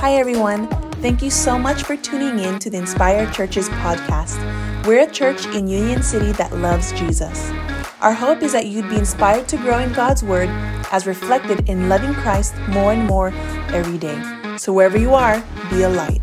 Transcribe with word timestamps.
Hi, 0.00 0.14
everyone. 0.14 0.66
Thank 1.02 1.20
you 1.20 1.28
so 1.28 1.58
much 1.58 1.82
for 1.82 1.94
tuning 1.94 2.42
in 2.42 2.58
to 2.60 2.70
the 2.70 2.78
Inspired 2.78 3.34
Churches 3.34 3.68
podcast. 3.68 4.38
We're 4.86 5.06
a 5.06 5.10
church 5.10 5.44
in 5.48 5.68
Union 5.68 6.02
City 6.02 6.32
that 6.32 6.56
loves 6.56 6.90
Jesus. 6.92 7.50
Our 8.00 8.14
hope 8.14 8.40
is 8.40 8.52
that 8.52 8.64
you'd 8.64 8.88
be 8.88 8.96
inspired 8.96 9.46
to 9.48 9.58
grow 9.58 9.78
in 9.78 9.92
God's 9.92 10.22
Word 10.22 10.48
as 10.90 11.06
reflected 11.06 11.68
in 11.68 11.90
loving 11.90 12.14
Christ 12.14 12.54
more 12.70 12.94
and 12.94 13.06
more 13.06 13.28
every 13.74 13.98
day. 13.98 14.18
So, 14.56 14.72
wherever 14.72 14.96
you 14.96 15.12
are, 15.12 15.44
be 15.68 15.82
a 15.82 15.90
light. 15.90 16.22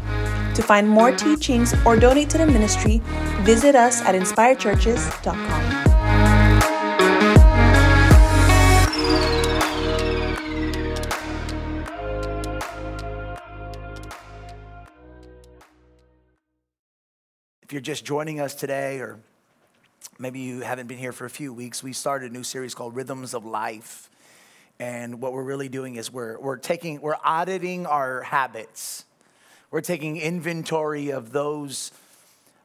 To 0.56 0.64
find 0.64 0.90
more 0.90 1.16
teachings 1.16 1.76
or 1.86 1.96
donate 1.98 2.32
to 2.32 2.40
the 2.40 2.48
ministry, 2.48 3.00
visit 3.42 3.76
us 3.76 4.02
at 4.02 4.16
inspiredchurches.com. 4.16 5.87
If 17.68 17.74
you're 17.74 17.82
just 17.82 18.06
joining 18.06 18.40
us 18.40 18.56
today, 18.56 19.00
or 19.00 19.20
maybe 20.18 20.40
you 20.40 20.62
haven't 20.62 20.88
been 20.88 20.98
here 20.98 21.12
for 21.12 21.26
a 21.26 21.30
few 21.30 21.52
weeks, 21.52 21.84
we 21.84 21.92
started 21.92 22.32
a 22.32 22.34
new 22.34 22.44
series 22.44 22.74
called 22.74 22.96
Rhythms 22.96 23.34
of 23.34 23.44
Life. 23.44 24.10
And 24.80 25.20
what 25.20 25.34
we're 25.34 25.44
really 25.44 25.68
doing 25.68 25.98
is 25.98 26.10
we're, 26.10 26.40
we're 26.40 26.56
taking, 26.56 27.02
we're 27.02 27.18
auditing 27.26 27.86
our 27.86 28.22
habits. 28.22 29.04
We're 29.70 29.82
taking 29.82 30.16
inventory 30.16 31.10
of 31.10 31.34
those, 31.34 31.92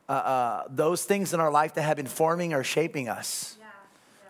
uh, 0.09 0.13
uh, 0.13 0.63
those 0.71 1.03
things 1.03 1.35
in 1.35 1.41
our 1.41 1.51
life 1.51 1.75
that 1.75 1.83
have 1.83 1.97
been 1.97 2.07
forming 2.07 2.53
or 2.53 2.63
shaping 2.63 3.09
us 3.09 3.59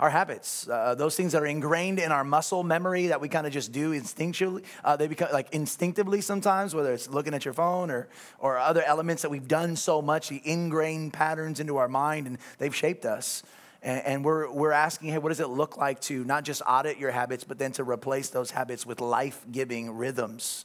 our 0.03 0.11
habits, 0.11 0.69
uh, 0.69 0.97
those 0.97 1.15
things 1.15 1.31
that 1.31 1.41
are 1.41 1.47
ingrained 1.47 2.01
in 2.01 2.11
our 2.11 2.25
muscle 2.25 2.65
memory 2.65 3.07
that 3.07 3.21
we 3.21 3.29
kind 3.29 3.47
of 3.47 3.53
just 3.53 3.71
do 3.71 3.93
instinctually. 3.93 4.65
Uh, 4.83 4.97
they 4.97 5.07
become 5.07 5.29
like 5.33 5.49
instinctively 5.53 6.21
sometimes, 6.21 6.75
whether 6.75 6.93
it's 6.93 7.09
looking 7.09 7.35
at 7.35 7.45
your 7.45 7.55
phone 7.55 7.89
or, 7.89 8.09
or 8.41 8.59
other 8.59 8.83
elements 8.83 9.23
that 9.23 9.31
we've 9.31 9.47
done 9.47 9.77
so 9.77 10.03
much, 10.03 10.29
the 10.29 10.43
ingrained 10.45 11.13
patterns 11.13 11.61
into 11.61 11.77
our 11.77 11.87
mind, 11.87 12.27
and 12.27 12.39
they've 12.59 12.75
shaped 12.75 13.05
us. 13.05 13.45
And, 13.81 14.05
and 14.05 14.25
we're, 14.25 14.51
we're 14.51 14.73
asking, 14.73 15.11
hey, 15.11 15.19
what 15.19 15.29
does 15.29 15.39
it 15.39 15.49
look 15.49 15.77
like 15.77 16.01
to 16.01 16.25
not 16.25 16.43
just 16.43 16.63
audit 16.67 16.99
your 16.99 17.13
habits, 17.13 17.45
but 17.45 17.61
then 17.61 17.71
to 17.73 17.85
replace 17.85 18.29
those 18.29 18.51
habits 18.51 18.85
with 18.85 19.01
life 19.01 19.47
giving 19.53 19.89
rhythms, 19.93 20.65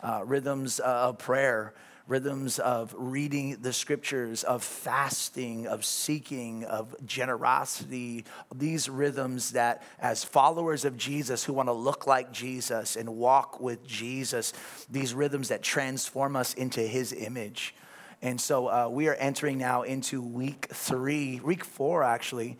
uh, 0.00 0.22
rhythms 0.24 0.78
of 0.78 1.18
prayer, 1.18 1.74
rhythms 2.06 2.58
of 2.60 2.94
reading 2.96 3.56
the 3.60 3.72
scriptures, 3.72 4.44
of 4.44 4.62
fasting, 4.62 5.66
of 5.66 5.84
seeking, 5.84 6.64
of 6.64 6.94
generosity, 7.04 8.24
these 8.54 8.88
rhythms 8.88 9.52
that, 9.52 9.82
as 9.98 10.22
followers 10.22 10.84
of 10.84 10.96
Jesus 10.96 11.44
who 11.44 11.52
want 11.52 11.68
to 11.68 11.72
look 11.72 12.06
like 12.06 12.32
Jesus 12.32 12.96
and 12.96 13.08
walk 13.16 13.60
with 13.60 13.84
Jesus, 13.86 14.52
these 14.88 15.14
rhythms 15.14 15.48
that 15.48 15.62
transform 15.62 16.36
us 16.36 16.54
into 16.54 16.80
his 16.80 17.12
image. 17.12 17.74
And 18.22 18.40
so 18.40 18.68
uh, 18.68 18.88
we 18.88 19.08
are 19.08 19.14
entering 19.14 19.58
now 19.58 19.82
into 19.82 20.22
week 20.22 20.68
three, 20.72 21.40
week 21.40 21.64
four 21.64 22.02
actually 22.02 22.56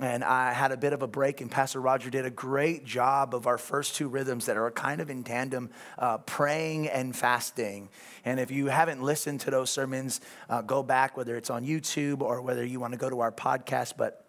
and 0.00 0.22
I 0.22 0.52
had 0.52 0.72
a 0.72 0.76
bit 0.76 0.92
of 0.92 1.00
a 1.00 1.06
break, 1.06 1.40
and 1.40 1.50
Pastor 1.50 1.80
Roger 1.80 2.10
did 2.10 2.26
a 2.26 2.30
great 2.30 2.84
job 2.84 3.34
of 3.34 3.46
our 3.46 3.56
first 3.56 3.94
two 3.94 4.08
rhythms 4.08 4.46
that 4.46 4.58
are 4.58 4.70
kind 4.70 5.00
of 5.00 5.08
in 5.08 5.24
tandem 5.24 5.70
uh, 5.98 6.18
praying 6.18 6.88
and 6.88 7.16
fasting. 7.16 7.88
And 8.24 8.38
if 8.38 8.50
you 8.50 8.66
haven't 8.66 9.02
listened 9.02 9.40
to 9.40 9.50
those 9.50 9.70
sermons, 9.70 10.20
uh, 10.50 10.60
go 10.60 10.82
back, 10.82 11.16
whether 11.16 11.34
it's 11.36 11.48
on 11.48 11.64
YouTube 11.64 12.20
or 12.20 12.42
whether 12.42 12.64
you 12.64 12.78
want 12.78 12.92
to 12.92 12.98
go 12.98 13.08
to 13.08 13.20
our 13.20 13.32
podcast. 13.32 13.94
But 13.96 14.22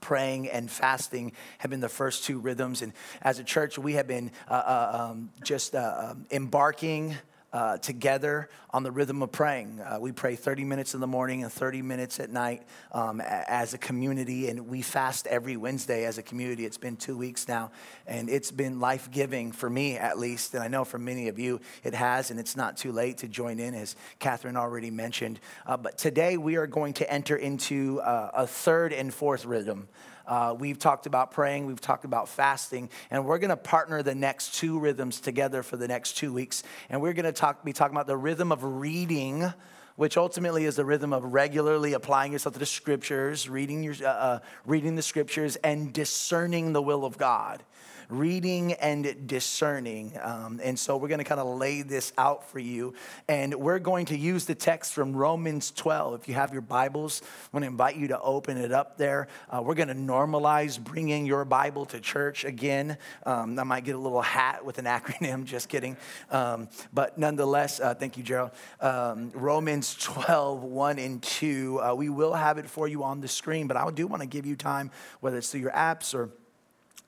praying 0.00 0.48
and 0.48 0.70
fasting 0.70 1.32
have 1.58 1.70
been 1.70 1.80
the 1.80 1.88
first 1.88 2.24
two 2.24 2.38
rhythms. 2.38 2.80
And 2.80 2.94
as 3.20 3.38
a 3.38 3.44
church, 3.44 3.78
we 3.78 3.94
have 3.94 4.06
been 4.06 4.30
uh, 4.48 4.54
uh 4.54 5.08
um, 5.10 5.30
just 5.44 5.74
uh, 5.74 6.12
um, 6.12 6.26
embarking 6.30 7.14
uh, 7.52 7.78
together 7.78 8.48
on 8.70 8.82
the 8.82 8.90
rhythm 8.90 9.22
of 9.22 9.32
praying. 9.32 9.80
Uh, 9.80 9.98
we 9.98 10.12
pray 10.12 10.36
30 10.36 10.64
minutes 10.64 10.94
in 10.94 11.00
the 11.00 11.06
morning 11.06 11.42
and 11.42 11.52
30 11.52 11.80
minutes 11.82 12.20
at 12.20 12.30
night 12.30 12.62
um, 12.92 13.20
as 13.22 13.72
a 13.72 13.78
community, 13.78 14.48
and 14.48 14.68
we 14.68 14.82
fast 14.82 15.26
every 15.26 15.56
Wednesday 15.56 16.04
as 16.04 16.18
a 16.18 16.22
community. 16.22 16.66
It's 16.66 16.76
been 16.76 16.96
two 16.96 17.16
weeks 17.16 17.48
now, 17.48 17.70
and 18.06 18.28
it's 18.28 18.50
been 18.50 18.80
life 18.80 19.10
giving 19.10 19.52
for 19.52 19.70
me 19.70 19.96
at 19.96 20.18
least, 20.18 20.54
and 20.54 20.62
I 20.62 20.68
know 20.68 20.84
for 20.84 20.98
many 20.98 21.28
of 21.28 21.38
you 21.38 21.60
it 21.82 21.94
has, 21.94 22.30
and 22.30 22.38
it's 22.38 22.56
not 22.56 22.76
too 22.76 22.92
late 22.92 23.18
to 23.18 23.28
join 23.28 23.58
in, 23.58 23.74
as 23.74 23.96
Catherine 24.18 24.56
already 24.56 24.90
mentioned. 24.90 25.40
Uh, 25.66 25.76
but 25.76 25.96
today 25.96 26.36
we 26.36 26.56
are 26.56 26.66
going 26.66 26.92
to 26.94 27.10
enter 27.10 27.36
into 27.36 28.00
uh, 28.00 28.30
a 28.34 28.46
third 28.46 28.92
and 28.92 29.12
fourth 29.12 29.44
rhythm. 29.46 29.88
Uh, 30.28 30.54
we've 30.56 30.78
talked 30.78 31.06
about 31.06 31.30
praying, 31.30 31.66
we've 31.66 31.80
talked 31.80 32.04
about 32.04 32.28
fasting, 32.28 32.90
and 33.10 33.24
we're 33.24 33.38
going 33.38 33.48
to 33.48 33.56
partner 33.56 34.02
the 34.02 34.14
next 34.14 34.54
two 34.54 34.78
rhythms 34.78 35.20
together 35.20 35.62
for 35.62 35.76
the 35.76 35.88
next 35.88 36.18
two 36.18 36.32
weeks. 36.32 36.62
And 36.90 37.00
we're 37.00 37.14
going 37.14 37.24
to 37.24 37.32
talk, 37.32 37.64
be 37.64 37.72
talking 37.72 37.96
about 37.96 38.06
the 38.06 38.16
rhythm 38.16 38.52
of 38.52 38.62
reading 38.62 39.52
which 39.96 40.16
ultimately 40.16 40.64
is 40.64 40.76
the 40.76 40.84
rhythm 40.84 41.12
of 41.12 41.24
regularly 41.24 41.92
applying 41.92 42.30
yourself 42.30 42.52
to 42.52 42.60
the 42.60 42.64
scriptures, 42.64 43.48
reading, 43.48 43.82
your, 43.82 43.96
uh, 44.04 44.08
uh, 44.08 44.38
reading 44.64 44.94
the 44.94 45.02
scriptures, 45.02 45.56
and 45.56 45.92
discerning 45.92 46.72
the 46.72 46.80
will 46.80 47.04
of 47.04 47.18
God 47.18 47.64
reading 48.08 48.72
and 48.74 49.26
discerning. 49.26 50.18
Um, 50.22 50.60
and 50.62 50.78
so 50.78 50.96
we're 50.96 51.08
going 51.08 51.18
to 51.18 51.24
kind 51.24 51.40
of 51.40 51.58
lay 51.58 51.82
this 51.82 52.12
out 52.16 52.48
for 52.48 52.58
you. 52.58 52.94
And 53.28 53.54
we're 53.54 53.78
going 53.78 54.06
to 54.06 54.16
use 54.16 54.46
the 54.46 54.54
text 54.54 54.94
from 54.94 55.14
Romans 55.14 55.70
12. 55.72 56.20
If 56.22 56.28
you 56.28 56.34
have 56.34 56.52
your 56.52 56.62
Bibles, 56.62 57.20
I 57.22 57.56
want 57.56 57.64
to 57.64 57.68
invite 57.68 57.96
you 57.96 58.08
to 58.08 58.20
open 58.20 58.56
it 58.56 58.72
up 58.72 58.96
there. 58.96 59.28
Uh, 59.50 59.62
we're 59.62 59.74
going 59.74 59.88
to 59.88 59.94
normalize 59.94 60.82
bringing 60.82 61.26
your 61.26 61.44
Bible 61.44 61.84
to 61.86 62.00
church 62.00 62.44
again. 62.44 62.96
Um, 63.26 63.58
I 63.58 63.64
might 63.64 63.84
get 63.84 63.94
a 63.94 63.98
little 63.98 64.22
hat 64.22 64.64
with 64.64 64.78
an 64.78 64.84
acronym, 64.86 65.44
just 65.44 65.68
kidding. 65.68 65.96
Um, 66.30 66.68
but 66.92 67.18
nonetheless, 67.18 67.78
uh, 67.80 67.94
thank 67.94 68.16
you, 68.16 68.22
Gerald. 68.22 68.52
Um, 68.80 69.30
Romans 69.34 69.94
12, 70.00 70.62
1 70.62 70.98
and 70.98 71.22
2. 71.22 71.80
Uh, 71.80 71.94
we 71.94 72.08
will 72.08 72.34
have 72.34 72.56
it 72.58 72.68
for 72.70 72.88
you 72.88 73.04
on 73.04 73.20
the 73.20 73.28
screen, 73.28 73.66
but 73.66 73.76
I 73.76 73.90
do 73.90 74.06
want 74.06 74.22
to 74.22 74.28
give 74.28 74.46
you 74.46 74.56
time, 74.56 74.90
whether 75.20 75.38
it's 75.38 75.50
through 75.50 75.60
your 75.60 75.72
apps 75.72 76.14
or 76.14 76.30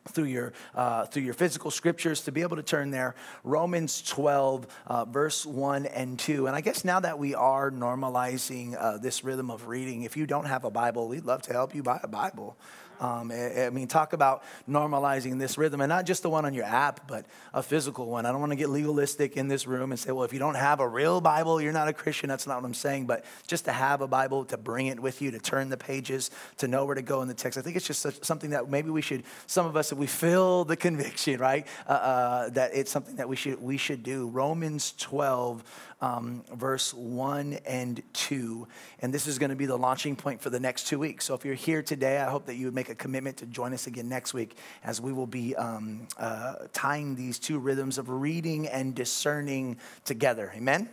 through 0.09 0.25
your 0.25 0.53
uh, 0.75 1.06
through 1.06 1.22
your 1.22 1.34
physical 1.34 1.71
scriptures 1.71 2.22
to 2.22 2.33
be 2.33 2.43
able 2.43 2.56
to 2.56 2.62
turn 2.62 2.91
there. 2.91 3.15
Romans 3.44 4.03
12 4.03 4.66
uh, 4.87 5.05
verse 5.05 5.44
1 5.47 5.87
and 5.87 6.19
2 6.19 6.47
and 6.47 6.56
i 6.56 6.61
guess 6.61 6.84
now 6.84 7.00
that 7.00 7.19
we 7.19 7.34
are 7.34 7.71
normalizing 7.71 8.77
uh, 8.78 8.99
this 8.99 9.25
rhythm 9.25 9.50
of 9.50 9.69
reading 9.69 10.03
if 10.03 10.16
you 10.16 10.27
don't 10.27 10.47
have 10.47 10.65
a 10.65 10.71
bible 10.71 11.09
we'd 11.09 11.25
love 11.25 11.43
to 11.43 11.53
help 11.53 11.75
you 11.75 11.83
buy 11.83 12.00
a 12.03 12.09
bible 12.09 12.56
um, 13.00 13.33
I 13.33 13.71
mean, 13.71 13.88
talk 13.88 14.12
about 14.12 14.43
normalizing 14.69 15.38
this 15.38 15.56
rhythm, 15.56 15.81
and 15.81 15.88
not 15.88 16.06
just 16.06 16.22
the 16.22 16.31
one 16.31 16.44
on 16.44 16.55
your 16.55 16.66
app, 16.66 17.09
but 17.09 17.27
a 17.55 17.62
physical 17.62 18.06
one. 18.06 18.27
I 18.27 18.31
don't 18.31 18.41
want 18.41 18.53
to 18.53 18.56
get 18.56 18.69
legalistic 18.69 19.37
in 19.37 19.49
this 19.49 19.66
room 19.66 19.91
and 19.91 19.99
say, 19.99 20.12
well, 20.12 20.25
if 20.25 20.33
you 20.33 20.38
don't 20.38 20.55
have 20.55 20.81
a 20.81 20.88
real 20.88 21.21
Bible, 21.21 21.60
you're 21.60 21.72
not 21.72 21.89
a 21.89 21.93
Christian. 21.93 22.28
That's 22.28 22.47
not 22.47 22.60
what 22.60 22.66
I'm 22.66 22.75
saying. 22.75 23.06
But 23.06 23.25
just 23.47 23.65
to 23.65 23.72
have 23.72 24.03
a 24.03 24.06
Bible, 24.06 24.44
to 24.47 24.56
bring 24.56 24.87
it 24.87 25.00
with 25.00 25.22
you, 25.22 25.31
to 25.31 25.39
turn 25.39 25.71
the 25.71 25.77
pages, 25.77 26.31
to 26.59 26.69
know 26.69 26.84
where 26.84 26.94
to 26.94 27.03
go 27.03 27.22
in 27.22 27.28
the 27.28 27.34
text. 27.34 27.59
I 27.59 27.62
think 27.62 27.77
it's 27.77 27.87
just 27.87 28.00
such, 28.00 28.22
something 28.22 28.50
that 28.50 28.69
maybe 28.69 28.91
we 28.91 29.03
should, 29.03 29.25
some 29.47 29.66
of 29.66 29.77
us, 29.77 29.93
if 29.93 29.99
we 29.99 30.06
feel 30.06 30.65
the 30.65 30.77
conviction, 30.77 31.41
right, 31.41 31.66
uh, 31.89 31.93
uh, 31.93 32.49
that 32.50 32.72
it's 32.75 32.91
something 32.91 33.16
that 33.16 33.28
we 33.28 33.37
should 33.37 33.60
we 33.62 33.77
should 33.77 34.03
do. 34.03 34.28
Romans 34.28 34.93
12 34.99 35.65
um, 36.00 36.43
verse 36.55 36.94
1 36.94 37.59
and 37.66 38.03
2. 38.12 38.66
And 39.00 39.12
this 39.12 39.27
is 39.27 39.38
going 39.38 39.50
to 39.50 39.56
be 39.56 39.66
the 39.66 39.77
launching 39.77 40.16
point 40.16 40.41
for 40.41 40.50
the 40.50 40.61
next 40.61 40.87
two 40.87 40.99
weeks. 40.99 41.27
So 41.27 41.34
if 41.34 41.44
you're 41.44 41.55
here 41.55 41.83
today, 41.83 42.19
I 42.19 42.31
hope 42.31 42.47
that 42.47 42.55
you 42.55 42.66
would 42.66 42.75
make 42.75 42.88
a 42.88 42.94
commitment 42.94 43.37
to 43.38 43.47
join 43.47 43.72
us 43.75 43.87
again 43.87 44.09
next 44.09 44.33
week 44.33 44.56
as 44.83 45.00
we 45.00 45.12
will 45.12 45.27
be 45.27 45.55
um, 45.56 46.09
uh, 46.19 46.55
tying 46.72 47.15
these 47.15 47.39
two 47.39 47.59
rhythms 47.59 47.99
of 47.99 48.09
reading 48.09 48.66
and 48.69 48.94
discerning 48.94 49.77
together. 50.05 50.53
Amen? 50.56 50.89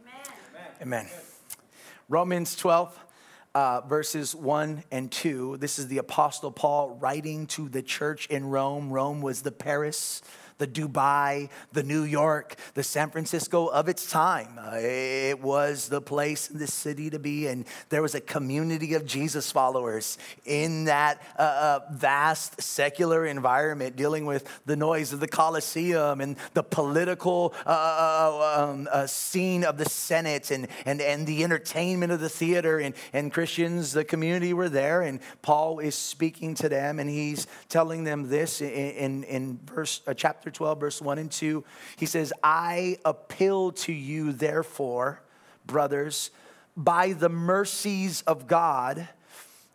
Amen. 0.00 0.72
Amen. 0.82 1.06
Romans 2.08 2.56
12. 2.56 3.06
Uh, 3.52 3.80
verses 3.80 4.32
1 4.32 4.84
and 4.92 5.10
2. 5.10 5.56
This 5.56 5.80
is 5.80 5.88
the 5.88 5.98
Apostle 5.98 6.52
Paul 6.52 6.90
writing 7.00 7.48
to 7.48 7.68
the 7.68 7.82
church 7.82 8.26
in 8.26 8.48
Rome. 8.48 8.92
Rome 8.92 9.20
was 9.20 9.42
the 9.42 9.50
Paris 9.50 10.22
the 10.60 10.68
Dubai, 10.68 11.48
the 11.72 11.82
New 11.82 12.02
York, 12.02 12.54
the 12.74 12.82
San 12.82 13.10
Francisco 13.10 13.66
of 13.66 13.88
its 13.88 14.10
time. 14.10 14.58
Uh, 14.58 14.76
it 14.76 15.40
was 15.40 15.88
the 15.88 16.02
place 16.02 16.48
the 16.48 16.66
city 16.66 17.08
to 17.08 17.18
be, 17.18 17.46
and 17.46 17.64
there 17.88 18.02
was 18.02 18.14
a 18.14 18.20
community 18.20 18.92
of 18.92 19.06
Jesus 19.06 19.50
followers 19.50 20.18
in 20.44 20.84
that 20.84 21.22
uh, 21.38 21.42
uh, 21.42 21.80
vast 21.92 22.60
secular 22.60 23.24
environment 23.24 23.96
dealing 23.96 24.26
with 24.26 24.46
the 24.66 24.76
noise 24.76 25.14
of 25.14 25.20
the 25.20 25.28
Colosseum 25.28 26.20
and 26.20 26.36
the 26.52 26.62
political 26.62 27.54
uh, 27.64 28.68
um, 28.68 28.88
scene 29.06 29.64
of 29.64 29.78
the 29.78 29.88
Senate 29.88 30.50
and, 30.50 30.68
and, 30.84 31.00
and 31.00 31.26
the 31.26 31.42
entertainment 31.42 32.12
of 32.12 32.20
the 32.20 32.28
theater. 32.28 32.78
And, 32.78 32.94
and 33.14 33.32
Christians, 33.32 33.92
the 33.92 34.04
community 34.04 34.52
were 34.52 34.68
there, 34.68 35.00
and 35.00 35.20
Paul 35.40 35.78
is 35.78 35.94
speaking 35.94 36.54
to 36.56 36.68
them, 36.68 36.98
and 36.98 37.08
he's 37.08 37.46
telling 37.70 38.04
them 38.04 38.28
this 38.28 38.60
in, 38.60 38.68
in, 38.68 39.24
in 39.24 39.60
verse, 39.64 40.02
chapter 40.16 40.49
chapter 40.50 40.58
12, 40.58 40.80
verse 40.80 41.02
1 41.02 41.18
and 41.18 41.30
2, 41.30 41.64
he 41.96 42.06
says, 42.06 42.32
I 42.42 42.98
appeal 43.04 43.72
to 43.72 43.92
you, 43.92 44.32
therefore, 44.32 45.22
brothers, 45.66 46.30
by 46.76 47.12
the 47.12 47.28
mercies 47.28 48.22
of 48.22 48.46
God, 48.46 49.08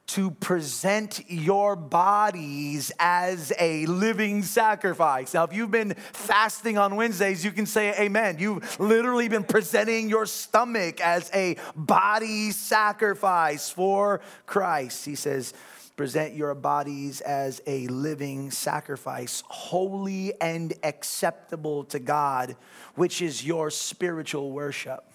to 0.07 0.29
present 0.29 1.23
your 1.27 1.75
bodies 1.75 2.91
as 2.99 3.51
a 3.57 3.87
living 3.87 4.43
sacrifice. 4.43 5.33
Now, 5.33 5.45
if 5.45 5.53
you've 5.53 5.71
been 5.71 5.95
fasting 6.13 6.77
on 6.77 6.95
Wednesdays, 6.95 7.43
you 7.43 7.51
can 7.51 7.65
say 7.65 7.91
amen. 7.99 8.37
You've 8.37 8.79
literally 8.79 9.29
been 9.29 9.43
presenting 9.43 10.07
your 10.09 10.27
stomach 10.27 11.01
as 11.01 11.31
a 11.33 11.57
body 11.75 12.51
sacrifice 12.51 13.69
for 13.69 14.21
Christ. 14.45 15.05
He 15.05 15.15
says, 15.15 15.53
present 15.95 16.33
your 16.33 16.53
bodies 16.53 17.21
as 17.21 17.61
a 17.65 17.87
living 17.87 18.51
sacrifice, 18.51 19.43
holy 19.47 20.33
and 20.41 20.73
acceptable 20.83 21.83
to 21.85 21.99
God, 21.99 22.55
which 22.95 23.21
is 23.21 23.45
your 23.45 23.69
spiritual 23.71 24.51
worship. 24.51 25.05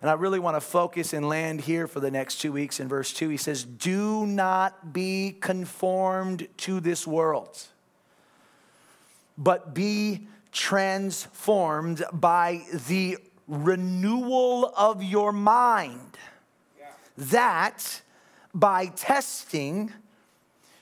And 0.00 0.08
I 0.08 0.14
really 0.14 0.38
want 0.38 0.56
to 0.56 0.60
focus 0.60 1.12
and 1.12 1.28
land 1.28 1.60
here 1.60 1.86
for 1.86 2.00
the 2.00 2.10
next 2.10 2.36
two 2.36 2.52
weeks 2.52 2.78
in 2.78 2.88
verse 2.88 3.12
2. 3.12 3.28
He 3.28 3.36
says, 3.36 3.64
Do 3.64 4.26
not 4.26 4.92
be 4.92 5.36
conformed 5.40 6.46
to 6.58 6.78
this 6.80 7.06
world, 7.06 7.58
but 9.36 9.74
be 9.74 10.28
transformed 10.52 12.04
by 12.12 12.62
the 12.86 13.18
renewal 13.48 14.72
of 14.76 15.02
your 15.02 15.32
mind. 15.32 16.16
Yeah. 16.78 16.86
That 17.16 18.02
by 18.58 18.86
testing, 18.86 19.92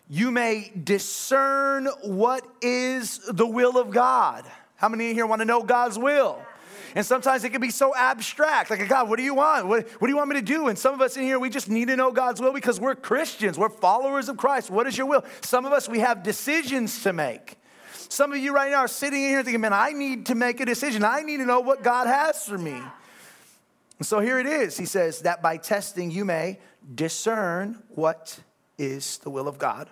you 0.08 0.31
may 0.31 0.73
discern 0.82 1.87
what 2.02 2.46
is 2.62 3.20
the 3.28 3.46
will 3.46 3.76
of 3.76 3.90
God. 3.90 4.44
How 4.76 4.88
many 4.88 5.11
in 5.11 5.14
here 5.14 5.26
want 5.26 5.40
to 5.40 5.46
know 5.46 5.62
God's 5.62 5.99
will? 5.99 6.40
And 6.94 7.05
sometimes 7.05 7.44
it 7.44 7.50
can 7.50 7.61
be 7.61 7.70
so 7.70 7.94
abstract. 7.94 8.70
Like, 8.70 8.88
God, 8.88 9.11
what 9.11 9.19
do 9.19 9.23
you 9.23 9.34
want? 9.34 9.67
What, 9.67 9.87
what 10.00 10.06
do 10.06 10.11
you 10.11 10.17
want 10.17 10.31
me 10.31 10.37
to 10.37 10.43
do? 10.43 10.69
And 10.69 10.78
some 10.78 10.94
of 10.94 11.02
us 11.02 11.19
in 11.19 11.25
here, 11.25 11.38
we 11.38 11.50
just 11.50 11.69
need 11.69 11.88
to 11.88 11.96
know 11.96 12.11
God's 12.11 12.40
will 12.40 12.55
because 12.55 12.81
we're 12.81 12.94
Christians. 12.94 13.58
We're 13.58 13.69
followers 13.69 14.31
of 14.31 14.38
Christ. 14.38 14.70
What 14.70 14.87
is 14.87 14.96
your 14.96 15.06
will? 15.06 15.25
Some 15.43 15.67
of 15.67 15.73
us, 15.73 15.88
we 15.88 15.99
have 15.99 16.23
decisions 16.23 17.02
to 17.02 17.12
make. 17.12 17.58
Some 18.08 18.32
of 18.32 18.38
you 18.38 18.55
right 18.55 18.70
now 18.70 18.78
are 18.78 18.88
sitting 18.88 19.23
in 19.23 19.28
here 19.28 19.43
thinking, 19.43 19.61
man, 19.61 19.75
I 19.75 19.90
need 19.90 20.26
to 20.26 20.34
make 20.34 20.61
a 20.61 20.64
decision. 20.64 21.05
I 21.05 21.20
need 21.20 21.38
to 21.38 21.44
know 21.44 21.61
what 21.61 21.82
God 21.82 22.06
has 22.06 22.43
for 22.46 22.56
me. 22.56 22.81
And 23.99 24.06
so 24.06 24.20
here 24.20 24.38
it 24.38 24.46
is. 24.46 24.76
He 24.76 24.87
says 24.87 25.20
that 25.23 25.43
by 25.43 25.56
testing, 25.56 26.11
you 26.11 26.25
may 26.25 26.58
discern 26.94 27.83
what 27.91 28.38
is 28.79 29.19
the 29.19 29.31
will 29.31 29.49
of 29.49 29.59
God, 29.59 29.88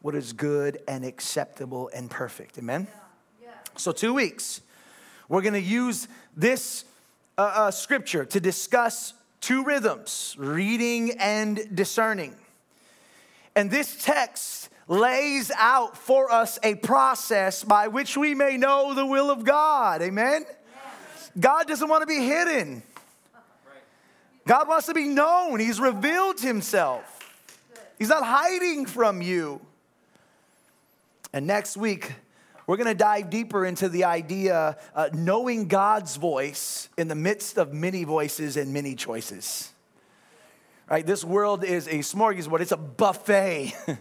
what 0.00 0.14
is 0.14 0.32
good 0.32 0.78
and 0.88 1.04
acceptable 1.04 1.90
and 1.94 2.10
perfect. 2.10 2.58
Amen? 2.58 2.86
Yeah. 3.40 3.48
Yeah. 3.48 3.50
So, 3.76 3.92
two 3.92 4.14
weeks. 4.14 4.60
We're 5.28 5.42
going 5.42 5.54
to 5.54 5.60
use 5.60 6.06
this 6.36 6.84
uh, 7.38 7.52
uh, 7.54 7.70
scripture 7.70 8.24
to 8.26 8.40
discuss 8.40 9.14
two 9.40 9.64
rhythms 9.64 10.36
reading 10.38 11.12
and 11.18 11.74
discerning. 11.74 12.34
And 13.56 13.70
this 13.70 14.04
text 14.04 14.68
lays 14.86 15.50
out 15.56 15.96
for 15.96 16.30
us 16.30 16.58
a 16.62 16.74
process 16.74 17.64
by 17.64 17.88
which 17.88 18.16
we 18.16 18.34
may 18.34 18.56
know 18.56 18.94
the 18.94 19.06
will 19.06 19.30
of 19.30 19.44
God. 19.44 20.02
Amen? 20.02 20.44
God 21.38 21.66
doesn't 21.66 21.88
want 21.88 22.02
to 22.02 22.06
be 22.06 22.24
hidden. 22.24 22.82
God 24.46 24.68
wants 24.68 24.86
to 24.86 24.94
be 24.94 25.08
known. 25.08 25.60
He's 25.60 25.80
revealed 25.80 26.40
himself. 26.40 27.14
He's 27.98 28.08
not 28.08 28.24
hiding 28.24 28.86
from 28.86 29.22
you. 29.22 29.60
And 31.32 31.46
next 31.46 31.76
week, 31.76 32.12
we're 32.66 32.76
going 32.76 32.88
to 32.88 32.94
dive 32.94 33.30
deeper 33.30 33.64
into 33.64 33.88
the 33.88 34.04
idea 34.04 34.78
uh, 34.94 35.08
knowing 35.12 35.68
God's 35.68 36.16
voice 36.16 36.88
in 36.96 37.08
the 37.08 37.14
midst 37.14 37.58
of 37.58 37.72
many 37.72 38.04
voices 38.04 38.56
and 38.56 38.72
many 38.72 38.94
choices. 38.94 39.70
Right? 40.88 41.06
This 41.06 41.24
world 41.24 41.64
is 41.64 41.86
a 41.88 41.98
smorgasbord, 41.98 42.60
it's 42.60 42.72
a 42.72 42.76
buffet 42.76 43.74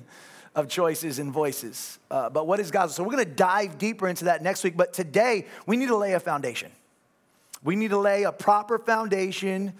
of 0.55 0.67
choices 0.67 1.19
and 1.19 1.31
voices. 1.31 1.97
Uh, 2.11 2.29
but 2.29 2.45
what 2.45 2.59
is 2.59 2.71
God's? 2.71 2.95
So 2.95 3.03
we're 3.03 3.11
going 3.11 3.25
to 3.25 3.31
dive 3.31 3.77
deeper 3.77 4.07
into 4.07 4.25
that 4.25 4.43
next 4.43 4.63
week. 4.63 4.77
But 4.77 4.93
today, 4.93 5.47
we 5.65 5.77
need 5.77 5.87
to 5.87 5.97
lay 5.97 6.13
a 6.13 6.19
foundation. 6.19 6.71
We 7.63 7.75
need 7.75 7.91
to 7.91 7.97
lay 7.97 8.23
a 8.23 8.31
proper 8.31 8.77
foundation 8.77 9.73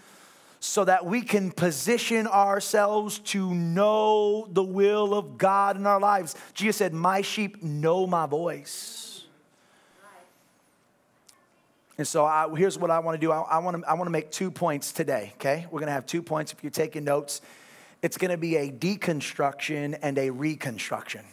so 0.66 0.86
that 0.86 1.06
we 1.06 1.22
can 1.22 1.52
position 1.52 2.26
ourselves 2.26 3.20
to 3.20 3.54
know 3.54 4.48
the 4.50 4.64
will 4.64 5.14
of 5.14 5.38
God 5.38 5.76
in 5.76 5.86
our 5.86 6.00
lives. 6.00 6.38
Jesus 6.54 6.78
said, 6.78 6.94
My 6.94 7.20
sheep 7.20 7.62
know 7.62 8.08
my 8.08 8.26
voice. 8.28 9.26
And 11.98 12.08
so 12.08 12.24
I, 12.24 12.48
here's 12.56 12.80
what 12.80 12.92
I 12.92 13.00
want 13.00 13.20
to 13.20 13.20
do. 13.20 13.30
I, 13.30 13.42
I 13.42 13.58
want 13.58 13.82
to 13.82 13.90
I 13.90 13.96
want 13.96 14.06
to 14.06 14.12
make 14.12 14.32
two 14.32 14.50
points 14.50 14.94
today. 14.94 15.34
Okay, 15.36 15.68
we're 15.70 15.82
going 15.82 15.88
to 15.88 15.94
have 15.94 16.06
two 16.06 16.22
points. 16.22 16.54
If 16.54 16.64
you're 16.64 16.72
taking 16.72 17.04
notes, 17.04 17.42
it's 18.02 18.18
going 18.18 18.32
to 18.32 18.38
be 18.38 18.56
a 18.56 18.72
deconstruction 18.72 20.00
and 20.02 20.18
a 20.18 20.30
reconstruction. 20.30 21.26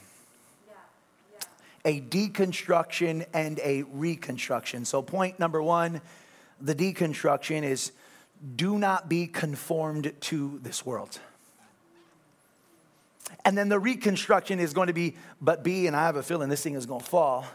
A 1.84 2.00
deconstruction 2.00 3.26
and 3.32 3.60
a 3.60 3.84
reconstruction. 3.92 4.84
So 4.84 5.02
point 5.02 5.38
number 5.38 5.62
one, 5.62 6.00
the 6.60 6.74
deconstruction 6.74 7.62
is 7.62 7.92
do 8.56 8.78
not 8.78 9.08
be 9.08 9.26
conformed 9.26 10.12
to 10.20 10.58
this 10.62 10.84
world. 10.84 11.18
And 13.44 13.56
then 13.56 13.68
the 13.68 13.78
reconstruction 13.78 14.58
is 14.58 14.72
going 14.72 14.88
to 14.88 14.92
be, 14.92 15.16
but 15.40 15.62
be, 15.62 15.86
and 15.86 15.94
I 15.94 16.04
have 16.04 16.16
a 16.16 16.22
feeling 16.22 16.48
this 16.48 16.62
thing 16.62 16.74
is 16.74 16.86
going 16.86 17.00
to 17.00 17.06
fall. 17.06 17.46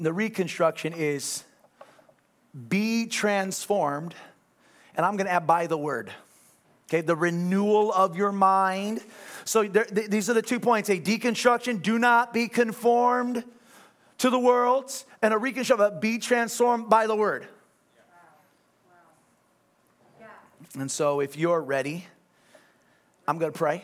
The 0.00 0.12
reconstruction 0.12 0.92
is 0.92 1.44
be 2.68 3.06
transformed, 3.06 4.14
and 4.96 5.06
I'm 5.06 5.16
going 5.16 5.26
to 5.26 5.32
add 5.32 5.46
by 5.46 5.66
the 5.66 5.78
word. 5.78 6.10
Okay, 6.88 7.00
the 7.00 7.16
renewal 7.16 7.92
of 7.92 8.16
your 8.16 8.32
mind. 8.32 9.00
So 9.44 9.64
there, 9.64 9.84
th- 9.84 10.10
these 10.10 10.28
are 10.28 10.34
the 10.34 10.42
two 10.42 10.60
points 10.60 10.90
a 10.90 10.98
deconstruction, 10.98 11.82
do 11.82 11.98
not 11.98 12.34
be 12.34 12.48
conformed 12.48 13.44
to 14.18 14.30
the 14.30 14.38
world, 14.38 14.92
and 15.22 15.32
a 15.32 15.38
reconstruction, 15.38 16.00
be 16.00 16.18
transformed 16.18 16.90
by 16.90 17.06
the 17.06 17.16
word. 17.16 17.46
And 20.78 20.90
so, 20.90 21.20
if 21.20 21.36
you're 21.36 21.60
ready, 21.60 22.06
I'm 23.28 23.38
going 23.38 23.52
to 23.52 23.58
pray. 23.58 23.82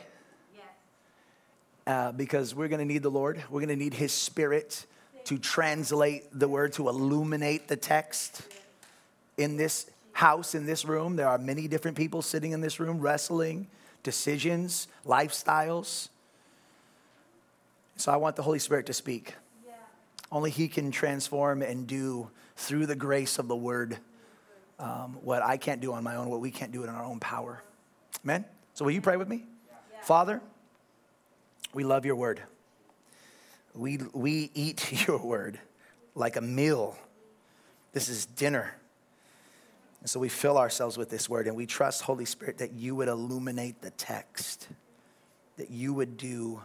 Uh, 1.87 2.12
because 2.12 2.55
we're 2.55 2.69
going 2.69 2.81
to 2.81 2.85
need 2.85 3.02
the 3.02 3.11
Lord. 3.11 3.43
We're 3.50 3.61
going 3.61 3.69
to 3.69 3.76
need 3.76 3.94
His 3.94 4.12
Spirit 4.12 4.87
to 5.25 5.38
translate 5.38 6.25
the 6.32 6.49
word, 6.49 6.73
to 6.75 6.88
illuminate 6.88 7.69
the 7.69 7.76
text 7.76 8.43
in 9.37 9.56
this 9.56 9.90
house, 10.12 10.55
in 10.55 10.67
this 10.67 10.85
room. 10.85 11.17
There 11.17 11.29
are 11.29 11.38
many 11.38 11.69
different 11.69 11.96
people 11.96 12.23
sitting 12.23 12.52
in 12.52 12.61
this 12.61 12.81
room 12.81 13.00
wrestling 13.00 13.67
decisions, 14.02 14.88
lifestyles. 15.06 16.08
So 17.96 18.12
I 18.12 18.17
want 18.17 18.37
the 18.37 18.43
Holy 18.43 18.58
Spirit 18.58 18.87
to 18.87 18.94
speak. 18.94 19.34
Yeah. 19.67 19.75
Only 20.32 20.50
He 20.50 20.69
can 20.69 20.91
transform 20.91 21.61
and 21.61 21.87
do 21.87 22.31
through 22.56 22.87
the 22.87 22.96
grace 22.96 23.38
of 23.38 23.49
the 23.49 23.56
word 23.56 23.99
um, 24.79 25.19
what 25.23 25.43
I 25.43 25.56
can't 25.56 25.81
do 25.81 25.93
on 25.93 26.05
my 26.05 26.17
own, 26.17 26.29
what 26.29 26.41
we 26.41 26.51
can't 26.51 26.73
do 26.73 26.85
in 26.85 26.89
our 26.89 27.05
own 27.05 27.20
power. 27.20 27.63
Amen? 28.25 28.44
So, 28.75 28.85
will 28.85 28.93
you 28.93 29.01
pray 29.01 29.17
with 29.17 29.29
me? 29.29 29.44
Yeah. 29.69 30.03
Father, 30.03 30.41
we 31.73 31.85
love 31.85 32.06
your 32.06 32.17
word. 32.17 32.41
We, 33.75 33.99
we 34.13 34.51
eat 34.55 35.06
your 35.06 35.19
word 35.19 35.58
like 36.15 36.37
a 36.37 36.41
meal. 36.41 36.97
This 37.93 38.08
is 38.08 38.27
dinner. 38.27 38.75
And 40.01 40.08
so 40.08 40.20
we 40.20 40.29
fill 40.29 40.58
ourselves 40.58 40.97
with 40.97 41.11
this 41.11 41.29
word 41.29 41.47
and 41.47 41.56
we 41.56 41.67
trust, 41.67 42.03
Holy 42.03 42.25
Spirit, 42.25 42.58
that 42.58 42.73
you 42.73 42.94
would 42.94 43.08
illuminate 43.08 43.82
the 43.82 43.91
text, 43.91 44.69
that 45.56 45.70
you 45.70 45.93
would 45.93 46.17
do 46.17 46.63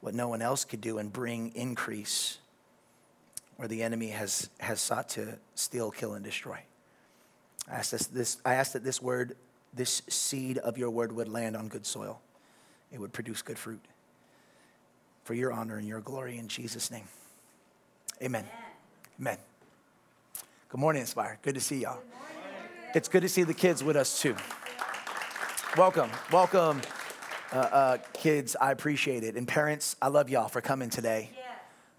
what 0.00 0.14
no 0.14 0.28
one 0.28 0.42
else 0.42 0.64
could 0.64 0.80
do 0.80 0.98
and 0.98 1.12
bring 1.12 1.52
increase 1.54 2.38
where 3.56 3.68
the 3.68 3.82
enemy 3.82 4.08
has, 4.08 4.50
has 4.58 4.80
sought 4.80 5.08
to 5.10 5.38
steal, 5.54 5.90
kill, 5.90 6.14
and 6.14 6.24
destroy. 6.24 6.58
I 7.72 7.76
ask, 7.76 7.90
this, 7.90 8.06
this, 8.08 8.36
I 8.44 8.54
ask 8.54 8.72
that 8.72 8.84
this 8.84 9.00
word, 9.00 9.34
this 9.72 10.02
seed 10.08 10.58
of 10.58 10.76
your 10.76 10.90
word 10.90 11.10
would 11.12 11.28
land 11.28 11.56
on 11.56 11.68
good 11.68 11.86
soil. 11.86 12.20
It 12.92 13.00
would 13.00 13.14
produce 13.14 13.40
good 13.40 13.58
fruit 13.58 13.80
for 15.24 15.32
your 15.32 15.52
honor 15.52 15.78
and 15.78 15.88
your 15.88 16.00
glory 16.00 16.36
in 16.36 16.48
Jesus' 16.48 16.90
name. 16.90 17.08
Amen. 18.22 18.44
Amen. 18.44 18.52
Amen. 19.20 19.38
Good 20.68 20.80
morning, 20.80 21.00
Inspire. 21.00 21.38
Good 21.40 21.54
to 21.54 21.60
see 21.60 21.80
y'all. 21.80 22.00
It's 22.94 23.08
good 23.08 23.22
to 23.22 23.28
see 23.28 23.42
the 23.42 23.54
kids 23.54 23.82
with 23.82 23.96
us 23.96 24.20
too. 24.20 24.36
Welcome, 25.78 26.10
welcome, 26.30 26.82
uh, 27.54 27.56
uh, 27.56 27.98
kids. 28.12 28.54
I 28.60 28.72
appreciate 28.72 29.24
it. 29.24 29.36
And 29.36 29.48
parents, 29.48 29.96
I 30.02 30.08
love 30.08 30.28
y'all 30.28 30.48
for 30.48 30.60
coming 30.60 30.90
today. 30.90 31.30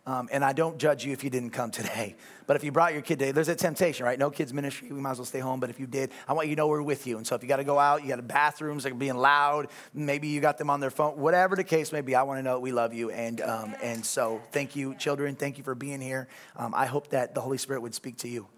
Um, 0.06 0.28
and 0.34 0.44
I 0.44 0.52
don't 0.52 0.78
judge 0.78 1.06
you 1.06 1.14
if 1.14 1.24
you 1.24 1.30
didn't 1.30 1.52
come 1.52 1.72
today. 1.72 2.16
But 2.46 2.58
if 2.58 2.64
you 2.66 2.74
brought 2.74 2.92
your 2.92 3.02
kid 3.02 3.20
today, 3.20 3.32
there's 3.32 3.48
a 3.48 3.56
temptation, 3.56 4.06
right? 4.06 4.20
No 4.20 4.30
kids 4.30 4.54
ministry, 4.54 4.92
we 4.92 5.00
might 5.00 5.12
as 5.12 5.18
well 5.18 5.26
stay 5.26 5.40
home. 5.40 5.62
But 5.62 5.70
if 5.70 5.80
you 5.80 5.88
did, 5.88 6.12
I 6.28 6.34
want 6.34 6.50
you 6.50 6.56
to 6.56 6.60
know 6.60 6.68
we're 6.68 6.82
with 6.82 7.08
you. 7.08 7.16
And 7.16 7.26
so 7.26 7.36
if 7.36 7.42
you 7.42 7.48
got 7.48 7.56
to 7.56 7.64
go 7.64 7.80
out, 7.80 8.04
you 8.04 8.10
got 8.10 8.28
bathrooms 8.28 8.84
that 8.84 8.92
are 8.92 8.96
being 8.96 9.16
loud, 9.16 9.70
maybe 9.94 10.28
you 10.28 10.42
got 10.42 10.58
them 10.58 10.70
on 10.70 10.82
their 10.82 10.90
phone, 10.90 11.18
whatever 11.18 11.56
the 11.56 11.64
case 11.64 11.94
may 11.94 12.02
be, 12.02 12.16
I 12.16 12.24
want 12.24 12.40
to 12.40 12.44
know 12.44 12.60
we 12.60 12.74
love 12.74 12.94
you. 12.94 13.12
And, 13.12 13.40
um, 13.40 13.76
and 13.82 14.06
so 14.06 14.42
thank 14.52 14.76
you, 14.76 14.94
children. 14.96 15.38
Thank 15.38 15.58
you 15.58 15.64
for 15.64 15.74
being 15.74 16.02
here. 16.02 16.28
Um, 16.58 16.74
I 16.76 16.86
hope 16.86 17.12
that 17.12 17.34
the 17.34 17.40
Holy 17.40 17.58
Spirit 17.58 17.82
would 17.82 17.96
speak 17.96 18.18
to 18.18 18.28
you. 18.28 18.50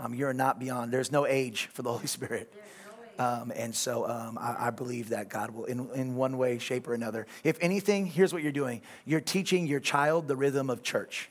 Um, 0.00 0.14
you're 0.14 0.32
not 0.32 0.58
beyond, 0.58 0.90
there's 0.90 1.12
no 1.12 1.26
age 1.26 1.68
for 1.74 1.82
the 1.82 1.92
Holy 1.92 2.06
Spirit. 2.06 2.50
Um, 3.18 3.52
and 3.54 3.74
so 3.74 4.08
um, 4.08 4.38
I, 4.38 4.66
I, 4.66 4.70
believe 4.70 5.10
that 5.10 5.28
God 5.28 5.50
will, 5.52 5.66
in, 5.66 5.88
in 5.94 6.16
one 6.16 6.36
way, 6.36 6.58
shape, 6.58 6.88
or 6.88 6.94
another. 6.94 7.26
If 7.44 7.58
anything, 7.60 8.06
here's 8.06 8.32
what 8.32 8.42
you're 8.42 8.50
doing 8.50 8.82
you're 9.04 9.20
teaching 9.20 9.66
your 9.66 9.80
child 9.80 10.26
the 10.26 10.36
rhythm 10.36 10.68
of 10.68 10.82
church. 10.82 11.30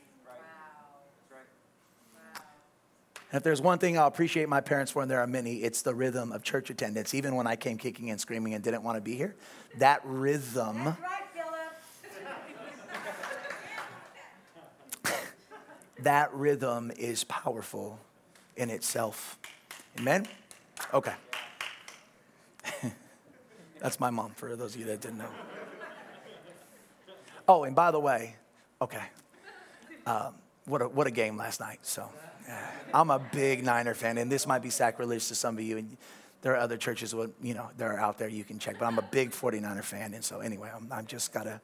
And 3.34 3.40
if 3.40 3.44
there's 3.44 3.62
one 3.62 3.80
thing 3.80 3.98
I'll 3.98 4.06
appreciate 4.06 4.48
my 4.48 4.62
parents 4.62 4.92
for, 4.92 5.02
and 5.02 5.10
there 5.10 5.20
are 5.20 5.26
many, 5.26 5.64
it's 5.64 5.82
the 5.82 5.96
rhythm 5.96 6.32
of 6.32 6.44
church 6.44 6.70
attendance. 6.70 7.16
Even 7.16 7.34
when 7.36 7.48
I 7.48 7.56
came 7.56 7.80
kicking 7.80 8.12
and 8.12 8.22
screaming 8.22 8.54
and 8.54 8.64
didn't 8.64 8.84
want 8.84 8.96
to 8.98 9.02
be 9.02 9.16
here, 9.16 9.34
that 9.80 10.02
rhythm. 10.04 10.86
Right, 10.86 10.98
that 16.02 16.32
rhythm 16.32 16.92
is 16.96 17.24
powerful 17.24 18.00
in 18.56 18.70
itself. 18.70 19.40
Amen? 19.98 20.28
Okay. 20.94 21.14
That's 23.84 24.00
my 24.00 24.10
mom, 24.10 24.32
for 24.32 24.56
those 24.56 24.76
of 24.76 24.80
you 24.80 24.88
that 24.88 25.02
didn't 25.02 25.18
know. 25.18 25.30
Oh, 27.50 27.66
and 27.66 27.76
by 27.76 27.92
the 27.92 28.00
way, 28.00 28.38
okay. 28.82 29.04
Um, 30.06 30.36
what, 30.64 30.82
a, 30.82 30.88
what 30.88 31.06
a 31.06 31.12
game 31.12 31.36
last 31.36 31.60
night. 31.60 31.80
So, 31.82 32.10
yeah. 32.48 32.66
I'm 32.94 33.12
a 33.12 33.20
big 33.20 33.66
Niner 33.66 33.94
fan, 33.94 34.18
and 34.18 34.32
this 34.32 34.48
might 34.48 34.62
be 34.62 34.70
sacrilege 34.70 35.28
to 35.28 35.36
some 35.36 35.58
of 35.58 35.64
you. 35.66 35.78
And 35.80 35.98
there 36.42 36.54
are 36.54 36.60
other 36.60 36.78
churches, 36.78 37.14
you 37.42 37.54
know, 37.54 37.70
that 37.78 37.84
are 37.84 38.00
out 38.00 38.18
there 38.18 38.30
you 38.30 38.46
can 38.46 38.58
check. 38.58 38.80
But 38.80 38.86
I'm 38.86 38.98
a 39.00 39.08
big 39.12 39.32
49er 39.32 39.84
fan, 39.84 40.14
and 40.14 40.24
so 40.24 40.40
anyway, 40.40 40.72
I'm, 40.74 40.88
I'm 40.90 41.06
just 41.06 41.34
gotta. 41.34 41.60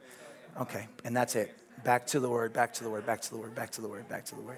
Okay, 0.60 0.88
and 1.06 1.16
that's 1.16 1.38
it. 1.38 1.56
Back 1.86 2.06
to 2.08 2.20
the 2.20 2.28
word. 2.28 2.52
Back 2.52 2.74
to 2.74 2.84
the 2.84 2.90
word. 2.90 3.06
Back 3.06 3.22
to 3.22 3.32
the 3.32 3.38
word. 3.38 3.56
Back 3.56 3.72
to 3.72 3.82
the 3.82 3.88
word. 3.88 4.10
Back 4.10 4.26
to 4.26 4.36
the 4.36 4.42
word. 4.42 4.58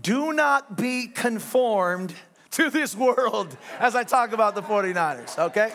Do 0.00 0.32
not 0.32 0.78
be 0.78 1.08
conformed 1.08 2.14
to 2.52 2.70
this 2.70 2.94
world 2.94 3.56
as 3.78 3.94
I 3.94 4.04
talk 4.04 4.32
about 4.32 4.54
the 4.54 4.62
49ers, 4.62 5.38
okay? 5.38 5.72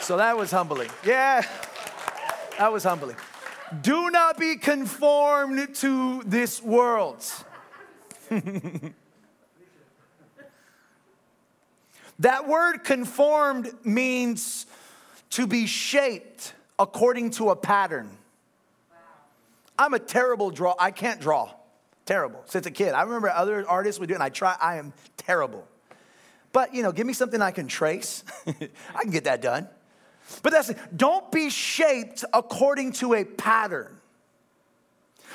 So 0.00 0.16
that 0.16 0.36
was 0.36 0.50
humbling. 0.50 0.90
Yeah, 1.04 1.42
that 2.58 2.72
was 2.72 2.84
humbling. 2.84 3.16
Do 3.82 4.10
not 4.10 4.38
be 4.38 4.56
conformed 4.56 5.74
to 5.76 6.22
this 6.24 6.62
world. 6.62 7.24
that 12.18 12.48
word 12.48 12.78
conformed 12.84 13.70
means 13.84 14.66
to 15.30 15.46
be 15.46 15.66
shaped 15.66 16.54
according 16.78 17.30
to 17.32 17.50
a 17.50 17.56
pattern. 17.56 18.08
I'm 19.78 19.94
a 19.94 19.98
terrible 19.98 20.50
draw. 20.50 20.74
I 20.78 20.90
can't 20.90 21.20
draw. 21.20 21.50
Terrible. 22.06 22.42
Since 22.46 22.66
a 22.66 22.70
kid. 22.70 22.94
I 22.94 23.02
remember 23.02 23.28
other 23.28 23.68
artists 23.68 24.00
would 24.00 24.08
do 24.08 24.14
it 24.14 24.16
and 24.16 24.22
I 24.22 24.30
try. 24.30 24.56
I 24.60 24.76
am 24.76 24.94
terrible. 25.16 25.66
But, 26.52 26.74
you 26.74 26.82
know, 26.82 26.92
give 26.92 27.06
me 27.06 27.12
something 27.12 27.42
I 27.42 27.50
can 27.50 27.68
trace. 27.68 28.24
I 28.46 29.02
can 29.02 29.10
get 29.10 29.24
that 29.24 29.42
done. 29.42 29.68
But 30.42 30.52
that's 30.52 30.70
it. 30.70 30.78
Don't 30.96 31.30
be 31.30 31.50
shaped 31.50 32.24
according 32.32 32.92
to 32.92 33.14
a 33.14 33.24
pattern. 33.24 33.98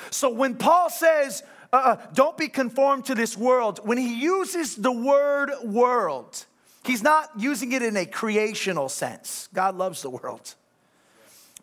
So 0.09 0.29
when 0.29 0.55
Paul 0.55 0.89
says, 0.89 1.43
uh, 1.71 1.75
uh, 1.75 1.95
don't 2.13 2.37
be 2.37 2.47
conformed 2.47 3.05
to 3.05 3.15
this 3.15 3.37
world, 3.37 3.79
when 3.83 3.97
he 3.97 4.21
uses 4.21 4.75
the 4.75 4.91
word 4.91 5.51
world, 5.63 6.45
he's 6.83 7.01
not 7.01 7.31
using 7.37 7.71
it 7.71 7.81
in 7.81 7.97
a 7.97 8.05
creational 8.05 8.89
sense. 8.89 9.49
God 9.53 9.75
loves 9.75 10.01
the 10.01 10.09
world. 10.09 10.55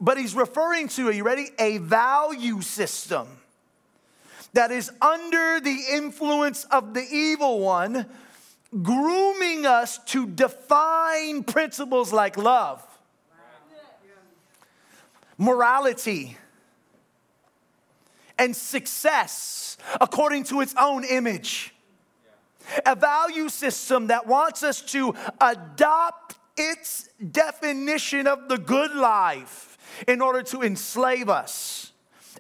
But 0.01 0.19
he's 0.19 0.35
referring 0.35 0.89
to, 0.89 1.09
are 1.09 1.13
you 1.13 1.25
ready? 1.25 1.51
A 1.59 1.79
value 1.79 2.63
system 2.63 3.29
that 4.55 4.71
is 4.71 4.91
under 5.01 5.61
the 5.61 5.79
influence 5.93 6.65
of 6.65 6.95
the 6.95 7.03
evil 7.03 7.61
one, 7.61 8.07
grooming 8.83 9.67
us 9.67 9.99
to 10.07 10.27
define 10.27 11.43
principles 11.45 12.13
like 12.13 12.37
love, 12.37 12.87
morality, 15.37 16.37
and 18.39 18.55
success 18.55 19.77
according 20.01 20.45
to 20.45 20.61
its 20.61 20.75
own 20.81 21.05
image. 21.05 21.75
A 22.87 22.95
value 22.95 23.49
system 23.49 24.07
that 24.09 24.27
wants 24.27 24.63
us 24.63 24.81
to 24.93 25.15
adopt 25.41 26.37
its 26.57 27.09
definition 27.33 28.27
of 28.27 28.49
the 28.49 28.59
good 28.59 28.95
life 28.95 29.79
in 30.07 30.21
order 30.21 30.43
to 30.43 30.63
enslave 30.63 31.29
us 31.29 31.90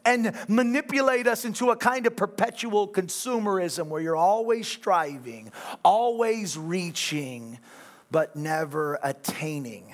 and 0.04 0.34
manipulate 0.48 1.26
us 1.26 1.44
into 1.44 1.70
a 1.70 1.76
kind 1.76 2.06
of 2.06 2.16
perpetual 2.16 2.88
consumerism 2.88 3.88
where 3.88 4.00
you're 4.00 4.16
always 4.16 4.66
striving, 4.66 5.52
always 5.84 6.56
reaching, 6.56 7.58
but 8.10 8.34
never 8.36 8.98
attaining. 9.02 9.92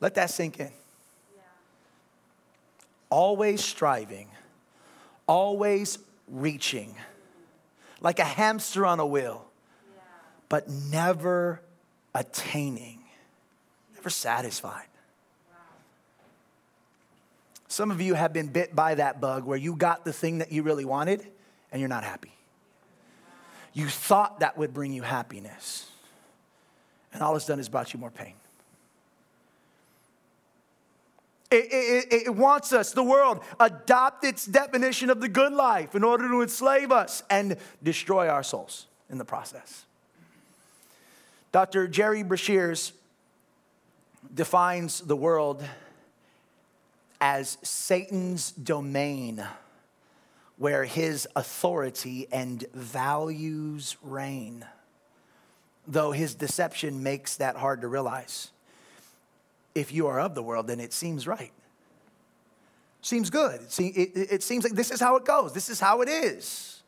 Let 0.00 0.14
that 0.16 0.30
sink 0.30 0.58
in. 0.58 0.70
Always 3.08 3.62
striving, 3.62 4.28
always 5.26 5.98
reaching, 6.28 6.94
like 8.00 8.18
a 8.18 8.24
hamster 8.24 8.86
on 8.86 9.00
a 9.00 9.06
wheel, 9.06 9.44
but 10.48 10.68
never 10.68 11.60
attaining, 12.14 13.00
never 13.94 14.08
satisfied. 14.08 14.86
Some 17.72 17.90
of 17.90 18.02
you 18.02 18.12
have 18.12 18.34
been 18.34 18.48
bit 18.48 18.76
by 18.76 18.96
that 18.96 19.18
bug 19.18 19.44
where 19.44 19.56
you 19.56 19.74
got 19.74 20.04
the 20.04 20.12
thing 20.12 20.40
that 20.40 20.52
you 20.52 20.62
really 20.62 20.84
wanted 20.84 21.26
and 21.72 21.80
you're 21.80 21.88
not 21.88 22.04
happy. 22.04 22.34
You 23.72 23.86
thought 23.88 24.40
that 24.40 24.58
would 24.58 24.74
bring 24.74 24.92
you 24.92 25.00
happiness, 25.00 25.90
and 27.14 27.22
all 27.22 27.34
it's 27.34 27.46
done 27.46 27.58
is 27.58 27.70
brought 27.70 27.94
you 27.94 27.98
more 27.98 28.10
pain. 28.10 28.34
It, 31.50 31.68
it, 31.70 32.22
it, 32.26 32.34
wants 32.36 32.74
us, 32.74 32.92
the 32.92 33.02
world, 33.02 33.40
adopt 33.58 34.22
its 34.26 34.44
definition 34.44 35.08
of 35.08 35.22
the 35.22 35.28
good 35.28 35.54
life 35.54 35.94
in 35.94 36.04
order 36.04 36.28
to 36.28 36.42
enslave 36.42 36.92
us 36.92 37.22
and 37.30 37.56
destroy 37.82 38.28
our 38.28 38.42
souls 38.42 38.86
in 39.08 39.16
the 39.16 39.24
process. 39.24 39.86
Dr. 41.52 41.88
Gerry 41.88 42.22
Breshears 42.22 42.92
defines 44.34 45.00
the 45.00 45.16
world 45.16 45.64
as 47.24 47.56
Satan's 47.62 48.50
domain 48.50 49.46
where 50.58 50.84
his 50.84 51.28
authority 51.36 52.26
and 52.32 52.64
values 52.74 53.96
reign, 54.02 54.66
though 55.86 56.10
his 56.10 56.34
deception 56.34 57.04
makes 57.04 57.36
that 57.36 57.54
hard 57.54 57.82
to 57.82 57.86
realize. 57.86 58.50
If 59.72 59.92
you 59.92 60.08
are 60.08 60.18
of 60.18 60.34
the 60.34 60.42
world, 60.42 60.66
then 60.66 60.80
it 60.80 60.92
seems 60.92 61.28
right. 61.28 61.52
Seems 63.02 63.30
good. 63.30 63.60
It, 63.78 64.42
seems 64.42 64.64
like 64.64 64.72
this 64.72 64.90
is 64.90 64.98
how 64.98 65.14
it 65.14 65.24
goes, 65.24 65.52
this 65.52 65.68
is 65.68 65.78
how 65.78 66.02
it 66.02 66.08
is. 66.08 66.82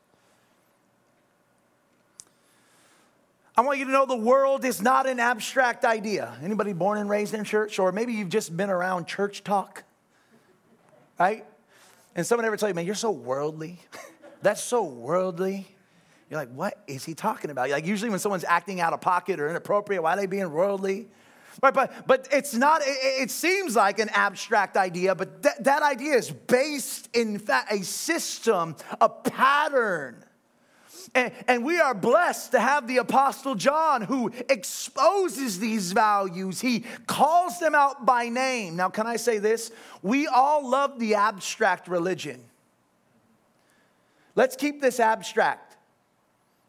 I 3.57 3.61
want 3.61 3.79
you 3.79 3.85
to 3.85 3.93
know 3.93 4.05
the 4.05 4.17
world 4.17 4.65
is 4.65 4.83
not 4.83 5.07
an 5.09 5.21
abstract 5.21 5.85
idea. 5.85 6.37
Anybody 6.43 6.73
born 6.73 6.99
and 6.99 7.09
raised 7.09 7.35
in 7.35 7.45
church, 7.45 7.79
or 7.79 7.93
maybe 7.93 8.15
you've 8.15 8.31
just 8.31 8.57
been 8.57 8.69
around 8.69 9.07
church 9.07 9.45
talk? 9.45 9.85
Right? 11.19 11.45
And 12.15 12.27
someone 12.27 12.45
ever 12.45 12.57
tell 12.57 12.69
you, 12.69 12.75
man, 12.75 12.87
you're 12.87 12.95
so 12.95 13.11
worldly. 13.11 13.81
That's 14.43 14.63
so 14.63 14.85
worldly. 14.85 15.67
You're 16.31 16.41
like, 16.41 16.53
what 16.53 16.83
is 16.87 17.05
he 17.05 17.15
talking 17.15 17.51
about? 17.51 17.71
Like, 17.71 17.87
usually 17.87 18.11
when 18.11 18.19
someone's 18.19 18.45
acting 18.45 18.81
out 18.81 18.93
of 18.93 19.01
pocket 19.01 19.41
or 19.41 19.49
inappropriate, 19.49 20.03
why 20.03 20.15
are 20.15 20.17
they 20.17 20.27
being 20.27 20.51
worldly? 20.51 21.09
Right, 21.63 21.73
but, 21.73 22.07
but 22.07 22.29
it's 22.33 22.55
not, 22.55 22.83
it, 22.83 23.23
it 23.23 23.31
seems 23.31 23.77
like 23.77 23.99
an 23.99 24.09
abstract 24.11 24.77
idea, 24.77 25.15
but 25.15 25.43
th- 25.43 25.55
that 25.61 25.83
idea 25.83 26.15
is 26.15 26.31
based 26.31 27.09
in 27.15 27.39
fact 27.39 27.73
a 27.73 27.83
system, 27.85 28.75
a 29.01 29.09
pattern 29.09 30.25
and, 31.15 31.33
and 31.47 31.65
we 31.65 31.81
are 31.81 31.95
blessed 31.95 32.53
to 32.53 32.61
have 32.61 32.89
the 32.89 32.99
Apostle 32.99 33.55
John 33.55 34.03
who 34.03 34.33
exposes 34.49 35.59
these 35.59 35.93
values. 35.93 36.61
He 36.61 36.85
calls 37.07 37.61
them 37.61 37.75
out 37.75 38.05
by 38.05 38.29
name. 38.29 38.77
Now, 38.77 38.89
can 38.89 39.07
I 39.07 39.17
say 39.17 39.39
this? 39.39 39.71
We 40.03 40.27
all 40.27 40.69
love 40.69 40.99
the 40.99 41.15
abstract 41.15 41.87
religion. 41.87 42.41
Let's 44.35 44.57
keep 44.57 44.81
this 44.81 44.99
abstract. 44.99 45.77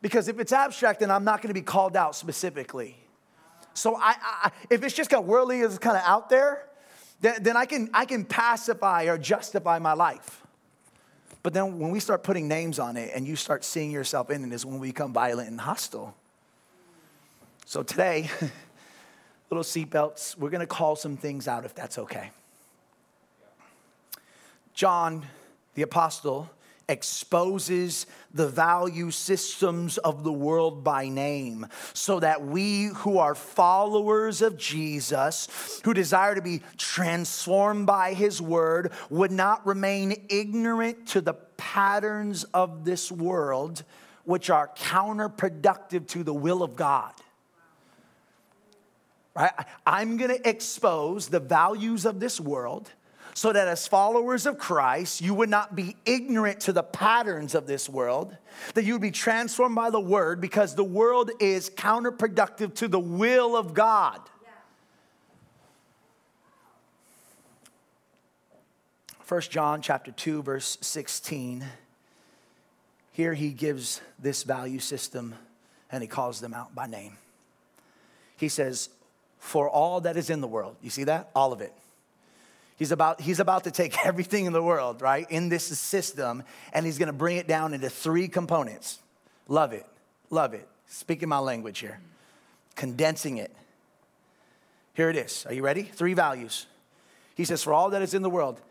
Because 0.02 0.28
if 0.28 0.40
it's 0.40 0.52
abstract, 0.52 1.00
then 1.00 1.10
I'm 1.10 1.24
not 1.24 1.42
going 1.42 1.48
to 1.48 1.56
be 1.56 1.64
called 1.64 1.98
out 1.98 2.16
specifically. 2.16 2.96
So 3.74 3.96
I, 3.96 4.16
I, 4.22 4.52
if 4.70 4.84
it's 4.84 4.94
just 4.94 5.12
of 5.14 5.25
worldly, 5.25 5.62
is 5.62 5.80
kind 5.80 5.98
of 5.98 6.04
out 6.06 6.30
there, 6.30 6.68
then, 7.22 7.42
then 7.42 7.58
I, 7.58 7.66
can, 7.66 7.90
I 7.94 8.06
can 8.06 8.24
pacify 8.24 9.06
or 9.06 9.18
justify 9.18 9.80
my 9.80 9.94
life. 9.94 10.45
But 11.46 11.54
then 11.54 11.78
when 11.78 11.92
we 11.92 12.00
start 12.00 12.24
putting 12.24 12.48
names 12.48 12.80
on 12.80 12.98
it 12.98 13.12
and 13.14 13.28
you 13.28 13.36
start 13.36 13.64
seeing 13.64 13.92
yourself 13.92 14.32
in 14.32 14.44
it 14.44 14.52
is 14.52 14.66
when 14.66 14.80
we 14.80 14.88
become 14.88 15.14
violent 15.14 15.48
and 15.48 15.62
hostile. 15.62 16.16
So 17.68 17.84
today, 17.84 18.32
little 19.52 19.64
seatbelts, 19.64 20.36
we're 20.40 20.50
gonna 20.50 20.66
call 20.66 20.96
some 20.96 21.18
things 21.18 21.48
out 21.48 21.64
if 21.64 21.75
that's 21.75 22.00
okay. 22.00 22.32
John, 24.74 25.24
the 25.75 25.84
apostle, 25.84 26.50
exposes 26.88 28.06
the 28.34 28.48
value 28.48 29.12
systems 29.12 29.98
of 29.98 30.24
the 30.24 30.32
world 30.32 30.84
by 30.84 31.08
name 31.08 31.65
so 31.94 32.20
that 32.20 32.46
we 32.46 32.86
who 32.88 33.18
are 33.18 33.36
followers 33.36 34.42
of 34.42 34.58
Jesus, 34.58 35.82
who 35.84 35.94
desire 35.94 36.36
to 36.36 36.42
be 36.42 36.62
transformed 36.77 37.88
by 37.88 38.13
his 38.13 38.42
word, 38.42 38.92
would 39.10 39.32
not 39.32 39.65
remain 39.65 40.27
ignorant 40.30 41.08
to 41.08 41.22
the 41.22 41.34
patterns 41.34 42.44
of 42.46 42.86
this 42.86 43.12
world, 43.12 43.84
which 44.25 44.50
are 44.50 44.70
counterproductive 44.75 46.08
to 46.08 46.24
the 46.24 46.34
will 46.34 46.62
of 46.62 46.75
God. 46.75 47.13
Right? 49.36 49.51
I'm 49.86 50.18
gonna 50.18 50.38
expose 50.46 51.27
the 51.27 51.39
values 51.42 52.06
of 52.06 52.20
this 52.20 52.39
world 52.39 52.92
so 53.36 53.51
that 53.51 53.68
as 53.68 53.86
followers 53.86 54.46
of 54.46 54.58
Christ, 54.58 55.20
you 55.20 55.34
would 55.34 55.50
not 55.50 55.75
be 55.75 55.98
ignorant 56.06 56.62
to 56.62 56.74
the 56.74 56.82
patterns 56.82 57.54
of 57.54 57.68
this 57.68 57.89
world, 57.89 58.36
that 58.75 58.86
you 58.86 58.94
would 58.94 59.01
be 59.01 59.12
transformed 59.12 59.75
by 59.75 59.89
the 59.89 60.00
word 60.00 60.39
because 60.39 60.74
the 60.74 60.86
world 60.86 61.30
is 61.42 61.70
counterproductive 61.70 62.74
to 62.75 62.88
the 62.88 63.00
will 63.00 63.58
of 63.58 63.74
God. 63.74 64.22
First 69.20 69.51
John 69.51 69.82
chapter 69.82 70.12
2 70.12 70.42
verse 70.44 70.77
16 70.82 71.65
here 73.12 73.34
he 73.34 73.50
gives 73.50 74.01
this 74.20 74.44
value 74.44 74.80
system 74.80 75.36
and 75.92 76.01
he 76.01 76.08
calls 76.08 76.39
them 76.39 76.54
out 76.54 76.75
by 76.75 76.86
name. 76.86 77.18
He 78.38 78.50
says 78.50 78.89
for 79.39 79.68
all 79.68 80.01
that 80.01 80.15
is 80.15 80.30
in 80.30 80.42
the 80.42 80.48
world. 80.48 80.75
You 80.82 80.89
see 80.89 81.06
that? 81.06 81.32
All 81.36 81.51
of 81.51 81.60
it 81.60 81.74
He's 82.77 82.91
about, 82.91 83.22
he's 83.22 83.39
about 83.39 83.63
to 83.63 83.72
take 83.72 84.05
everything 84.05 84.46
in 84.46 84.53
the 84.53 84.63
world, 84.63 85.01
right, 85.01 85.29
in 85.29 85.50
this 85.50 85.65
system, 85.65 86.44
and 86.74 86.86
he's 86.86 86.98
gonna 86.98 87.13
bring 87.13 87.38
it 87.38 87.48
down 87.48 87.74
into 87.74 87.89
three 87.89 88.27
components 88.27 89.00
love 89.48 89.74
it, 89.74 89.86
love 90.29 90.53
it. 90.53 90.67
Speaking 90.88 91.29
my 91.29 91.39
language 91.39 91.79
here, 91.79 92.00
condensing 92.75 93.38
it. 93.38 93.51
Here 94.94 95.10
it 95.10 95.15
is. 95.15 95.46
Are 95.46 95.53
you 95.53 95.62
ready? 95.62 95.84
Three 95.84 96.13
values. 96.13 96.67
He 97.36 97.44
says, 97.44 97.63
For 97.63 97.74
all 97.74 97.89
that 97.89 98.01
is 98.01 98.13
in 98.13 98.22
the 98.22 98.29
world, 98.29 98.62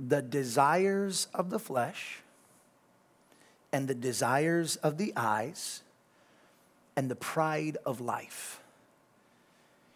the 0.00 0.22
desires 0.22 1.28
of 1.34 1.50
the 1.50 1.58
flesh, 1.58 2.20
and 3.72 3.86
the 3.86 3.94
desires 3.94 4.76
of 4.76 4.98
the 4.98 5.12
eyes, 5.16 5.82
and 6.96 7.10
the 7.10 7.16
pride 7.16 7.76
of 7.84 8.00
life. 8.00 8.60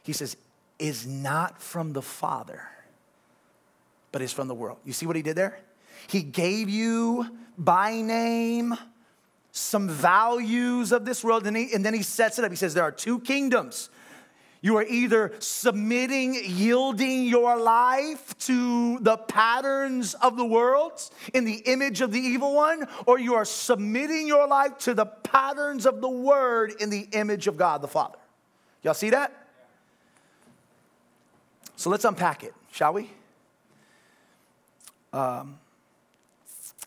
He 0.03 0.13
says, 0.13 0.37
is 0.79 1.07
not 1.07 1.61
from 1.61 1.93
the 1.93 2.03
Father 2.03 2.63
but 4.13 4.23
is 4.23 4.33
from 4.33 4.49
the 4.49 4.55
world. 4.55 4.79
You 4.85 4.93
see 4.93 5.07
what 5.07 5.17
he 5.17 5.23
did 5.23 5.37
there? 5.37 5.59
He 6.09 6.23
gave 6.23 6.69
you 6.69 7.27
by 7.57 8.01
name 8.01 8.77
some 9.53 9.89
values 9.89 10.93
of 10.93 11.05
this 11.05 11.25
world, 11.25 11.47
and, 11.47 11.57
he, 11.57 11.73
and 11.75 11.85
then 11.85 11.95
he 11.95 12.03
sets 12.03 12.39
it 12.39 12.45
up. 12.45 12.51
He 12.51 12.57
says, 12.57 12.75
There 12.75 12.85
are 12.85 12.93
two 12.93 13.21
kingdoms. 13.21 13.91
You 14.61 14.77
are 14.77 14.85
either 14.85 15.35
submitting, 15.39 16.35
yielding 16.45 17.25
your 17.25 17.57
life 17.57 18.37
to 18.39 18.99
the 18.99 19.17
patterns 19.17 20.15
of 20.15 20.37
the 20.37 20.45
world 20.45 21.01
in 21.33 21.45
the 21.45 21.63
image 21.67 22.01
of 22.01 22.11
the 22.11 22.19
evil 22.19 22.55
one, 22.55 22.89
or 23.07 23.21
you 23.21 23.35
are 23.35 23.45
submitting 23.45 24.27
your 24.27 24.49
life 24.49 24.79
to 24.79 24.95
the 24.95 25.07
patterns 25.07 25.87
of 25.87 26.01
the 26.01 26.09
word 26.09 26.73
in 26.81 26.91
the 26.91 27.09
image 27.13 27.47
of 27.47 27.57
God 27.57 27.83
the 27.83 27.89
Father. 27.89 28.19
Y'all 28.83 28.95
see 28.95 29.11
that? 29.11 29.33
So 31.77 31.91
let's 31.91 32.05
unpack 32.05 32.43
it, 32.43 32.55
shall 32.73 32.93
we? 32.93 33.11
Um, 35.13 35.59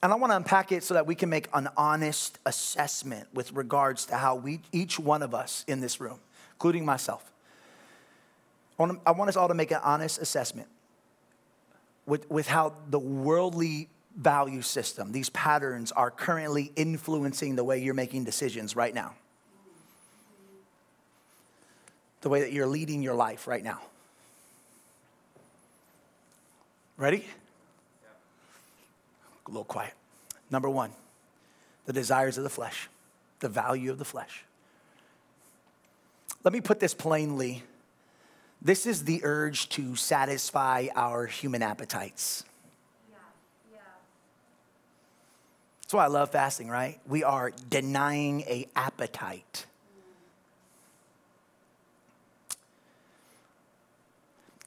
and 0.04 0.12
I 0.12 0.16
want 0.16 0.32
to 0.32 0.38
unpack 0.38 0.72
it 0.72 0.84
so 0.84 0.96
that 0.96 1.06
we 1.06 1.16
can 1.16 1.30
make 1.30 1.48
an 1.54 1.70
honest 1.78 2.40
assessment 2.46 3.28
with 3.34 3.52
regards 3.54 4.06
to 4.08 4.18
how 4.18 4.36
we, 4.36 4.62
each 4.72 5.00
one 5.00 5.22
of 5.22 5.36
us 5.36 5.64
in 5.68 5.80
this 5.80 6.00
room, 6.00 6.20
including 6.54 6.86
myself, 6.86 7.32
I 8.80 8.84
want, 8.84 9.02
I 9.06 9.12
want 9.12 9.30
us 9.30 9.36
all 9.36 9.48
to 9.48 9.54
make 9.54 9.72
an 9.72 9.80
honest 9.84 10.20
assessment 10.20 10.68
with, 12.08 12.30
with 12.32 12.48
how 12.48 12.74
the 12.90 12.98
worldly 12.98 13.90
value 14.16 14.64
system, 14.64 15.12
these 15.12 15.30
patterns, 15.30 15.92
are 15.92 16.10
currently 16.10 16.72
influencing 16.76 17.56
the 17.56 17.64
way 17.64 17.78
you're 17.78 17.94
making 17.94 18.24
decisions 18.24 18.76
right 18.76 18.94
now. 18.94 19.14
The 22.22 22.30
way 22.30 22.42
that 22.42 22.52
you're 22.52 22.68
leading 22.68 23.02
your 23.02 23.16
life 23.16 23.48
right 23.48 23.64
now. 23.64 23.82
Ready? 26.98 27.26
A 29.48 29.50
little 29.50 29.64
quiet. 29.64 29.94
Number 30.50 30.70
one, 30.70 30.92
the 31.86 31.94
desires 31.94 32.38
of 32.38 32.44
the 32.44 32.50
flesh, 32.50 32.90
the 33.40 33.50
value 33.50 33.92
of 33.92 33.98
the 33.98 34.06
flesh. 34.06 34.44
Let 36.44 36.54
me 36.54 36.62
put 36.62 36.80
this 36.80 36.94
plainly. 36.94 37.64
This 38.62 38.86
is 38.86 39.06
the 39.06 39.22
urge 39.24 39.70
to 39.70 39.96
satisfy 39.96 40.88
our 40.96 41.26
human 41.26 41.64
appetites. 41.64 42.44
Yeah, 43.10 43.18
yeah. 43.72 43.78
That's 45.82 45.94
why 45.94 46.06
I 46.06 46.08
love 46.08 46.32
fasting, 46.32 46.68
right? 46.68 47.00
We 47.08 47.24
are 47.24 47.52
denying 47.70 48.42
a 48.42 48.68
appetite. 48.76 49.66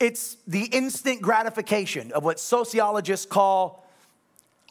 It's 0.01 0.37
the 0.47 0.65
instant 0.65 1.23
gratification 1.23 2.13
of 2.13 2.25
what 2.25 2.41
sociologists 2.41 3.27
call 3.27 3.84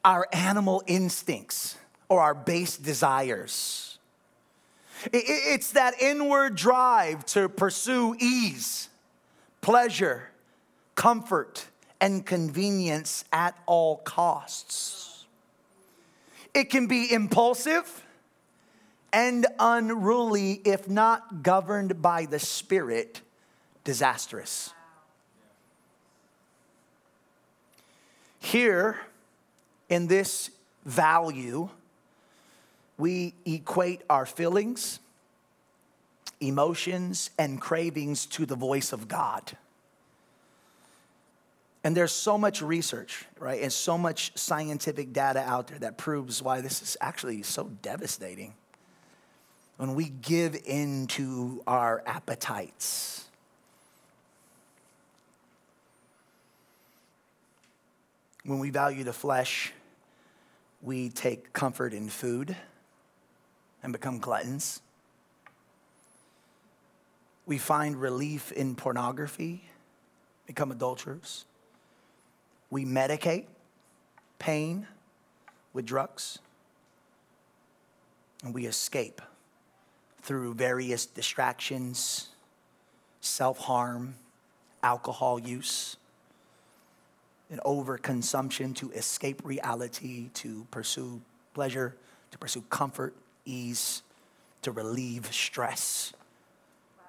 our 0.04 0.28
animal 0.32 0.84
instincts 0.88 1.78
or 2.10 2.22
our 2.22 2.34
base 2.34 2.78
desires. 2.78 3.98
It's 5.12 5.72
that 5.72 6.02
inward 6.02 6.56
drive 6.56 7.26
to 7.28 7.50
pursue 7.50 8.16
ease, 8.20 8.90
pleasure, 9.62 10.30
comfort, 10.96 11.66
and 12.00 12.26
convenience 12.26 13.26
at 13.32 13.58
all 13.66 13.98
costs. 13.98 15.26
It 16.54 16.70
can 16.70 16.88
be 16.88 17.12
impulsive 17.12 18.04
and 19.12 19.46
unruly 19.60 20.62
if 20.66 20.88
not 20.88 21.44
governed 21.44 22.02
by 22.02 22.26
the 22.26 22.40
Spirit, 22.40 23.22
disastrous. 23.84 24.74
Here, 28.40 29.00
in 29.94 30.08
this 30.08 30.50
value, 30.86 31.70
we 32.98 33.36
equate 33.46 34.02
our 34.10 34.26
feelings, 34.26 35.00
emotions, 36.42 37.30
and 37.38 37.62
cravings 37.62 38.26
to 38.26 38.48
the 38.48 38.56
voice 38.56 38.92
of 38.92 39.08
God. 39.08 39.56
And 41.84 41.96
there's 41.96 42.12
so 42.12 42.38
much 42.38 42.62
research, 42.62 43.26
right, 43.40 43.62
and 43.62 43.72
so 43.72 43.98
much 43.98 44.32
scientific 44.36 45.14
data 45.14 45.42
out 45.42 45.68
there 45.68 45.80
that 45.80 45.98
proves 45.98 46.42
why 46.42 46.62
this 46.62 46.82
is 46.82 46.98
actually 47.00 47.44
so 47.44 47.70
devastating. 47.82 48.56
When 49.78 49.94
we 49.94 50.10
give 50.10 50.56
in 50.66 51.08
to 51.08 51.62
our 51.68 52.02
appetites, 52.08 53.26
when 58.44 58.60
we 58.60 58.70
value 58.70 59.04
the 59.04 59.14
flesh, 59.14 59.72
we 60.84 61.10
take 61.10 61.54
comfort 61.54 61.94
in 61.94 62.10
food 62.10 62.56
and 63.82 63.94
become 63.94 64.20
gluttons. 64.20 64.82
We 67.46 67.58
find 67.58 68.00
relief 68.00 68.52
in 68.52 68.76
pornography, 68.76 69.64
become 70.46 70.72
adulterers. 70.72 71.46
We 72.70 72.86
medicate 72.86 73.46
pain 74.40 74.88
with 75.72 75.86
drugs. 75.86 76.40
And 78.44 78.54
we 78.54 78.66
escape 78.66 79.22
through 80.22 80.54
various 80.56 81.06
distractions, 81.06 82.28
self 83.22 83.58
harm, 83.58 84.16
alcohol 84.82 85.40
use 85.40 85.96
an 87.54 87.60
overconsumption 87.66 88.76
to 88.76 88.90
escape 88.94 89.40
reality, 89.46 90.30
to 90.34 90.66
pursue 90.72 91.22
pleasure, 91.54 91.96
to 92.32 92.38
pursue 92.40 92.64
comfort, 92.64 93.14
ease, 93.46 94.02
to 94.64 94.72
relieve 94.72 95.32
stress. 95.32 96.14
Wow. 96.98 97.04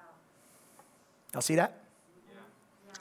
Y'all 1.33 1.41
see 1.41 1.55
that? 1.55 1.81
Yeah. 2.31 2.93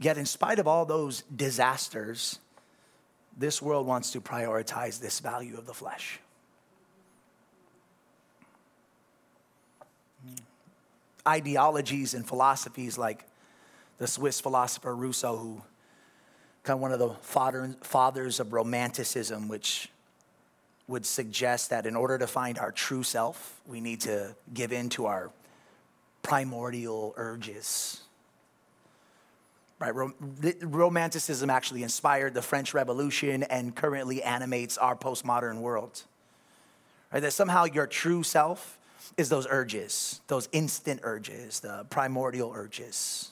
Yet, 0.00 0.18
in 0.18 0.26
spite 0.26 0.58
of 0.58 0.66
all 0.66 0.84
those 0.84 1.22
disasters, 1.34 2.40
this 3.36 3.62
world 3.62 3.86
wants 3.86 4.10
to 4.10 4.20
prioritize 4.20 4.98
this 5.00 5.20
value 5.20 5.56
of 5.56 5.64
the 5.64 5.74
flesh. 5.74 6.18
Mm. 10.28 10.40
Ideologies 11.24 12.14
and 12.14 12.26
philosophies 12.26 12.98
like 12.98 13.27
the 13.98 14.06
Swiss 14.06 14.40
philosopher 14.40 14.94
Rousseau, 14.94 15.36
who 15.36 15.62
kind 16.62 16.76
of 16.76 16.80
one 16.80 16.92
of 16.92 16.98
the 16.98 17.10
fathers 17.82 18.40
of 18.40 18.52
romanticism, 18.52 19.48
which 19.48 19.90
would 20.86 21.04
suggest 21.04 21.70
that 21.70 21.86
in 21.86 21.94
order 21.94 22.16
to 22.18 22.26
find 22.26 22.58
our 22.58 22.72
true 22.72 23.02
self, 23.02 23.60
we 23.66 23.80
need 23.80 24.00
to 24.00 24.34
give 24.54 24.72
in 24.72 24.88
to 24.88 25.06
our 25.06 25.30
primordial 26.22 27.12
urges. 27.16 28.02
Right? 29.78 29.92
Romanticism 30.62 31.50
actually 31.50 31.82
inspired 31.82 32.34
the 32.34 32.42
French 32.42 32.74
Revolution 32.74 33.44
and 33.44 33.76
currently 33.76 34.22
animates 34.22 34.76
our 34.76 34.96
postmodern 34.96 35.60
world. 35.60 36.02
Right? 37.12 37.20
That 37.20 37.32
somehow 37.32 37.64
your 37.64 37.86
true 37.86 38.22
self 38.22 38.78
is 39.16 39.28
those 39.28 39.46
urges, 39.48 40.20
those 40.26 40.48
instant 40.52 41.00
urges, 41.02 41.60
the 41.60 41.86
primordial 41.90 42.52
urges. 42.54 43.30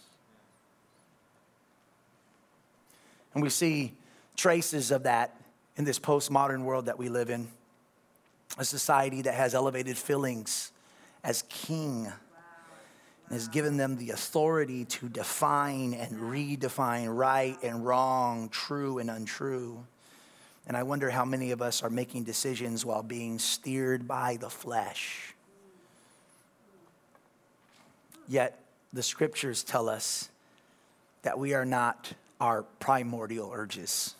And 3.36 3.42
we 3.42 3.50
see 3.50 3.92
traces 4.34 4.90
of 4.90 5.02
that 5.02 5.38
in 5.76 5.84
this 5.84 5.98
postmodern 5.98 6.62
world 6.62 6.86
that 6.86 6.98
we 6.98 7.10
live 7.10 7.28
in. 7.28 7.48
A 8.56 8.64
society 8.64 9.20
that 9.20 9.34
has 9.34 9.54
elevated 9.54 9.98
feelings 9.98 10.72
as 11.22 11.42
king 11.50 12.06
and 12.06 12.14
has 13.30 13.48
given 13.48 13.76
them 13.76 13.98
the 13.98 14.08
authority 14.08 14.86
to 14.86 15.10
define 15.10 15.92
and 15.92 16.12
redefine 16.18 17.14
right 17.14 17.58
and 17.62 17.84
wrong, 17.84 18.48
true 18.48 19.00
and 19.00 19.10
untrue. 19.10 19.84
And 20.66 20.74
I 20.74 20.84
wonder 20.84 21.10
how 21.10 21.26
many 21.26 21.50
of 21.50 21.60
us 21.60 21.82
are 21.82 21.90
making 21.90 22.24
decisions 22.24 22.86
while 22.86 23.02
being 23.02 23.38
steered 23.38 24.08
by 24.08 24.38
the 24.38 24.48
flesh. 24.48 25.34
Yet 28.28 28.58
the 28.94 29.02
scriptures 29.02 29.62
tell 29.62 29.90
us 29.90 30.30
that 31.20 31.38
we 31.38 31.52
are 31.52 31.66
not 31.66 32.14
our 32.40 32.62
primordial 32.80 33.50
urges. 33.52 34.14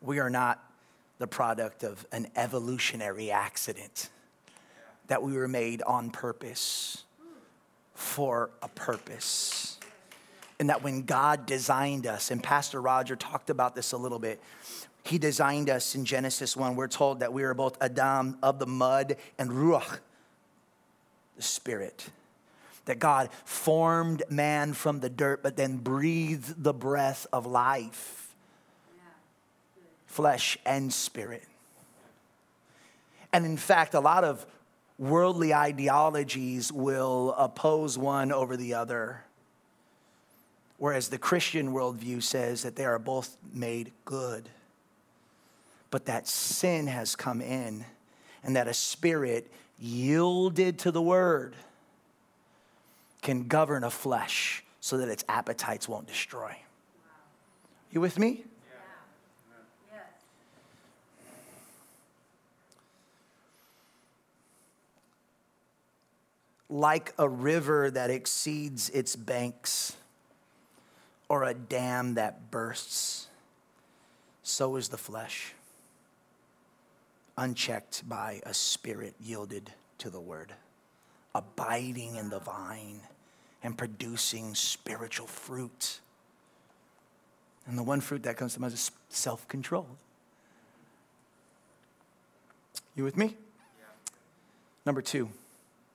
We 0.00 0.18
are 0.18 0.30
not 0.30 0.62
the 1.18 1.26
product 1.26 1.82
of 1.82 2.06
an 2.12 2.28
evolutionary 2.36 3.30
accident, 3.30 4.08
that 5.08 5.22
we 5.22 5.32
were 5.32 5.48
made 5.48 5.82
on 5.82 6.10
purpose 6.10 7.04
for 7.94 8.50
a 8.62 8.68
purpose. 8.68 9.78
And 10.60 10.70
that 10.70 10.82
when 10.82 11.02
God 11.02 11.46
designed 11.46 12.06
us, 12.06 12.30
and 12.30 12.42
Pastor 12.42 12.80
Roger 12.80 13.16
talked 13.16 13.50
about 13.50 13.74
this 13.74 13.92
a 13.92 13.96
little 13.96 14.18
bit, 14.18 14.40
he 15.04 15.18
designed 15.18 15.70
us 15.70 15.94
in 15.94 16.04
Genesis 16.04 16.56
1. 16.56 16.76
We're 16.76 16.88
told 16.88 17.20
that 17.20 17.32
we 17.32 17.42
are 17.42 17.54
both 17.54 17.80
Adam 17.80 18.38
of 18.42 18.58
the 18.58 18.66
mud 18.66 19.16
and 19.38 19.50
Ruach, 19.50 19.98
the 21.36 21.42
spirit 21.42 22.10
that 22.88 22.98
God 22.98 23.28
formed 23.44 24.22
man 24.28 24.72
from 24.72 25.00
the 25.00 25.10
dirt, 25.10 25.42
but 25.42 25.56
then 25.56 25.76
breathed 25.76 26.62
the 26.62 26.72
breath 26.72 27.26
of 27.32 27.46
life, 27.46 28.34
flesh 30.06 30.58
and 30.66 30.92
spirit. 30.92 31.44
And 33.32 33.44
in 33.44 33.58
fact, 33.58 33.92
a 33.92 34.00
lot 34.00 34.24
of 34.24 34.46
worldly 34.98 35.52
ideologies 35.52 36.72
will 36.72 37.34
oppose 37.36 37.98
one 37.98 38.32
over 38.32 38.56
the 38.56 38.72
other. 38.72 39.22
Whereas 40.78 41.08
the 41.08 41.18
Christian 41.18 41.72
worldview 41.72 42.22
says 42.22 42.62
that 42.62 42.74
they 42.74 42.86
are 42.86 42.98
both 42.98 43.36
made 43.52 43.92
good, 44.06 44.48
but 45.90 46.06
that 46.06 46.26
sin 46.26 46.86
has 46.86 47.14
come 47.16 47.42
in 47.42 47.84
and 48.42 48.56
that 48.56 48.66
a 48.66 48.74
spirit 48.74 49.52
yielded 49.78 50.78
to 50.78 50.90
the 50.90 51.02
word 51.02 51.54
can 53.22 53.48
govern 53.48 53.84
a 53.84 53.90
flesh 53.90 54.64
so 54.80 54.98
that 54.98 55.08
its 55.08 55.24
appetites 55.28 55.88
won't 55.88 56.06
destroy. 56.06 56.56
You 57.90 58.00
with 58.00 58.18
me? 58.18 58.44
Like 66.70 67.14
a 67.18 67.26
river 67.26 67.90
that 67.90 68.10
exceeds 68.10 68.90
its 68.90 69.16
banks 69.16 69.96
or 71.28 71.44
a 71.44 71.54
dam 71.54 72.14
that 72.14 72.50
bursts, 72.50 73.28
so 74.42 74.76
is 74.76 74.88
the 74.88 74.98
flesh, 74.98 75.54
unchecked 77.38 78.06
by 78.06 78.42
a 78.44 78.52
spirit 78.52 79.14
yielded 79.18 79.72
to 79.96 80.10
the 80.10 80.20
word 80.20 80.52
abiding 81.34 82.16
in 82.16 82.30
the 82.30 82.38
vine 82.38 83.00
and 83.62 83.76
producing 83.76 84.54
spiritual 84.54 85.26
fruit. 85.26 86.00
And 87.66 87.76
the 87.76 87.82
one 87.82 88.00
fruit 88.00 88.22
that 88.22 88.36
comes 88.36 88.54
to 88.54 88.60
mind 88.60 88.72
is 88.72 88.90
self 89.08 89.46
control. 89.48 89.86
You 92.96 93.04
with 93.04 93.16
me? 93.16 93.26
Yeah. 93.26 93.84
Number 94.86 95.02
two, 95.02 95.28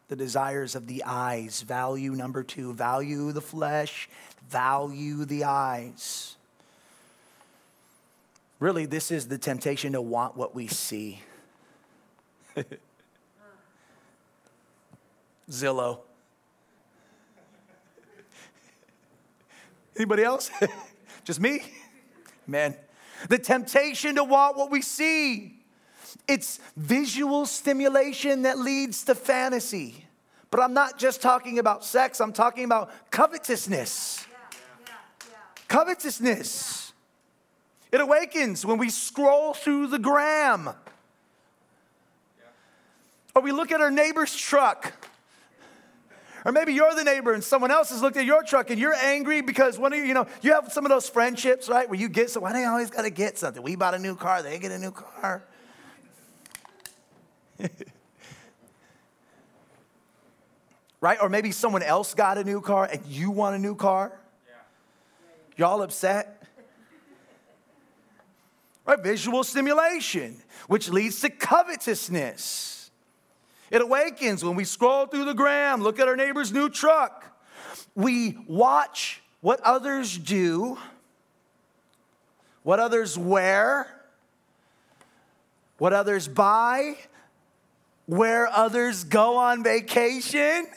the 0.07 0.15
desires 0.15 0.75
of 0.75 0.87
the 0.87 1.03
eyes. 1.05 1.61
Value 1.61 2.11
number 2.11 2.43
two, 2.43 2.73
value 2.73 3.31
the 3.31 3.41
flesh, 3.41 4.07
value 4.49 5.25
the 5.25 5.43
eyes. 5.43 6.35
Really, 8.59 8.85
this 8.85 9.11
is 9.11 9.27
the 9.27 9.37
temptation 9.37 9.93
to 9.93 10.01
want 10.01 10.37
what 10.37 10.55
we 10.55 10.67
see. 10.67 11.21
Zillow. 15.49 15.99
Anybody 19.95 20.23
else? 20.23 20.49
Just 21.23 21.39
me? 21.39 21.61
Man, 22.47 22.75
the 23.29 23.37
temptation 23.37 24.15
to 24.15 24.23
want 24.23 24.57
what 24.57 24.69
we 24.71 24.81
see. 24.81 25.59
It's 26.27 26.59
visual 26.75 27.45
stimulation 27.45 28.43
that 28.43 28.59
leads 28.59 29.03
to 29.05 29.15
fantasy. 29.15 30.05
But 30.51 30.61
I'm 30.61 30.73
not 30.73 30.99
just 30.99 31.21
talking 31.21 31.57
about 31.57 31.83
sex, 31.83 32.19
I'm 32.19 32.33
talking 32.33 32.65
about 32.65 32.91
covetousness. 33.09 34.27
Covetousness. 35.67 36.93
It 37.91 37.99
awakens 37.99 38.65
when 38.65 38.77
we 38.77 38.89
scroll 38.89 39.53
through 39.53 39.87
the 39.87 39.99
gram. 39.99 40.69
Or 43.35 43.41
we 43.41 43.51
look 43.51 43.71
at 43.71 43.81
our 43.81 43.89
neighbor's 43.89 44.35
truck 44.35 44.93
or 46.45 46.51
maybe 46.51 46.73
you're 46.73 46.93
the 46.95 47.03
neighbor 47.03 47.33
and 47.33 47.43
someone 47.43 47.71
else 47.71 47.89
has 47.89 48.01
looked 48.01 48.17
at 48.17 48.25
your 48.25 48.43
truck 48.43 48.69
and 48.69 48.79
you're 48.79 48.95
angry 48.95 49.41
because 49.41 49.79
one 49.79 49.93
of 49.93 49.99
you, 49.99 50.05
you 50.05 50.13
know, 50.13 50.27
you 50.41 50.53
have 50.53 50.71
some 50.71 50.85
of 50.85 50.89
those 50.89 51.09
friendships, 51.09 51.69
right? 51.69 51.89
Where 51.89 51.99
you 51.99 52.09
get 52.09 52.29
so 52.29 52.41
why 52.41 52.53
do 52.53 52.59
you 52.59 52.67
always 52.67 52.89
gotta 52.89 53.09
get 53.09 53.37
something? 53.37 53.63
We 53.63 53.75
bought 53.75 53.93
a 53.93 53.99
new 53.99 54.15
car, 54.15 54.43
they 54.43 54.59
get 54.59 54.71
a 54.71 54.79
new 54.79 54.91
car. 54.91 55.43
right? 61.01 61.17
Or 61.21 61.29
maybe 61.29 61.51
someone 61.51 61.83
else 61.83 62.13
got 62.13 62.37
a 62.37 62.43
new 62.43 62.61
car 62.61 62.89
and 62.91 63.05
you 63.05 63.31
want 63.31 63.55
a 63.55 63.59
new 63.59 63.75
car. 63.75 64.11
Yeah. 64.47 64.53
Y'all 65.57 65.81
upset? 65.81 66.43
right? 68.85 69.01
Visual 69.01 69.43
stimulation, 69.43 70.41
which 70.67 70.89
leads 70.89 71.21
to 71.21 71.29
covetousness. 71.29 72.82
It 73.73 73.81
awakens 73.81 74.45
when 74.45 74.55
we 74.55 74.65
scroll 74.65 75.07
through 75.07 75.25
the 75.25 75.33
gram, 75.33 75.81
look 75.81 75.99
at 75.99 76.07
our 76.07 76.15
neighbor's 76.15 76.53
new 76.53 76.69
truck. 76.69 77.25
We 77.95 78.37
watch 78.47 79.23
what 79.41 79.59
others 79.61 80.15
do, 80.15 80.77
what 82.61 82.79
others 82.79 83.17
wear, 83.17 83.87
what 85.79 85.91
others 85.91 86.27
buy, 86.27 86.97
where 88.05 88.45
others 88.45 89.05
go 89.05 89.37
on 89.37 89.63
vacation. 89.63 90.67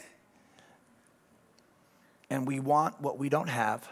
And 2.31 2.47
we 2.47 2.59
want 2.59 2.99
what 2.99 3.19
we 3.19 3.29
don't 3.29 3.49
have, 3.49 3.87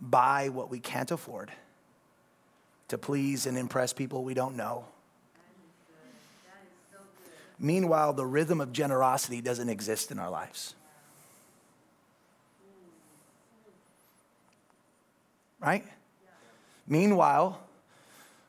buy 0.00 0.48
what 0.48 0.70
we 0.70 0.80
can't 0.80 1.10
afford 1.10 1.52
to 2.88 2.96
please 2.96 3.44
and 3.44 3.58
impress 3.58 3.92
people 3.92 4.24
we 4.24 4.32
don't 4.32 4.56
know. 4.56 4.86
Meanwhile, 7.58 8.14
the 8.14 8.26
rhythm 8.26 8.60
of 8.60 8.72
generosity 8.72 9.40
doesn't 9.40 9.68
exist 9.68 10.10
in 10.10 10.18
our 10.18 10.30
lives. 10.30 10.74
Right? 15.60 15.84
Meanwhile, 16.86 17.58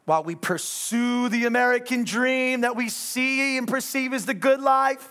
while 0.04 0.24
we 0.24 0.36
pursue 0.36 1.30
the 1.30 1.46
American 1.46 2.04
dream 2.04 2.62
that 2.62 2.76
we 2.76 2.90
see 2.90 3.58
and 3.58 3.68
perceive 3.68 4.12
as 4.12 4.26
the 4.26 4.34
good 4.34 4.60
life, 4.60 5.10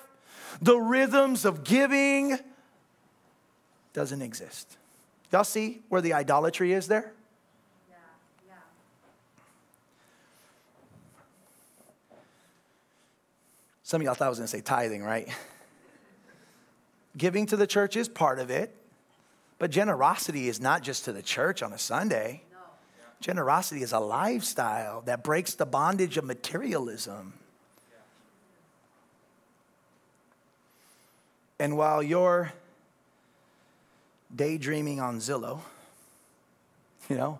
the 0.61 0.77
rhythms 0.77 1.45
of 1.45 1.65
giving 1.65 2.39
doesn't 3.95 4.21
exist. 4.21 4.77
Y'all 5.33 5.45
see 5.45 5.81
where 5.89 6.03
the 6.03 6.13
idolatry 6.13 6.73
is 6.75 6.89
there? 6.89 7.14
Some 13.85 14.01
of 14.01 14.07
y'all 14.07 14.15
thought 14.15 14.27
I 14.27 14.29
was 14.31 14.39
going 14.39 14.49
to 14.49 14.51
say 14.51 14.63
tithing, 14.63 15.03
right? 15.03 15.29
Giving 17.17 17.45
to 17.47 17.57
the 17.57 17.67
church 17.67 17.97
is 17.97 18.09
part 18.09 18.39
of 18.39 18.51
it, 18.51 18.75
But 19.59 19.71
generosity 19.71 20.49
is 20.49 20.61
not 20.61 20.83
just 20.83 21.05
to 21.05 21.13
the 21.13 21.23
church 21.23 21.63
on 21.63 21.73
a 21.73 21.79
Sunday. 21.79 22.43
Generosity 23.21 23.83
is 23.83 23.93
a 23.93 24.01
lifestyle 24.01 25.01
that 25.03 25.23
breaks 25.23 25.55
the 25.55 25.65
bondage 25.65 26.17
of 26.17 26.25
materialism. 26.25 27.35
And 31.59 31.77
while 31.77 32.03
you're 32.03 32.53
daydreaming 34.35 35.01
on 35.01 35.19
Zillow, 35.19 35.61
you 37.09 37.17
know, 37.17 37.39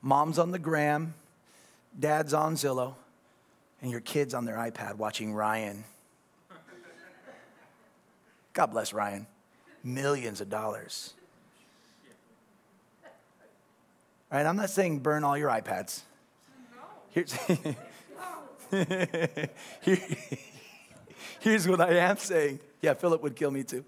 mom's 0.00 0.38
on 0.38 0.52
the 0.52 0.58
gram, 0.58 1.14
dad's 1.98 2.32
on 2.32 2.54
Zillow, 2.54 2.94
and 3.82 3.90
your 3.90 4.00
kid's 4.00 4.34
on 4.34 4.44
their 4.44 4.56
iPad 4.56 4.96
watching 4.96 5.32
Ryan. 5.34 5.84
God 8.52 8.66
bless 8.66 8.92
Ryan. 8.92 9.26
Millions 9.84 10.40
of 10.40 10.48
dollars. 10.48 11.14
Right? 14.32 14.46
I'm 14.46 14.56
not 14.56 14.70
saying 14.70 15.00
burn 15.00 15.24
all 15.24 15.36
your 15.38 15.50
iPads. 15.50 16.00
Here's, 17.10 17.32
here's 21.40 21.68
what 21.68 21.80
I 21.80 21.96
am 21.98 22.16
saying. 22.16 22.60
Yeah, 22.82 22.94
Philip 22.94 23.22
would 23.22 23.36
kill 23.36 23.50
me 23.50 23.62
too. 23.62 23.84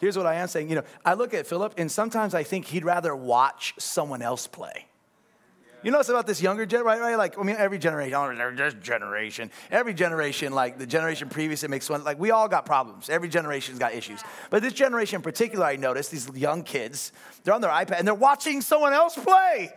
Here's 0.00 0.16
what 0.16 0.26
I 0.26 0.36
am 0.36 0.48
saying. 0.48 0.70
You 0.70 0.76
know, 0.76 0.84
I 1.04 1.14
look 1.14 1.34
at 1.34 1.46
Philip 1.46 1.74
and 1.76 1.90
sometimes 1.90 2.34
I 2.34 2.42
think 2.42 2.66
he'd 2.66 2.84
rather 2.84 3.14
watch 3.14 3.74
someone 3.78 4.22
else 4.22 4.46
play. 4.46 4.86
You 5.82 5.90
know 5.90 5.96
what's 5.96 6.10
about 6.10 6.26
this 6.26 6.42
younger 6.42 6.66
generation, 6.66 7.00
right, 7.00 7.10
right? 7.10 7.16
Like, 7.16 7.38
I 7.38 7.42
mean, 7.42 7.56
every 7.58 7.78
generation, 7.78 8.14
oh, 8.14 8.54
this 8.54 8.74
generation, 8.74 9.50
every 9.70 9.94
generation, 9.94 10.52
like 10.52 10.78
the 10.78 10.86
generation 10.86 11.30
previous, 11.30 11.64
it 11.64 11.70
makes 11.70 11.88
fun. 11.88 12.04
Like, 12.04 12.18
we 12.18 12.30
all 12.30 12.48
got 12.48 12.66
problems. 12.66 13.08
Every 13.08 13.28
generation's 13.28 13.78
got 13.78 13.94
issues. 13.94 14.20
But 14.50 14.62
this 14.62 14.74
generation 14.74 15.16
in 15.16 15.22
particular, 15.22 15.64
I 15.64 15.76
noticed 15.76 16.10
these 16.10 16.28
young 16.34 16.64
kids, 16.64 17.12
they're 17.44 17.54
on 17.54 17.62
their 17.62 17.70
iPad 17.70 17.98
and 17.98 18.06
they're 18.06 18.14
watching 18.14 18.60
someone 18.60 18.92
else 18.92 19.14
play. 19.14 19.72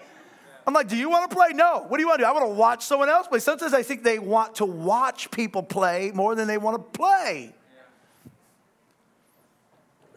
I'm 0.67 0.73
like, 0.73 0.89
do 0.89 0.97
you 0.97 1.09
want 1.09 1.29
to 1.29 1.35
play? 1.35 1.49
No. 1.53 1.85
What 1.87 1.97
do 1.97 2.01
you 2.01 2.07
want 2.07 2.19
to 2.19 2.25
do? 2.25 2.29
I 2.29 2.33
want 2.33 2.45
to 2.45 2.53
watch 2.53 2.85
someone 2.85 3.09
else 3.09 3.27
play. 3.27 3.39
Sometimes 3.39 3.73
I 3.73 3.83
think 3.83 4.03
they 4.03 4.19
want 4.19 4.55
to 4.55 4.65
watch 4.65 5.31
people 5.31 5.63
play 5.63 6.11
more 6.13 6.35
than 6.35 6.47
they 6.47 6.57
want 6.57 6.77
to 6.77 6.97
play. 6.97 7.53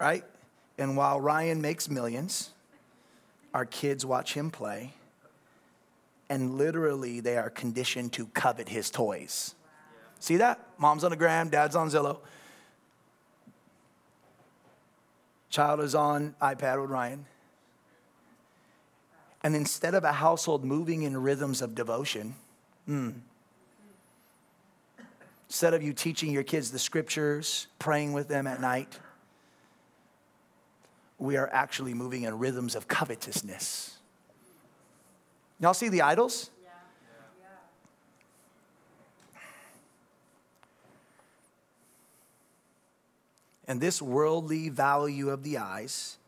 Right? 0.01 0.25
And 0.79 0.97
while 0.97 1.21
Ryan 1.21 1.61
makes 1.61 1.89
millions, 1.89 2.51
our 3.55 3.65
kids 3.65 4.05
watch 4.05 4.35
him 4.35 4.51
play 4.51 4.93
and 6.29 6.57
literally 6.57 7.21
they 7.21 7.37
are 7.37 7.51
conditioned 7.51 8.13
to 8.15 8.27
covet 8.27 8.69
his 8.69 8.91
toys. 8.91 9.55
See 10.19 10.37
that? 10.37 10.61
Mom's 10.79 11.05
on 11.05 11.11
the 11.11 11.17
gram, 11.17 11.49
dad's 11.49 11.77
on 11.77 11.89
Zillow. 11.89 12.19
Child 15.51 15.81
is 15.81 15.95
on 15.95 16.35
iPad 16.41 16.81
with 16.81 16.91
Ryan. 16.91 17.27
And 19.43 19.55
instead 19.55 19.95
of 19.95 20.05
a 20.05 20.13
household 20.13 20.65
moving 20.65 21.03
in 21.03 21.17
rhythms 21.17 21.63
of 21.63 21.75
devotion, 21.75 22.35
mm, 22.89 23.15
instead 25.49 25.73
of 25.73 25.83
you 25.83 25.93
teaching 25.93 26.33
your 26.33 26.43
kids 26.43 26.73
the 26.73 26.79
scriptures, 26.79 27.69
praying 27.79 28.13
with 28.13 28.29
them 28.29 28.47
at 28.47 28.61
night, 28.61 28.99
we 31.19 31.37
are 31.37 31.49
actually 31.53 31.95
moving 31.95 32.25
in 32.25 32.39
rhythms 32.39 32.75
of 32.75 32.89
covetousness. 32.89 33.96
Y'all 35.59 35.75
see 35.75 35.89
the 35.89 36.03
idols? 36.03 36.51
Yeah. 36.63 36.71
And 43.67 43.81
this 43.81 44.03
worldly 44.03 44.69
value 44.69 45.31
of 45.31 45.43
the 45.43 45.59
eyes 45.59 46.19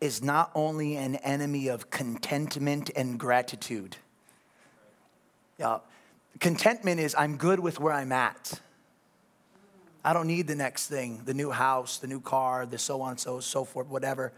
is 0.00 0.22
not 0.22 0.50
only 0.54 0.96
an 0.96 1.16
enemy 1.16 1.68
of 1.68 1.90
contentment 1.90 2.90
and 2.96 3.18
gratitude. 3.18 3.96
Yeah, 5.58 5.80
contentment 6.38 7.00
is 7.00 7.14
I'm 7.18 7.36
good 7.36 7.60
with 7.60 7.78
where 7.78 7.92
I'm 7.92 8.12
at. 8.12 8.60
I 10.02 10.14
don't 10.14 10.26
need 10.26 10.46
the 10.46 10.54
next 10.54 10.86
thing, 10.86 11.20
the 11.26 11.34
new 11.34 11.50
house, 11.50 11.98
the 11.98 12.06
new 12.06 12.20
car, 12.20 12.64
the 12.64 12.78
so 12.78 13.02
on, 13.02 13.18
so 13.18 13.40
so 13.40 13.64
forth, 13.64 13.88
whatever. 13.88 14.32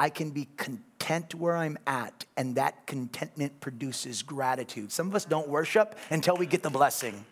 I 0.00 0.08
can 0.08 0.30
be 0.30 0.48
content 0.56 1.34
where 1.34 1.54
I'm 1.54 1.76
at, 1.86 2.24
and 2.38 2.54
that 2.56 2.86
contentment 2.86 3.60
produces 3.60 4.22
gratitude. 4.22 4.90
Some 4.90 5.08
of 5.08 5.14
us 5.14 5.26
don't 5.26 5.46
worship 5.46 5.94
until 6.08 6.38
we 6.38 6.46
get 6.46 6.62
the 6.62 6.70
blessing. 6.70 7.26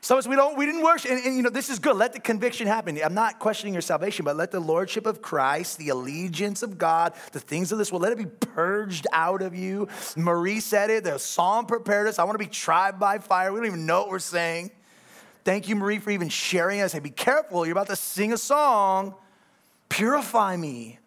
Some 0.00 0.18
of 0.18 0.24
us 0.24 0.28
we 0.28 0.36
don't 0.36 0.56
we 0.56 0.64
didn't 0.64 0.82
worship, 0.82 1.10
and, 1.10 1.26
and, 1.26 1.36
you 1.36 1.42
know 1.42 1.50
this 1.50 1.68
is 1.68 1.80
good. 1.80 1.96
Let 1.96 2.12
the 2.12 2.20
conviction 2.20 2.68
happen. 2.68 2.96
I'm 3.04 3.12
not 3.12 3.40
questioning 3.40 3.74
your 3.74 3.82
salvation, 3.82 4.24
but 4.24 4.36
let 4.36 4.52
the 4.52 4.60
lordship 4.60 5.04
of 5.04 5.20
Christ, 5.20 5.78
the 5.78 5.88
allegiance 5.88 6.62
of 6.62 6.78
God, 6.78 7.14
the 7.32 7.40
things 7.40 7.72
of 7.72 7.78
this 7.78 7.90
world, 7.90 8.02
let 8.02 8.12
it 8.12 8.18
be 8.18 8.26
purged 8.26 9.08
out 9.12 9.42
of 9.42 9.52
you. 9.52 9.88
Marie 10.14 10.60
said 10.60 10.90
it. 10.90 11.02
The 11.02 11.18
psalm 11.18 11.66
prepared 11.66 12.06
us. 12.06 12.20
I 12.20 12.22
want 12.22 12.38
to 12.38 12.44
be 12.44 12.48
tried 12.48 13.00
by 13.00 13.18
fire. 13.18 13.52
We 13.52 13.58
don't 13.58 13.66
even 13.66 13.84
know 13.84 14.02
what 14.02 14.10
we're 14.10 14.20
saying. 14.20 14.70
Thank 15.42 15.68
you, 15.68 15.74
Marie, 15.74 15.98
for 15.98 16.10
even 16.10 16.28
sharing 16.28 16.82
us. 16.82 16.92
Hey, 16.92 17.00
be 17.00 17.10
careful. 17.10 17.66
You're 17.66 17.72
about 17.72 17.88
to 17.88 17.96
sing 17.96 18.32
a 18.32 18.38
song. 18.38 19.16
Purify 19.88 20.56
me 20.56 20.98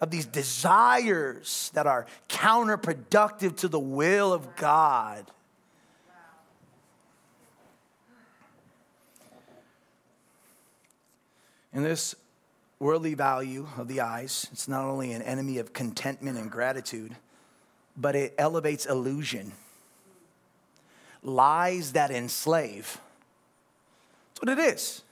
of 0.00 0.10
these 0.10 0.26
desires 0.26 1.70
that 1.74 1.86
are 1.86 2.06
counterproductive 2.28 3.56
to 3.56 3.68
the 3.68 3.78
will 3.78 4.32
of 4.32 4.56
God. 4.56 5.30
In 11.72 11.82
this 11.82 12.14
worldly 12.78 13.14
value 13.14 13.66
of 13.76 13.88
the 13.88 14.00
eyes, 14.00 14.46
it's 14.52 14.68
not 14.68 14.84
only 14.84 15.12
an 15.12 15.22
enemy 15.22 15.58
of 15.58 15.72
contentment 15.72 16.38
and 16.38 16.50
gratitude, 16.50 17.16
but 17.96 18.14
it 18.14 18.34
elevates 18.38 18.86
illusion, 18.86 19.52
lies 21.22 21.92
that 21.92 22.10
enslave. 22.10 23.00
That's 24.34 24.42
what 24.42 24.58
it 24.58 24.74
is. 24.74 25.02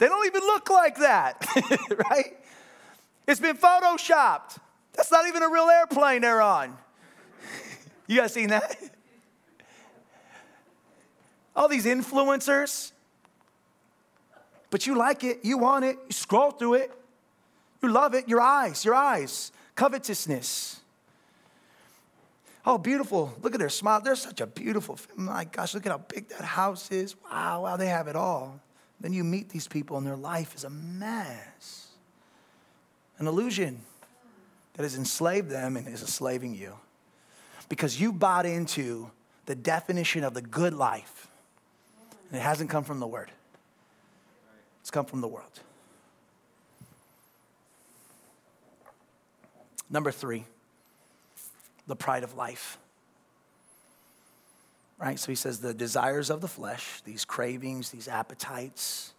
They 0.00 0.08
don't 0.08 0.24
even 0.24 0.40
look 0.40 0.70
like 0.70 0.96
that, 0.98 1.46
right? 2.10 2.38
It's 3.28 3.38
been 3.38 3.58
photoshopped. 3.58 4.58
That's 4.94 5.12
not 5.12 5.28
even 5.28 5.42
a 5.42 5.48
real 5.50 5.68
airplane 5.68 6.22
they're 6.22 6.42
on. 6.42 6.76
You 8.06 8.16
guys 8.16 8.32
seen 8.32 8.48
that? 8.48 8.76
All 11.54 11.68
these 11.68 11.84
influencers. 11.84 12.90
But 14.70 14.84
you 14.84 14.96
like 14.96 15.22
it, 15.22 15.44
you 15.44 15.58
want 15.58 15.84
it, 15.84 15.96
you 16.08 16.12
scroll 16.12 16.50
through 16.50 16.74
it, 16.74 16.90
you 17.80 17.88
love 17.88 18.14
it, 18.14 18.28
your 18.28 18.40
eyes, 18.40 18.84
your 18.84 18.96
eyes, 18.96 19.52
covetousness. 19.76 20.80
Oh, 22.66 22.78
beautiful. 22.78 23.32
Look 23.42 23.54
at 23.54 23.60
their 23.60 23.68
smile. 23.68 24.00
They're 24.00 24.16
such 24.16 24.40
a 24.40 24.46
beautiful, 24.46 24.98
my 25.14 25.44
gosh, 25.44 25.74
look 25.74 25.86
at 25.86 25.92
how 25.92 25.98
big 25.98 26.28
that 26.30 26.42
house 26.42 26.90
is. 26.90 27.14
Wow, 27.30 27.62
wow, 27.62 27.76
they 27.76 27.86
have 27.86 28.08
it 28.08 28.16
all. 28.16 28.60
Then 29.00 29.12
you 29.12 29.24
meet 29.24 29.48
these 29.48 29.66
people 29.66 29.96
and 29.96 30.06
their 30.06 30.16
life 30.16 30.54
is 30.54 30.64
a 30.64 30.70
mess, 30.70 31.88
an 33.18 33.26
illusion 33.26 33.80
that 34.74 34.82
has 34.82 34.96
enslaved 34.96 35.48
them 35.48 35.76
and 35.76 35.88
is 35.88 36.02
enslaving 36.02 36.54
you. 36.54 36.74
Because 37.68 38.00
you 38.00 38.12
bought 38.12 38.46
into 38.46 39.10
the 39.46 39.54
definition 39.54 40.24
of 40.24 40.34
the 40.34 40.42
good 40.42 40.74
life, 40.74 41.28
and 42.30 42.40
it 42.40 42.42
hasn't 42.42 42.68
come 42.68 42.84
from 42.84 43.00
the 43.00 43.06
Word, 43.06 43.30
it's 44.80 44.90
come 44.90 45.04
from 45.04 45.20
the 45.20 45.28
world. 45.28 45.60
Number 49.88 50.12
three, 50.12 50.44
the 51.86 51.96
pride 51.96 52.22
of 52.22 52.34
life 52.34 52.78
right? 55.00 55.18
So 55.18 55.32
he 55.32 55.36
says 55.36 55.60
the 55.60 55.72
desires 55.72 56.30
of 56.30 56.40
the 56.40 56.48
flesh, 56.48 57.00
these 57.04 57.24
cravings, 57.24 57.90
these 57.90 58.06
appetites, 58.06 59.14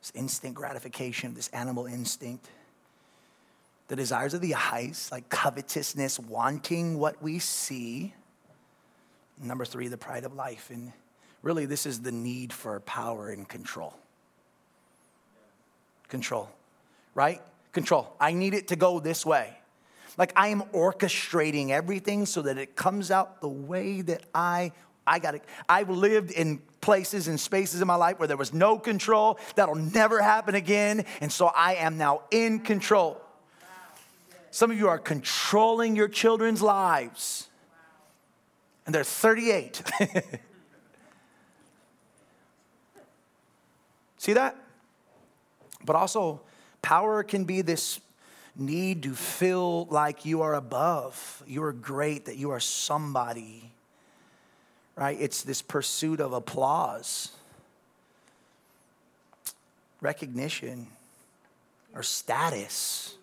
this 0.00 0.12
instant 0.14 0.54
gratification, 0.54 1.34
this 1.34 1.48
animal 1.48 1.86
instinct, 1.86 2.48
the 3.88 3.96
desires 3.96 4.34
of 4.34 4.40
the 4.40 4.54
eyes, 4.54 5.08
like 5.12 5.28
covetousness, 5.28 6.18
wanting 6.18 6.98
what 6.98 7.22
we 7.22 7.38
see. 7.38 8.12
Number 9.40 9.64
three, 9.64 9.88
the 9.88 9.96
pride 9.96 10.24
of 10.24 10.34
life. 10.34 10.68
And 10.70 10.92
really, 11.42 11.64
this 11.64 11.86
is 11.86 12.00
the 12.00 12.12
need 12.12 12.52
for 12.52 12.80
power 12.80 13.30
and 13.30 13.48
control. 13.48 13.94
Control, 16.08 16.48
right? 17.14 17.40
Control. 17.72 18.12
I 18.20 18.32
need 18.32 18.54
it 18.54 18.68
to 18.68 18.76
go 18.76 18.98
this 18.98 19.24
way. 19.24 19.56
Like 20.18 20.32
I 20.34 20.48
am 20.48 20.62
orchestrating 20.72 21.70
everything 21.70 22.26
so 22.26 22.42
that 22.42 22.58
it 22.58 22.74
comes 22.74 23.10
out 23.10 23.40
the 23.40 23.48
way 23.48 24.02
that 24.02 24.24
I 24.34 24.72
I 25.10 25.18
got 25.18 25.34
it. 25.34 25.42
I've 25.68 25.90
lived 25.90 26.30
in 26.30 26.62
places 26.80 27.26
and 27.26 27.40
spaces 27.40 27.80
in 27.80 27.88
my 27.88 27.96
life 27.96 28.20
where 28.20 28.28
there 28.28 28.36
was 28.36 28.54
no 28.54 28.78
control. 28.78 29.40
That'll 29.56 29.74
never 29.74 30.22
happen 30.22 30.54
again. 30.54 31.04
And 31.20 31.32
so 31.32 31.48
I 31.48 31.74
am 31.74 31.98
now 31.98 32.22
in 32.30 32.60
control. 32.60 33.20
Some 34.52 34.70
of 34.70 34.78
you 34.78 34.88
are 34.88 35.00
controlling 35.00 35.96
your 35.96 36.06
children's 36.06 36.62
lives. 36.62 37.48
And 38.86 38.94
they're 38.94 39.02
38. 39.02 39.82
See 44.16 44.34
that? 44.34 44.56
But 45.84 45.96
also, 45.96 46.40
power 46.82 47.24
can 47.24 47.42
be 47.44 47.62
this 47.62 47.98
need 48.54 49.02
to 49.02 49.14
feel 49.14 49.86
like 49.86 50.24
you 50.24 50.42
are 50.42 50.54
above, 50.54 51.42
you 51.48 51.64
are 51.64 51.72
great, 51.72 52.26
that 52.26 52.36
you 52.36 52.50
are 52.50 52.60
somebody, 52.60 53.72
right? 55.00 55.16
It's 55.18 55.42
this 55.42 55.62
pursuit 55.62 56.20
of 56.20 56.34
applause, 56.34 57.30
recognition, 60.02 60.86
or 61.94 62.02
status. 62.02 63.16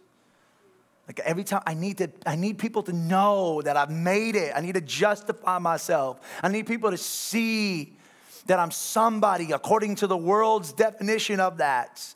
Like 1.08 1.20
every 1.20 1.44
time 1.44 1.62
I 1.68 1.76
need 1.76 2.00
to, 2.00 2.10
I 2.26 2.36
need 2.36 2.58
people 2.58 2.82
to 2.84 2.94
know 2.94 3.62
that 3.62 3.78
I've 3.78 3.92
made 3.92 4.36
it. 4.36 4.52
I 4.56 4.62
need 4.62 4.74
to 4.74 4.82
justify 4.82 5.60
myself. 5.60 6.20
I 6.42 6.50
need 6.50 6.66
people 6.66 6.90
to 6.90 6.98
see 6.98 7.94
that 8.48 8.60
I'm 8.60 8.72
somebody 8.72 9.52
according 9.52 9.96
to 9.98 10.08
the 10.08 10.18
world's 10.18 10.74
definition 10.74 11.40
of 11.40 11.60
that. 11.60 12.14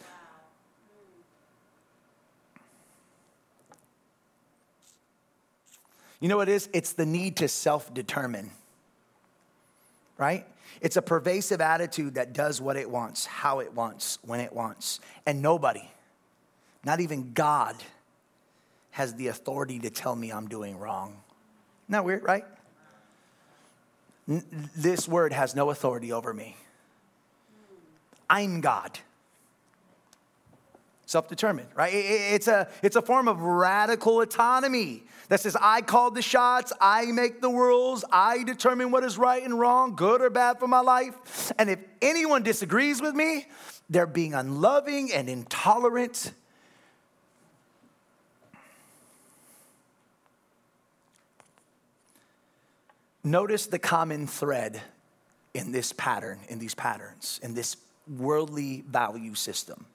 You 6.20 6.30
know 6.30 6.38
what 6.38 6.50
it 6.50 6.54
is? 6.54 6.68
It's 6.74 6.94
the 6.94 7.06
need 7.06 7.38
to 7.38 7.48
self 7.48 7.94
determine, 7.94 8.52
right? 10.22 10.46
It's 10.82 10.98
a 10.98 11.02
pervasive 11.02 11.62
attitude 11.62 12.14
that 12.14 12.32
does 12.32 12.62
what 12.62 12.78
it 12.78 12.90
wants, 12.90 13.26
how 13.26 13.60
it 13.60 13.74
wants, 13.74 14.20
when 14.22 14.40
it 14.40 14.54
wants. 14.54 15.00
And 15.26 15.42
nobody, 15.42 15.90
not 16.86 17.00
even 17.00 17.34
God, 17.34 17.76
has 18.92 19.16
the 19.16 19.28
authority 19.28 19.80
to 19.80 19.90
tell 19.90 20.16
me 20.16 20.32
I'm 20.32 20.48
doing 20.48 20.78
wrong. 20.78 21.10
Isn't 21.10 21.94
that 21.94 22.06
weird, 22.06 22.24
right? 22.24 22.46
this 24.28 25.08
word 25.08 25.34
has 25.34 25.56
no 25.56 25.72
authority 25.72 26.14
over 26.14 26.34
me. 26.34 26.56
I'm 28.30 28.62
God. 28.62 29.00
Self 31.12 31.28
determined, 31.28 31.68
right? 31.76 31.92
It's 31.94 32.48
a, 32.48 32.70
it's 32.82 32.96
a 32.96 33.02
form 33.02 33.28
of 33.28 33.42
radical 33.42 34.22
autonomy 34.22 35.04
that 35.28 35.42
says, 35.42 35.58
I 35.60 35.82
call 35.82 36.10
the 36.10 36.22
shots, 36.22 36.72
I 36.80 37.08
make 37.08 37.42
the 37.42 37.50
rules, 37.50 38.06
I 38.14 38.46
determine 38.46 38.92
what 38.92 39.04
is 39.04 39.18
right 39.18 39.44
and 39.44 39.60
wrong, 39.60 39.98
good 39.98 40.22
or 40.22 40.30
bad 40.30 40.58
for 40.58 40.70
my 40.70 40.80
life. 40.80 41.52
And 41.60 41.70
if 41.70 41.80
anyone 42.02 42.44
disagrees 42.44 43.02
with 43.02 43.14
me, 43.14 43.48
they're 43.90 44.08
being 44.08 44.34
unloving 44.34 45.12
and 45.12 45.28
intolerant 45.28 46.32
Notice 53.22 53.68
the 53.68 53.80
common 53.80 54.28
thread 54.28 54.82
in 55.54 55.74
this 55.74 55.92
pattern, 55.92 56.40
in 56.48 56.58
these 56.58 56.74
patterns, 56.74 57.42
in 57.44 57.54
this 57.54 57.76
worldly 58.08 58.86
value 58.88 59.36
system 59.36 59.86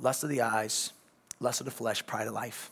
lust 0.00 0.22
of 0.22 0.30
the 0.30 0.42
eyes, 0.42 0.92
lust 1.40 1.60
of 1.60 1.64
the 1.64 1.70
flesh, 1.70 2.04
pride 2.06 2.26
of 2.26 2.34
life, 2.34 2.70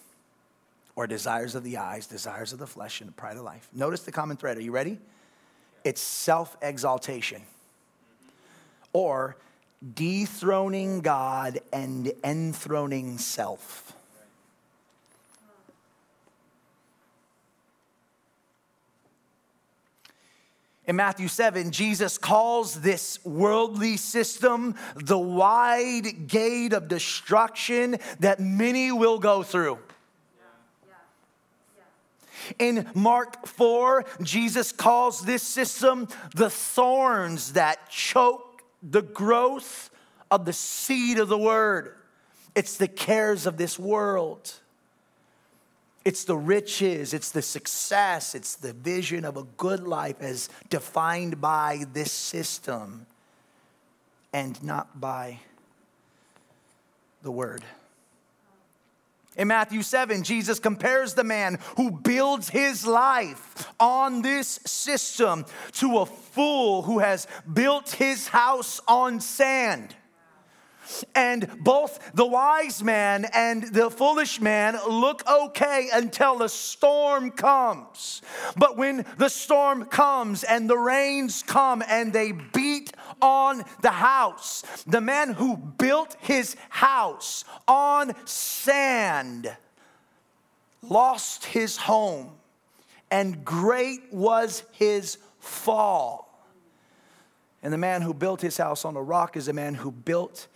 or 0.97 1.07
desires 1.07 1.55
of 1.55 1.65
the 1.65 1.77
eyes, 1.77 2.07
desires 2.07 2.53
of 2.53 2.59
the 2.59 2.67
flesh, 2.67 3.01
and 3.01 3.15
pride 3.17 3.37
of 3.37 3.43
life. 3.43 3.69
Notice 3.73 4.03
the 4.03 4.13
common 4.13 4.37
thread. 4.37 4.57
Are 4.57 4.63
you 4.63 4.73
ready? 4.73 4.99
It's 5.85 6.01
self 6.01 6.57
exaltation 6.63 7.43
or 8.93 9.37
dethroning 9.95 11.01
God 11.01 11.61
and 11.73 12.13
enthroning 12.23 13.19
self. 13.19 13.95
In 20.91 20.97
Matthew 20.97 21.29
7, 21.29 21.71
Jesus 21.71 22.19
calls 22.19 22.81
this 22.81 23.25
worldly 23.25 23.97
system 23.97 24.75
the 24.97 25.17
wide 25.17 26.27
gate 26.27 26.73
of 26.73 26.89
destruction 26.89 27.97
that 28.19 28.41
many 28.41 28.91
will 28.91 29.21
go 29.21 29.45
through. 29.45 29.79
In 32.59 32.91
Mark 32.93 33.47
4, 33.47 34.05
Jesus 34.25 34.73
calls 34.73 35.25
this 35.25 35.45
system 35.45 36.09
the 36.35 36.51
thorns 36.51 37.53
that 37.53 37.89
choke 37.89 38.65
the 38.83 39.03
growth 39.03 39.91
of 40.29 40.45
the 40.45 40.53
seed 40.53 41.21
of 41.21 41.29
the 41.29 41.39
word. 41.39 41.95
It's 42.57 42.77
the 42.77 42.89
cares 42.89 43.47
of 43.47 43.59
this 43.59 43.79
world. 43.79 44.55
It's 46.05 46.25
the 46.25 46.37
riches, 46.37 47.13
it's 47.13 47.31
the 47.31 47.43
success, 47.43 48.35
it's 48.35 48.57
the 48.57 48.73
vision 48.73 49.25
of 49.25 49.37
a 49.37 49.43
good 49.59 49.87
life 49.87 50.21
as 50.21 50.49
defined 50.71 51.41
by 51.41 51.85
this 51.93 52.11
system 52.11 53.07
and 54.33 54.63
not 54.63 54.99
by 54.99 55.41
the 57.23 57.31
word. 57.31 57.63
In 59.37 59.49
Matthew 59.49 59.83
7, 59.83 60.23
Jesus 60.23 60.59
compares 60.59 61.15
the 61.15 61.25
man 61.25 61.59
who 61.77 61.91
builds 61.91 62.49
his 62.49 62.87
life 62.87 63.69
on 63.79 64.23
this 64.23 64.61
system 64.67 65.45
to 65.73 65.99
a 65.99 66.07
fool 66.07 66.83
who 66.83 66.99
has 66.99 67.27
built 67.53 67.91
his 67.91 68.29
house 68.29 68.81
on 68.89 69.21
sand. 69.21 69.95
And 71.15 71.49
both 71.61 72.13
the 72.15 72.27
wise 72.27 72.83
man 72.83 73.27
and 73.33 73.63
the 73.63 73.91
foolish 73.91 74.41
man 74.41 74.79
look 74.89 75.23
okay 75.29 75.89
until 75.93 76.39
the 76.39 76.49
storm 76.49 77.31
comes. 77.31 78.23
But 78.57 78.77
when 78.77 79.05
the 79.19 79.29
storm 79.29 79.85
comes 79.87 80.45
and 80.45 80.69
the 80.69 80.79
rains 80.79 81.43
come 81.43 81.83
and 81.87 82.13
they 82.13 82.33
beat 82.33 82.93
on 83.21 83.65
the 83.83 83.91
house, 83.91 84.63
the 84.87 85.01
man 85.01 85.35
who 85.35 85.57
built 85.57 86.17
his 86.21 86.57
house 86.69 87.45
on 87.69 88.15
sand 88.27 89.55
lost 90.83 91.45
his 91.45 91.77
home, 91.77 92.33
and 93.11 93.45
great 93.45 94.01
was 94.13 94.63
his 94.73 95.19
fall. 95.39 96.31
And 97.63 97.73
the 97.73 97.79
man 97.79 98.03
who 98.03 98.15
built 98.15 98.41
his 98.41 98.57
house 98.57 98.85
on 98.85 98.97
a 98.97 99.03
rock 99.03 99.37
is 99.37 99.49
a 99.49 99.53
man 99.53 99.75
who 99.75 99.91
built 99.91 100.47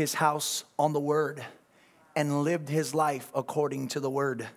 his 0.00 0.14
house 0.14 0.64
on 0.78 0.94
the 0.94 0.98
word 0.98 1.44
and 2.16 2.42
lived 2.42 2.70
his 2.70 2.94
life 2.94 3.30
according 3.34 3.86
to 3.86 4.00
the 4.00 4.08
word. 4.08 4.48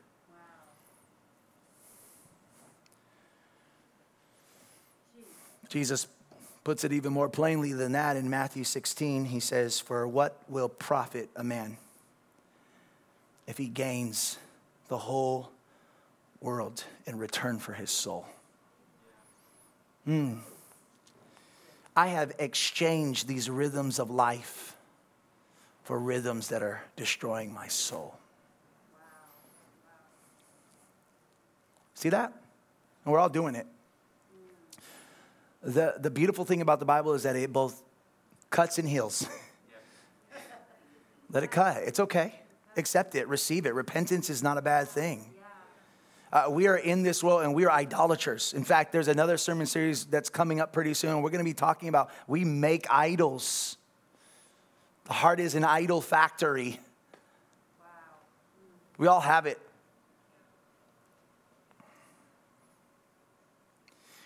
Jesus 5.68 6.08
puts 6.64 6.86
it 6.86 6.94
even 6.94 7.12
more 7.12 7.28
plainly 7.28 7.74
than 7.74 7.92
that 7.92 8.16
in 8.16 8.30
Matthew 8.30 8.64
16. 8.64 9.26
He 9.26 9.42
says, 9.42 9.82
For 9.82 10.08
what 10.08 10.40
will 10.48 10.70
profit 10.70 11.30
a 11.36 11.44
man 11.44 11.76
if 13.46 13.58
he 13.58 13.68
gains 13.68 14.38
the 14.88 14.98
whole 14.98 15.52
world 16.40 16.86
in 17.06 17.18
return 17.18 17.60
for 17.60 17.74
his 17.74 17.92
soul? 17.92 18.26
Hmm. 20.06 20.36
I 21.98 22.08
have 22.08 22.32
exchanged 22.40 23.28
these 23.28 23.50
rhythms 23.50 24.00
of 24.00 24.10
life 24.10 24.73
for 25.84 26.00
rhythms 26.00 26.48
that 26.50 26.64
are 26.64 26.82
destroying 26.96 27.54
my 27.54 27.68
soul. 27.68 28.16
See 31.94 32.10
that? 32.10 32.34
And 33.06 33.14
we're 33.14 33.20
all 33.20 33.30
doing 33.30 33.56
it. 33.56 33.68
The, 35.62 35.96
the 35.98 36.10
beautiful 36.10 36.44
thing 36.44 36.62
about 36.62 36.80
the 36.80 36.86
Bible 36.86 37.14
is 37.14 37.24
that 37.24 37.36
it 37.36 37.54
both 37.54 37.82
cuts 38.50 38.78
and 38.78 38.88
heals. 38.88 39.28
Let 41.32 41.44
it 41.44 41.52
cut. 41.52 41.84
It's 41.84 42.00
okay. 42.00 42.36
Accept 42.76 43.16
it, 43.16 43.28
receive 43.28 43.66
it. 43.66 43.74
Repentance 43.74 44.30
is 44.30 44.44
not 44.44 44.58
a 44.58 44.62
bad 44.62 44.88
thing. 44.88 45.30
Uh, 46.32 46.48
we 46.50 46.68
are 46.68 46.78
in 46.78 47.04
this 47.04 47.24
world 47.24 47.44
and 47.44 47.54
we 47.54 47.66
are 47.66 47.72
idolaters. 47.72 48.54
In 48.54 48.64
fact, 48.64 48.92
there's 48.92 49.08
another 49.08 49.38
sermon 49.38 49.68
series 49.68 50.06
that's 50.06 50.30
coming 50.30 50.60
up 50.60 50.74
pretty 50.74 50.96
soon. 50.96 51.22
We're 51.22 51.30
going 51.30 51.46
to 51.46 51.50
be 51.50 51.54
talking 51.54 51.90
about 51.90 52.10
we 52.28 52.44
make 52.44 52.88
idols. 52.90 53.78
The 55.06 55.14
heart 55.14 55.40
is 55.40 55.56
an 55.56 55.64
idol 55.64 56.02
factory. 56.02 56.80
Wow. 57.80 57.86
We 58.98 59.08
all 59.08 59.22
have 59.22 59.46
it. 59.46 59.60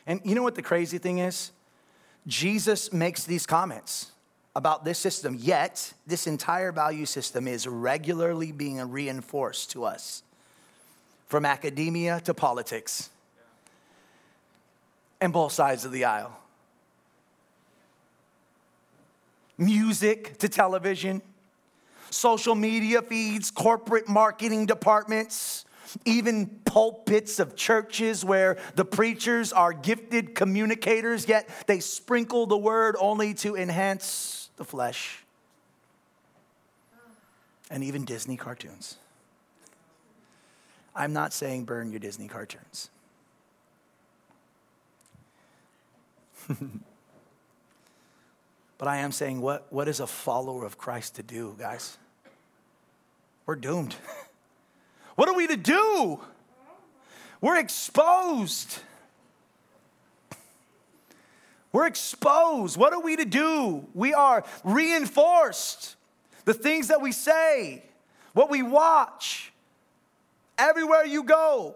And 0.05 0.21
you 0.23 0.35
know 0.35 0.43
what 0.43 0.55
the 0.55 0.61
crazy 0.61 0.97
thing 0.97 1.19
is? 1.19 1.51
Jesus 2.25 2.93
makes 2.93 3.25
these 3.25 3.45
comments 3.45 4.11
about 4.55 4.83
this 4.85 4.97
system, 4.97 5.37
yet, 5.39 5.93
this 6.07 6.25
entire 6.25 6.71
value 6.71 7.05
system 7.05 7.47
is 7.47 7.67
regularly 7.67 8.51
being 8.51 8.79
reinforced 8.89 9.71
to 9.71 9.85
us 9.85 10.23
from 11.27 11.45
academia 11.45 12.19
to 12.21 12.33
politics 12.33 13.09
and 15.21 15.31
both 15.31 15.51
sides 15.51 15.85
of 15.85 15.91
the 15.91 16.05
aisle 16.05 16.37
music 19.57 20.37
to 20.39 20.49
television, 20.49 21.21
social 22.09 22.55
media 22.55 23.01
feeds, 23.01 23.51
corporate 23.51 24.07
marketing 24.07 24.65
departments, 24.65 25.65
even 26.05 26.47
pulpits 26.65 27.39
of 27.39 27.55
churches 27.55 28.23
where 28.23 28.57
the 28.75 28.85
preachers 28.85 29.53
are 29.53 29.73
gifted 29.73 30.35
communicators, 30.35 31.27
yet 31.27 31.49
they 31.65 31.79
sprinkle 31.79 32.45
the 32.45 32.57
word 32.57 32.95
only 32.99 33.33
to 33.35 33.55
enhance 33.55 34.49
the 34.57 34.65
flesh. 34.65 35.23
and 37.69 37.83
even 37.83 38.05
Disney 38.05 38.37
cartoons. 38.37 38.95
I'm 40.95 41.11
not 41.11 41.33
saying 41.33 41.65
burn 41.65 41.91
your 41.91 41.99
Disney 41.99 42.27
cartoons. 42.29 42.89
but 48.77 48.87
I 48.87 48.97
am 48.97 49.11
saying, 49.11 49.41
what, 49.41 49.71
what 49.71 49.87
is 49.87 49.99
a 49.99 50.07
follower 50.07 50.65
of 50.65 50.77
Christ 50.77 51.15
to 51.15 51.23
do, 51.23 51.55
guys? 51.57 51.97
We're 53.45 53.55
doomed. 53.55 53.95
what 55.15 55.27
are 55.29 55.35
we 55.35 55.47
to 55.47 55.57
do? 55.57 56.19
We're 57.41 57.57
exposed. 57.57 58.79
We're 61.71 61.87
exposed. 61.87 62.77
What 62.77 62.93
are 62.93 63.01
we 63.01 63.15
to 63.15 63.25
do? 63.25 63.85
We 63.93 64.13
are 64.13 64.43
reinforced. 64.63 65.95
The 66.45 66.53
things 66.53 66.87
that 66.87 67.01
we 67.01 67.11
say, 67.11 67.83
what 68.33 68.49
we 68.49 68.63
watch, 68.63 69.51
everywhere 70.57 71.05
you 71.05 71.23
go. 71.23 71.75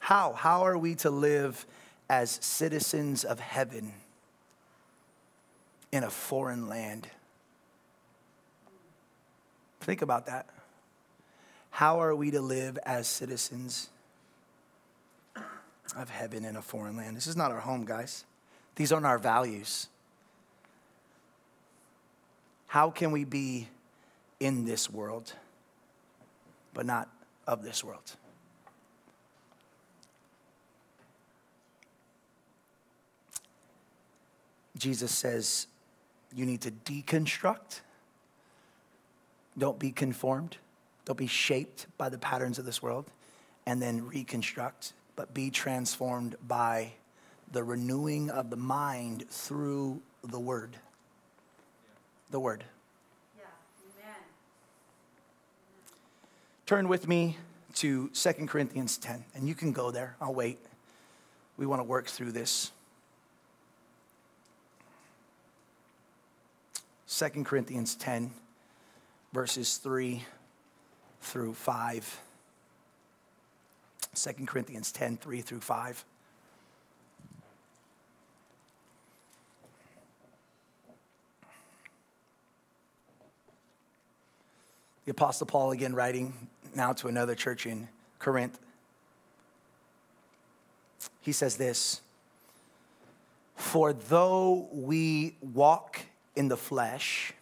How? 0.00 0.32
How 0.32 0.62
are 0.62 0.78
we 0.78 0.94
to 0.96 1.10
live 1.10 1.66
as 2.08 2.38
citizens 2.42 3.24
of 3.24 3.40
heaven 3.40 3.92
in 5.92 6.04
a 6.04 6.10
foreign 6.10 6.68
land? 6.68 7.08
Think 9.80 10.02
about 10.02 10.26
that. 10.26 10.46
How 11.70 12.00
are 12.00 12.14
we 12.14 12.30
to 12.30 12.40
live 12.40 12.78
as 12.84 13.06
citizens 13.06 13.90
of 15.96 16.10
heaven 16.10 16.44
in 16.44 16.56
a 16.56 16.62
foreign 16.62 16.96
land? 16.96 17.16
This 17.16 17.26
is 17.26 17.36
not 17.36 17.52
our 17.52 17.60
home, 17.60 17.84
guys. 17.84 18.24
These 18.76 18.92
aren't 18.92 19.06
our 19.06 19.18
values. 19.18 19.88
How 22.66 22.90
can 22.90 23.10
we 23.10 23.24
be 23.24 23.68
in 24.40 24.64
this 24.64 24.90
world, 24.90 25.32
but 26.74 26.84
not 26.84 27.08
of 27.46 27.62
this 27.62 27.84
world? 27.84 28.16
Jesus 34.76 35.10
says 35.10 35.66
you 36.34 36.44
need 36.44 36.60
to 36.62 36.70
deconstruct. 36.70 37.80
Don't 39.58 39.78
be 39.78 39.90
conformed. 39.90 40.56
Don't 41.04 41.16
be 41.16 41.26
shaped 41.26 41.86
by 41.96 42.08
the 42.08 42.18
patterns 42.18 42.58
of 42.58 42.64
this 42.64 42.82
world. 42.82 43.06
And 43.66 43.80
then 43.80 44.06
reconstruct, 44.06 44.92
but 45.16 45.32
be 45.34 45.50
transformed 45.50 46.36
by 46.46 46.92
the 47.50 47.64
renewing 47.64 48.30
of 48.30 48.50
the 48.50 48.56
mind 48.56 49.24
through 49.28 50.00
the 50.22 50.38
word. 50.38 50.76
The 52.30 52.40
word. 52.40 52.64
Yeah. 53.36 53.44
Amen. 53.98 54.16
Turn 56.66 56.88
with 56.88 57.08
me 57.08 57.38
to 57.76 58.08
2 58.08 58.32
Corinthians 58.46 58.98
10, 58.98 59.24
and 59.34 59.48
you 59.48 59.54
can 59.54 59.72
go 59.72 59.90
there. 59.90 60.16
I'll 60.20 60.34
wait. 60.34 60.58
We 61.56 61.66
want 61.66 61.80
to 61.80 61.84
work 61.84 62.06
through 62.06 62.32
this. 62.32 62.72
2 67.08 67.44
Corinthians 67.44 67.94
10, 67.94 68.32
verses 69.32 69.76
3 69.76 70.24
through 71.20 71.54
5. 71.54 72.20
2 74.14 74.32
Corinthians 74.46 74.90
10, 74.90 75.16
3 75.18 75.40
through 75.40 75.60
5. 75.60 76.04
The 85.04 85.12
Apostle 85.12 85.46
Paul, 85.46 85.70
again, 85.70 85.94
writing 85.94 86.48
now 86.74 86.92
to 86.94 87.06
another 87.06 87.36
church 87.36 87.66
in 87.66 87.88
Corinth. 88.18 88.58
He 91.20 91.30
says 91.30 91.56
this 91.56 92.00
For 93.54 93.92
though 93.92 94.68
we 94.72 95.36
walk 95.40 96.00
in 96.36 96.48
the 96.48 96.56
flesh, 96.56 97.32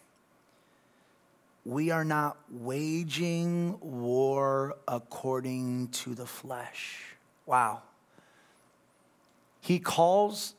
we 1.64 1.90
are 1.90 2.04
not 2.04 2.36
waging 2.50 3.78
war 3.80 4.76
according 4.86 5.88
to 5.88 6.14
the 6.14 6.26
flesh. 6.26 7.16
Wow. 7.46 7.82
He 9.60 9.78
calls 9.78 10.54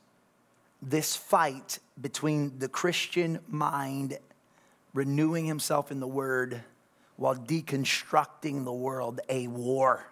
this 0.82 1.16
fight 1.16 1.80
between 2.00 2.60
the 2.60 2.68
Christian 2.68 3.40
mind 3.48 4.18
renewing 4.94 5.46
himself 5.46 5.92
in 5.92 6.00
the 6.00 6.08
word 6.08 6.62
while 7.18 7.36
deconstructing 7.36 8.66
the 8.66 8.74
world 8.74 9.22
a 9.30 9.48
war. 9.48 10.06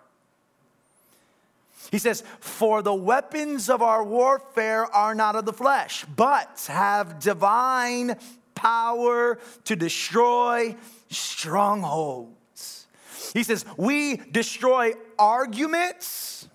He 1.92 2.00
says, 2.00 2.24
For 2.40 2.82
the 2.82 2.94
weapons 2.94 3.70
of 3.70 3.82
our 3.82 4.04
warfare 4.04 4.86
are 4.86 5.16
not 5.16 5.36
of 5.36 5.46
the 5.46 5.54
flesh, 5.54 6.06
but 6.16 6.68
have 6.70 7.20
divine 7.20 8.18
power 8.56 9.40
to 9.66 9.76
destroy 9.76 10.76
strongholds. 11.10 12.88
He 13.34 13.44
says, 13.44 13.66
We 13.78 14.18
destroy 14.18 14.94
arguments 15.18 16.48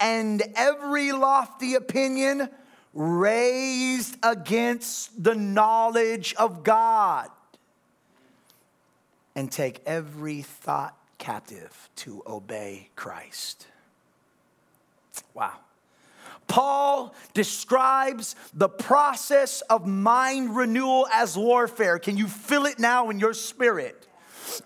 and 0.00 0.42
every 0.54 1.12
lofty 1.12 1.74
opinion 1.74 2.48
raised 2.94 4.16
against 4.22 5.22
the 5.22 5.34
knowledge 5.34 6.34
of 6.34 6.64
God 6.64 7.30
and 9.34 9.52
take 9.52 9.80
every 9.86 10.42
thought 10.42 10.96
captive 11.18 11.90
to 11.96 12.22
obey 12.26 12.90
Christ. 12.96 13.66
Wow. 15.34 15.52
Paul 16.46 17.14
describes 17.34 18.34
the 18.54 18.68
process 18.68 19.60
of 19.62 19.86
mind 19.86 20.56
renewal 20.56 21.06
as 21.12 21.36
warfare. 21.36 21.98
Can 21.98 22.16
you 22.16 22.26
feel 22.26 22.64
it 22.64 22.78
now 22.78 23.10
in 23.10 23.18
your 23.18 23.34
spirit? 23.34 24.08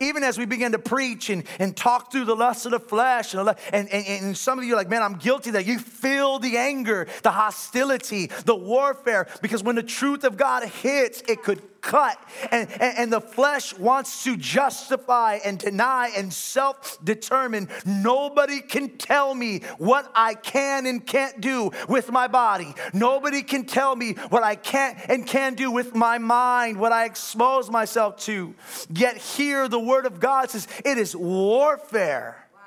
even 0.01 0.23
as 0.23 0.39
we 0.39 0.45
begin 0.45 0.73
to 0.73 0.79
preach 0.79 1.31
and, 1.31 1.45
and 1.59 1.77
talk 1.77 2.13
through 2.13 2.25
the 2.25 2.37
lust 2.37 2.67
of 2.67 2.73
the 2.73 2.81
flesh, 2.81 3.35
and, 3.35 3.49
and, 3.73 3.89
and, 3.91 4.37
some 4.37 4.59
of 4.59 4.65
you 4.65 4.75
are 4.75 4.77
like, 4.77 4.89
man, 4.89 5.03
I'm 5.03 5.17
guilty 5.17 5.51
that 5.53 5.67
you 5.67 5.79
feel 5.79 6.39
the 6.39 6.57
anger, 6.57 7.07
the 7.23 7.31
hostility, 7.31 8.27
the 8.45 8.55
warfare, 8.55 9.27
because 9.41 9.63
when 9.63 9.77
the 9.77 9.83
truth 9.83 10.25
of 10.25 10.37
God 10.37 10.65
hits, 10.65 11.23
it 11.29 11.43
could 11.43 11.61
cut. 11.83 12.17
And, 12.51 12.71
and, 12.81 12.99
and 12.99 13.13
the 13.13 13.21
flesh 13.21 13.77
wants 13.77 14.25
to 14.25 14.37
justify 14.37 15.41
and 15.45 15.59
deny 15.59 16.13
and 16.17 16.33
self 16.33 16.99
determine. 17.05 17.69
Nobody 17.85 18.61
can 18.61 18.97
tell 18.97 19.35
me 19.35 19.61
what 19.77 20.11
I 20.15 20.35
can 20.35 20.87
and 20.87 21.05
can't 21.05 21.41
do 21.41 21.73
with 21.89 22.11
my 22.11 22.29
body. 22.29 22.75
Nobody 22.95 23.43
can 23.43 23.65
tell 23.65 23.95
me 23.95 24.15
what 24.31 24.43
I 24.43 24.55
can't 24.55 24.99
and 25.09 25.27
can 25.27 25.55
do 25.55 25.71
with 25.71 25.95
my 25.95 26.19
mind, 26.19 26.79
what 26.79 26.93
I 26.93 27.05
expose 27.05 27.69
myself 27.69 28.17
to. 28.25 28.55
Yet 28.89 29.17
here 29.19 29.69
the 29.69 29.81
word 29.81 30.07
of 30.07 30.21
God 30.21 30.51
says 30.51 30.67
it 30.85 30.97
is 30.97 31.15
warfare. 31.15 32.47
Wow. 32.55 32.61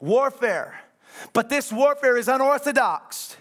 Warfare. 0.00 0.80
But 1.32 1.48
this 1.48 1.72
warfare 1.72 2.16
is 2.16 2.28
unorthodox. 2.28 3.36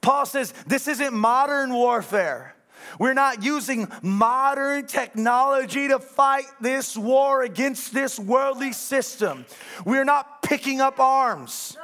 Paul 0.00 0.26
says 0.26 0.52
this 0.66 0.86
isn't 0.86 1.12
modern 1.12 1.72
warfare. 1.72 2.54
We're 2.98 3.14
not 3.14 3.42
using 3.42 3.88
modern 4.02 4.86
technology 4.86 5.88
to 5.88 5.98
fight 5.98 6.46
this 6.60 6.96
war 6.96 7.42
against 7.42 7.92
this 7.92 8.18
worldly 8.18 8.72
system. 8.72 9.46
We're 9.84 10.04
not 10.04 10.42
picking 10.42 10.80
up 10.80 11.00
arms. 11.00 11.76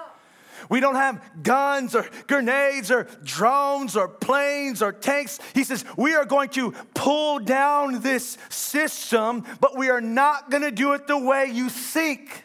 We 0.68 0.80
don't 0.80 0.94
have 0.94 1.22
guns 1.42 1.94
or 1.94 2.09
grenades 2.26 2.90
or 2.90 3.05
drones 3.22 3.96
or 3.96 4.09
planes 4.09 4.82
or 4.82 4.92
tanks. 4.92 5.38
He 5.55 5.64
says, 5.64 5.84
We 5.96 6.14
are 6.14 6.24
going 6.24 6.48
to 6.50 6.72
pull 6.94 7.38
down 7.38 8.00
this 8.00 8.38
system, 8.48 9.44
but 9.61 9.76
we 9.76 9.90
are 9.90 10.00
not 10.00 10.50
going 10.50 10.62
to 10.62 10.70
do 10.70 10.94
it 10.94 11.07
the 11.07 11.18
way 11.18 11.50
you 11.52 11.68
think. 11.68 12.44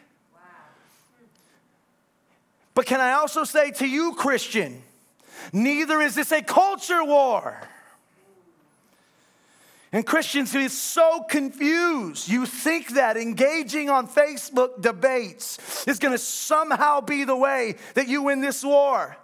But 2.74 2.86
can 2.86 3.00
I 3.00 3.12
also 3.12 3.44
say 3.44 3.72
to 3.72 3.86
you, 3.86 4.14
Christian, 4.14 4.82
neither 5.52 6.00
is 6.00 6.14
this 6.14 6.32
a 6.32 6.42
culture 6.42 7.04
war. 7.04 7.60
And 9.92 10.06
Christians 10.06 10.52
get 10.52 10.70
so 10.70 11.22
confused. 11.28 12.28
You 12.28 12.46
think 12.46 12.90
that 12.90 13.16
engaging 13.16 13.90
on 13.90 14.06
Facebook 14.06 14.80
debates 14.80 15.58
is 15.86 15.98
going 15.98 16.12
to 16.12 16.18
somehow 16.18 17.00
be 17.00 17.24
the 17.24 17.36
way 17.36 17.74
that 17.94 18.06
you 18.06 18.22
win 18.22 18.40
this 18.40 18.64
war. 18.64 19.16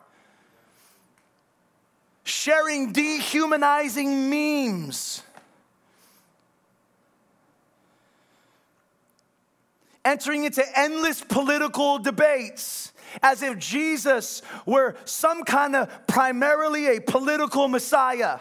Sharing 2.25 2.93
dehumanizing 2.93 4.29
memes. 4.29 5.23
Entering 10.05 10.45
into 10.45 10.65
endless 10.77 11.23
political 11.23 12.01
debates 12.01 12.93
as 13.23 13.43
if 13.43 13.57
Jesus 13.59 14.43
were 14.65 14.97
some 15.05 15.45
kind 15.45 15.77
of 15.77 16.07
primarily 16.09 16.97
a 16.97 17.01
political 17.01 17.69
messiah. 17.69 18.41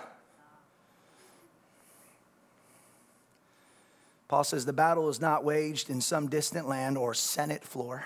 Paul 4.27 4.43
says 4.43 4.65
the 4.65 4.73
battle 4.73 5.07
is 5.09 5.21
not 5.21 5.43
waged 5.43 5.89
in 5.89 6.01
some 6.01 6.27
distant 6.27 6.67
land 6.67 6.97
or 6.97 7.13
Senate 7.13 7.63
floor. 7.63 8.05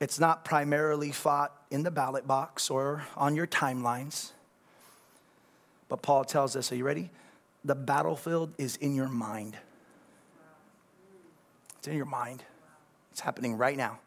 It's 0.00 0.20
not 0.20 0.44
primarily 0.44 1.12
fought 1.12 1.52
in 1.70 1.82
the 1.82 1.90
ballot 1.90 2.26
box 2.26 2.68
or 2.68 3.04
on 3.16 3.36
your 3.36 3.46
timelines. 3.46 4.32
But 5.88 6.02
Paul 6.02 6.24
tells 6.24 6.56
us, 6.56 6.72
are 6.72 6.76
you 6.76 6.84
ready? 6.84 7.10
The 7.64 7.74
battlefield 7.74 8.52
is 8.58 8.76
in 8.76 8.94
your 8.94 9.08
mind. 9.08 9.56
It's 11.78 11.88
in 11.88 11.96
your 11.96 12.06
mind. 12.06 12.42
It's 13.12 13.20
happening 13.20 13.56
right 13.56 13.76
now, 13.76 14.00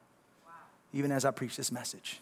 even 0.94 1.12
as 1.12 1.26
I 1.26 1.32
preach 1.32 1.56
this 1.56 1.72
message. 1.72 2.20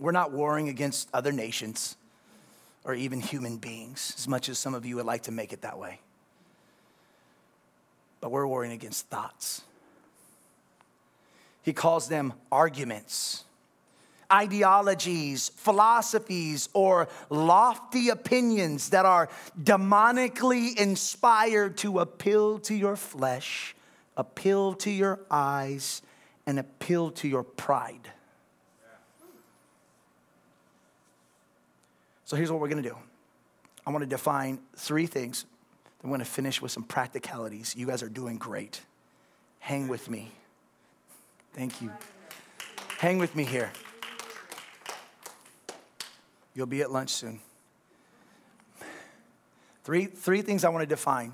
We're 0.00 0.12
not 0.12 0.32
warring 0.32 0.68
against 0.68 1.08
other 1.12 1.30
nations 1.30 1.96
or 2.84 2.94
even 2.94 3.20
human 3.20 3.56
beings, 3.56 4.14
as 4.16 4.26
much 4.26 4.48
as 4.48 4.58
some 4.58 4.74
of 4.74 4.86
you 4.86 4.96
would 4.96 5.06
like 5.06 5.22
to 5.24 5.32
make 5.32 5.52
it 5.52 5.62
that 5.62 5.78
way. 5.78 6.00
But 8.20 8.30
we're 8.30 8.46
warring 8.46 8.72
against 8.72 9.06
thoughts. 9.08 9.62
He 11.62 11.72
calls 11.72 12.08
them 12.08 12.32
arguments, 12.50 13.44
ideologies, 14.32 15.50
philosophies, 15.56 16.68
or 16.72 17.08
lofty 17.28 18.08
opinions 18.08 18.90
that 18.90 19.04
are 19.04 19.28
demonically 19.62 20.78
inspired 20.78 21.76
to 21.78 21.98
appeal 21.98 22.58
to 22.60 22.74
your 22.74 22.96
flesh, 22.96 23.74
appeal 24.16 24.74
to 24.74 24.90
your 24.90 25.20
eyes, 25.30 26.02
and 26.46 26.58
appeal 26.58 27.10
to 27.10 27.28
your 27.28 27.42
pride. 27.42 28.08
So 32.30 32.36
here's 32.36 32.48
what 32.48 32.60
we're 32.60 32.68
going 32.68 32.80
to 32.80 32.88
do 32.88 32.96
I 33.84 33.90
want 33.90 34.04
to 34.04 34.08
define 34.08 34.60
three 34.76 35.06
things. 35.06 35.46
I'm 36.04 36.10
going 36.10 36.20
to 36.20 36.24
finish 36.24 36.62
with 36.62 36.70
some 36.70 36.84
practicalities. 36.84 37.74
You 37.76 37.88
guys 37.88 38.04
are 38.04 38.08
doing 38.08 38.38
great. 38.38 38.82
Hang 39.58 39.88
with 39.88 40.08
me. 40.08 40.30
Thank 41.54 41.82
you. 41.82 41.90
Hang 42.98 43.18
with 43.18 43.34
me 43.34 43.42
here. 43.42 43.72
You'll 46.54 46.66
be 46.66 46.82
at 46.82 46.92
lunch 46.92 47.10
soon. 47.10 47.40
Three, 49.82 50.06
three 50.06 50.42
things 50.42 50.64
I 50.64 50.68
want 50.68 50.82
to 50.82 50.86
define 50.86 51.32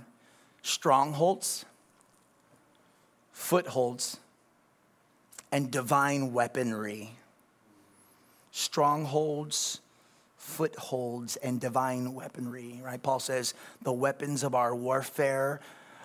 strongholds, 0.62 1.66
footholds, 3.32 4.16
and 5.52 5.70
divine 5.70 6.32
weaponry. 6.32 7.10
Strongholds, 8.50 9.82
footholds 10.46 11.34
and 11.36 11.60
divine 11.60 12.14
weaponry, 12.14 12.80
right? 12.82 13.02
Paul 13.02 13.18
says 13.18 13.52
the 13.82 13.92
weapons 13.92 14.44
of 14.44 14.54
our 14.54 14.74
warfare 14.74 15.60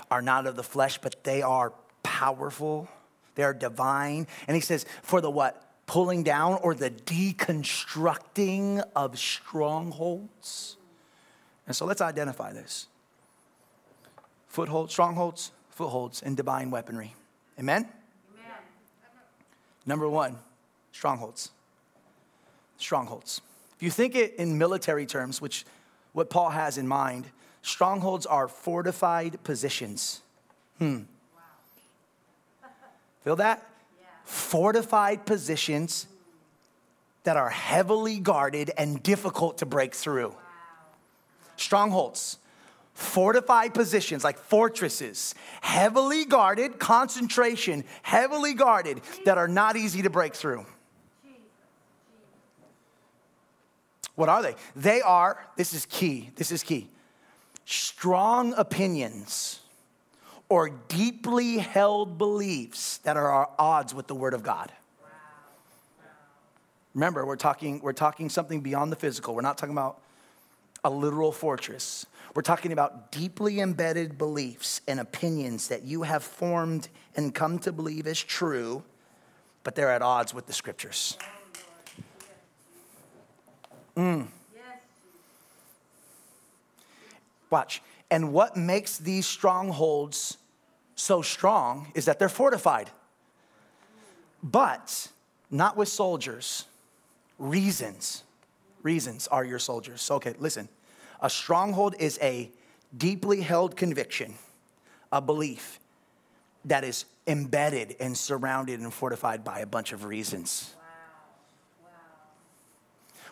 are 0.09 0.21
not 0.21 0.47
of 0.47 0.55
the 0.55 0.63
flesh, 0.63 0.97
but 0.97 1.23
they 1.23 1.43
are 1.43 1.71
powerful, 2.01 2.89
they 3.35 3.43
are 3.43 3.53
divine. 3.53 4.25
And 4.47 4.55
he 4.55 4.61
says, 4.61 4.85
for 5.03 5.21
the 5.21 5.29
what? 5.29 5.63
Pulling 5.85 6.23
down 6.23 6.55
or 6.63 6.73
the 6.73 6.89
deconstructing 6.89 8.83
of 8.95 9.19
strongholds. 9.19 10.75
And 11.67 11.75
so 11.75 11.85
let's 11.85 12.01
identify 12.01 12.51
this 12.51 12.87
footholds, 14.47 14.91
strongholds, 14.91 15.51
footholds, 15.69 16.23
and 16.23 16.35
divine 16.35 16.71
weaponry. 16.71 17.13
Amen? 17.59 17.87
Amen? 18.33 18.51
Number 19.85 20.09
one, 20.09 20.37
strongholds. 20.91 21.51
Strongholds. 22.77 23.41
If 23.82 23.86
you 23.86 23.89
think 23.89 24.13
it 24.13 24.36
in 24.36 24.59
military 24.59 25.07
terms, 25.07 25.41
which 25.41 25.65
what 26.11 26.29
Paul 26.29 26.51
has 26.51 26.77
in 26.77 26.88
mind, 26.88 27.25
strongholds 27.63 28.27
are 28.27 28.47
fortified 28.47 29.43
positions. 29.43 30.21
Hmm. 30.77 30.97
Wow. 31.34 32.69
Feel 33.23 33.36
that? 33.38 33.67
Yeah. 33.99 34.05
Fortified 34.23 35.25
positions 35.25 36.05
that 37.23 37.38
are 37.38 37.49
heavily 37.49 38.19
guarded 38.19 38.69
and 38.77 39.01
difficult 39.01 39.57
to 39.57 39.65
break 39.65 39.95
through. 39.95 40.27
Wow. 40.27 40.38
Strongholds, 41.55 42.38
fortified 42.93 43.73
positions 43.73 44.23
like 44.23 44.38
fortresses, 44.38 45.34
heavily 45.61 46.25
guarded, 46.25 46.77
concentration, 46.77 47.84
heavily 48.03 48.53
guarded, 48.53 49.01
that 49.25 49.39
are 49.39 49.47
not 49.47 49.75
easy 49.75 50.03
to 50.03 50.11
break 50.11 50.36
through. 50.36 50.67
What 54.15 54.29
are 54.29 54.41
they? 54.41 54.55
They 54.75 55.01
are, 55.01 55.45
this 55.55 55.73
is 55.73 55.85
key, 55.85 56.31
this 56.35 56.51
is 56.51 56.63
key, 56.63 56.89
strong 57.65 58.53
opinions 58.55 59.59
or 60.49 60.69
deeply 60.69 61.59
held 61.59 62.17
beliefs 62.17 62.97
that 62.99 63.15
are 63.15 63.43
at 63.43 63.49
odds 63.57 63.93
with 63.93 64.07
the 64.07 64.15
Word 64.15 64.33
of 64.33 64.43
God. 64.43 64.71
Remember, 66.93 67.25
we're 67.25 67.37
talking, 67.37 67.79
we're 67.79 67.93
talking 67.93 68.29
something 68.29 68.59
beyond 68.59 68.91
the 68.91 68.97
physical. 68.97 69.33
We're 69.33 69.43
not 69.43 69.57
talking 69.57 69.73
about 69.73 70.01
a 70.83 70.89
literal 70.89 71.31
fortress. 71.31 72.05
We're 72.35 72.41
talking 72.41 72.73
about 72.73 73.11
deeply 73.11 73.61
embedded 73.61 74.17
beliefs 74.17 74.81
and 74.87 74.99
opinions 74.99 75.69
that 75.69 75.83
you 75.83 76.03
have 76.03 76.23
formed 76.23 76.89
and 77.15 77.33
come 77.33 77.59
to 77.59 77.71
believe 77.71 78.07
as 78.07 78.21
true, 78.21 78.83
but 79.63 79.75
they're 79.75 79.91
at 79.91 80.01
odds 80.01 80.33
with 80.33 80.47
the 80.47 80.53
scriptures. 80.53 81.17
Mm. 83.95 84.27
Watch. 87.49 87.81
And 88.09 88.33
what 88.33 88.57
makes 88.57 88.97
these 88.97 89.25
strongholds 89.25 90.37
so 90.95 91.21
strong 91.21 91.91
is 91.95 92.05
that 92.05 92.17
they're 92.19 92.29
fortified. 92.29 92.89
But 94.41 95.09
not 95.49 95.77
with 95.77 95.89
soldiers. 95.89 96.65
Reasons. 97.37 98.23
Reasons 98.83 99.27
are 99.27 99.43
your 99.43 99.59
soldiers. 99.59 100.09
Okay, 100.09 100.33
listen. 100.39 100.69
A 101.21 101.29
stronghold 101.29 101.95
is 101.99 102.17
a 102.21 102.49
deeply 102.97 103.41
held 103.41 103.75
conviction, 103.75 104.33
a 105.11 105.21
belief 105.21 105.79
that 106.65 106.83
is 106.83 107.05
embedded 107.27 107.95
and 107.99 108.17
surrounded 108.17 108.79
and 108.79 108.93
fortified 108.93 109.43
by 109.43 109.59
a 109.59 109.65
bunch 109.65 109.93
of 109.93 110.05
reasons 110.05 110.73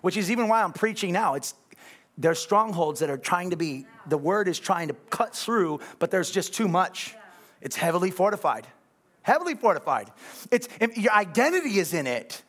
which 0.02 0.18
is 0.18 0.32
even 0.32 0.48
why 0.48 0.64
I'm 0.64 0.74
preaching 0.74 1.14
now. 1.14 1.36
It's 1.36 1.54
there's 2.18 2.40
strongholds 2.40 3.00
that 3.00 3.10
are 3.10 3.18
trying 3.18 3.52
to 3.52 3.56
be, 3.56 3.86
the 4.06 4.18
word 4.18 4.50
is 4.50 4.60
trying 4.60 4.90
to 4.90 4.94
cut 5.10 5.34
through, 5.34 5.80
but 6.00 6.12
there's 6.12 6.30
just 6.30 6.54
too 6.54 6.68
much. 6.68 7.16
It's 7.62 7.78
heavily 7.78 8.12
fortified. 8.12 8.68
Heavily 9.22 9.56
fortified. 9.56 10.12
It's 10.52 10.68
your 10.98 11.14
identity 11.14 11.80
is 11.80 11.94
in 11.94 12.08
it. 12.08 12.42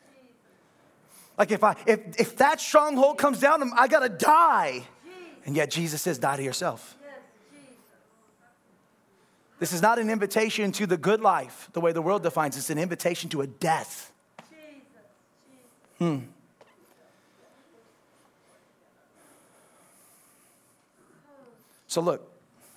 Like 1.37 1.51
if 1.51 1.63
I 1.63 1.75
if 1.85 2.19
if 2.19 2.37
that 2.37 2.59
stronghold 2.59 3.17
comes 3.17 3.39
down, 3.39 3.71
I 3.75 3.87
gotta 3.87 4.09
die. 4.09 4.83
And 5.45 5.55
yet 5.55 5.71
Jesus 5.71 6.01
says, 6.01 6.19
die 6.19 6.37
to 6.37 6.43
yourself. 6.43 6.97
This 9.59 9.73
is 9.73 9.81
not 9.81 9.99
an 9.99 10.09
invitation 10.09 10.71
to 10.73 10.87
the 10.87 10.97
good 10.97 11.21
life, 11.21 11.69
the 11.73 11.81
way 11.81 11.91
the 11.91 12.01
world 12.01 12.23
defines. 12.23 12.55
It. 12.55 12.59
It's 12.59 12.69
an 12.71 12.79
invitation 12.79 13.29
to 13.29 13.41
a 13.41 13.47
death. 13.47 14.11
Hmm. 15.99 16.19
So, 21.91 21.99
look, 21.99 22.31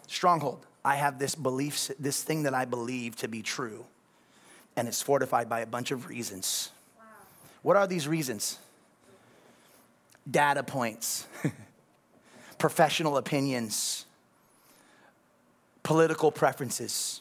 stronghold. 0.08 0.66
I 0.84 0.96
have 0.96 1.20
this 1.20 1.36
belief, 1.36 1.88
this 2.00 2.20
thing 2.24 2.42
that 2.42 2.52
I 2.52 2.64
believe 2.64 3.14
to 3.18 3.28
be 3.28 3.42
true, 3.42 3.84
and 4.74 4.88
it's 4.88 5.00
fortified 5.00 5.48
by 5.48 5.60
a 5.60 5.66
bunch 5.66 5.92
of 5.92 6.08
reasons. 6.08 6.72
Wow. 6.98 7.04
What 7.62 7.76
are 7.76 7.86
these 7.86 8.08
reasons? 8.08 8.58
Data 10.28 10.64
points, 10.64 11.28
professional 12.58 13.16
opinions, 13.16 14.04
political 15.84 16.32
preferences, 16.32 17.20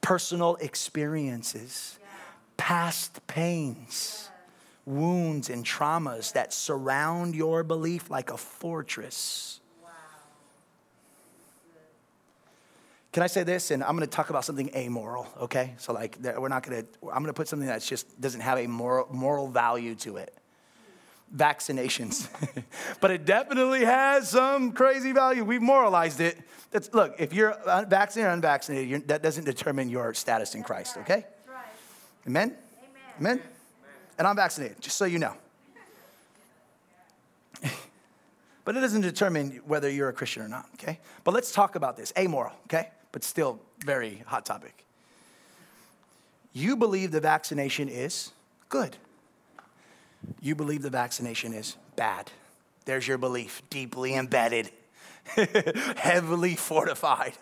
personal 0.00 0.56
experiences, 0.62 1.98
yeah. 2.00 2.06
past 2.56 3.20
pains, 3.26 4.30
yeah. 4.30 4.94
wounds, 4.94 5.50
and 5.50 5.62
traumas 5.62 6.32
that 6.32 6.54
surround 6.54 7.34
your 7.34 7.62
belief 7.62 8.08
like 8.08 8.30
a 8.30 8.38
fortress. 8.38 9.60
Can 13.14 13.22
I 13.22 13.28
say 13.28 13.44
this? 13.44 13.70
And 13.70 13.84
I'm 13.84 13.96
going 13.96 14.08
to 14.08 14.12
talk 14.12 14.30
about 14.30 14.44
something 14.44 14.74
amoral, 14.74 15.28
okay? 15.42 15.74
So, 15.78 15.92
like, 15.92 16.18
we're 16.20 16.48
not 16.48 16.64
going 16.68 16.82
to, 16.82 16.88
I'm 17.04 17.22
going 17.22 17.26
to 17.26 17.32
put 17.32 17.46
something 17.46 17.68
that 17.68 17.80
just 17.80 18.20
doesn't 18.20 18.40
have 18.40 18.58
a 18.58 18.66
moral, 18.66 19.06
moral 19.08 19.46
value 19.46 19.94
to 19.94 20.16
it. 20.16 20.36
Vaccinations. 21.32 22.28
but 23.00 23.12
it 23.12 23.24
definitely 23.24 23.84
has 23.84 24.30
some 24.30 24.72
crazy 24.72 25.12
value. 25.12 25.44
We've 25.44 25.62
moralized 25.62 26.20
it. 26.20 26.36
That's, 26.72 26.92
look, 26.92 27.14
if 27.20 27.32
you're 27.32 27.56
vaccinated 27.86 28.30
or 28.30 28.34
unvaccinated, 28.34 29.06
that 29.06 29.22
doesn't 29.22 29.44
determine 29.44 29.90
your 29.90 30.12
status 30.12 30.56
in 30.56 30.64
Christ, 30.64 30.96
okay? 30.96 31.24
Amen? 32.26 32.56
Amen? 33.20 33.40
And 34.18 34.26
I'm 34.26 34.34
vaccinated, 34.34 34.80
just 34.80 34.98
so 34.98 35.04
you 35.04 35.20
know. 35.20 35.34
but 38.64 38.76
it 38.76 38.80
doesn't 38.80 39.02
determine 39.02 39.60
whether 39.66 39.88
you're 39.88 40.08
a 40.08 40.12
Christian 40.12 40.42
or 40.42 40.48
not, 40.48 40.66
okay? 40.74 40.98
But 41.22 41.32
let's 41.32 41.52
talk 41.52 41.76
about 41.76 41.96
this 41.96 42.12
amoral, 42.18 42.52
okay? 42.64 42.88
But 43.14 43.22
still 43.22 43.60
very 43.78 44.24
hot 44.26 44.44
topic. 44.44 44.84
You 46.52 46.74
believe 46.74 47.12
the 47.12 47.20
vaccination 47.20 47.88
is 47.88 48.32
good. 48.68 48.96
You 50.40 50.56
believe 50.56 50.82
the 50.82 50.90
vaccination 50.90 51.52
is 51.52 51.76
bad. 51.94 52.32
There's 52.86 53.06
your 53.06 53.16
belief, 53.16 53.62
deeply 53.70 54.16
embedded, 54.16 54.68
heavily 55.96 56.56
fortified. 56.56 57.34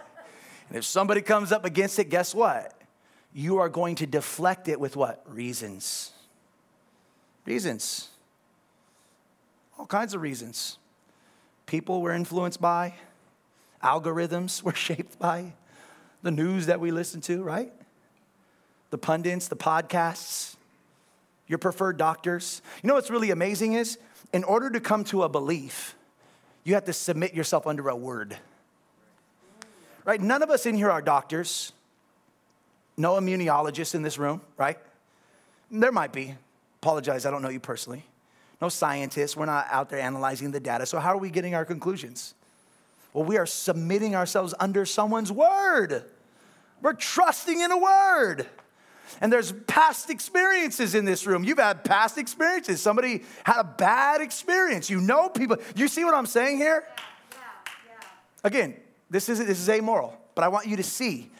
And 0.69 0.77
if 0.77 0.85
somebody 0.85 1.23
comes 1.23 1.53
up 1.53 1.65
against 1.65 1.99
it, 1.99 2.11
guess 2.11 2.35
what? 2.35 2.79
You 3.33 3.57
are 3.57 3.71
going 3.71 3.95
to 3.95 4.07
deflect 4.07 4.69
it 4.69 4.79
with 4.79 4.95
what? 4.95 5.25
Reasons. 5.27 6.13
Reasons. 7.47 8.09
All 9.79 9.87
kinds 9.87 10.13
of 10.13 10.21
reasons. 10.21 10.77
People 11.65 12.03
we're 12.03 12.13
influenced 12.13 12.61
by, 12.61 12.93
algorithms 13.83 14.63
we're 14.63 14.75
shaped 14.75 15.19
by, 15.19 15.55
the 16.23 16.31
news 16.31 16.67
that 16.67 16.81
we 16.81 16.91
listen 16.91 17.21
to, 17.23 17.43
right? 17.43 17.73
The 18.91 18.99
pundits, 18.99 19.49
the 19.49 19.57
podcasts, 19.57 20.57
your 21.49 21.59
preferred 21.59 21.97
doctors. 21.97 22.63
You 22.83 22.89
know 22.89 22.95
what's 22.95 23.11
really 23.11 23.31
amazing 23.31 23.75
is 23.75 23.99
in 24.33 24.45
order 24.45 24.71
to 24.71 24.81
come 24.81 25.05
to 25.05 25.25
a 25.25 25.29
belief, 25.29 25.95
you 26.65 26.75
have 26.75 26.85
to 26.85 26.93
submit 26.93 27.35
yourself 27.35 27.67
under 27.67 27.89
a 27.89 27.97
word 27.97 28.37
right? 30.05 30.21
None 30.21 30.43
of 30.43 30.51
us 30.51 30.67
in 30.67 30.77
here 30.77 30.91
are 30.91 31.03
doctors. 31.03 31.73
No 32.97 33.15
immunologists 33.15 33.95
in 33.95 34.03
this 34.03 34.19
room, 34.19 34.41
right? 34.57 34.79
There 35.71 35.93
might 35.93 36.13
be. 36.13 36.35
Apologize, 36.83 37.25
I 37.25 37.31
don't 37.31 37.43
know 37.43 37.49
you 37.49 37.61
personally. 37.61 38.05
No 38.61 38.69
scientists. 38.69 39.37
We're 39.37 39.47
not 39.47 39.67
out 39.71 39.89
there 39.89 40.01
analyzing 40.01 40.51
the 40.51 40.61
data. 40.61 40.87
So, 40.87 40.99
how 40.99 41.11
are 41.11 41.19
we 41.19 41.31
getting 41.31 41.55
our 41.55 41.65
conclusions? 41.65 42.35
Well, 43.13 43.25
we 43.25 43.37
are 43.37 43.47
submitting 43.47 44.15
ourselves 44.15 44.55
under 44.59 44.85
someone's 44.87 45.31
word. 45.31 46.05
We're 46.83 46.93
trusting 46.95 47.61
in 47.61 47.71
a 47.71 47.79
word. 47.79 48.47
And 49.21 49.33
there's 49.33 49.53
past 49.53 50.11
experiences 50.11 50.95
in 50.95 51.05
this 51.05 51.27
room. 51.27 51.45
You've 51.45 51.59
had 51.59 51.85
past 51.85 52.19
experiences. 52.19 52.83
Somebody 52.83 53.23
had 53.45 53.61
a 53.61 53.65
bad 53.65 54.21
experience. 54.21 54.91
You 54.91 55.01
know 55.01 55.29
people. 55.29 55.59
You 55.77 55.87
see 55.87 56.05
what 56.05 56.15
I'm 56.15 56.27
saying 56.27 56.57
here? 56.57 56.85
Yeah, 56.89 57.39
yeah, 57.67 57.73
yeah. 58.01 58.07
Again, 58.43 58.75
this 59.11 59.29
is, 59.29 59.39
this 59.39 59.61
is 59.61 59.69
amoral, 59.69 60.19
but 60.35 60.43
I 60.43 60.49
want 60.49 60.67
you 60.67 60.77
to 60.77 60.83
see. 60.83 61.31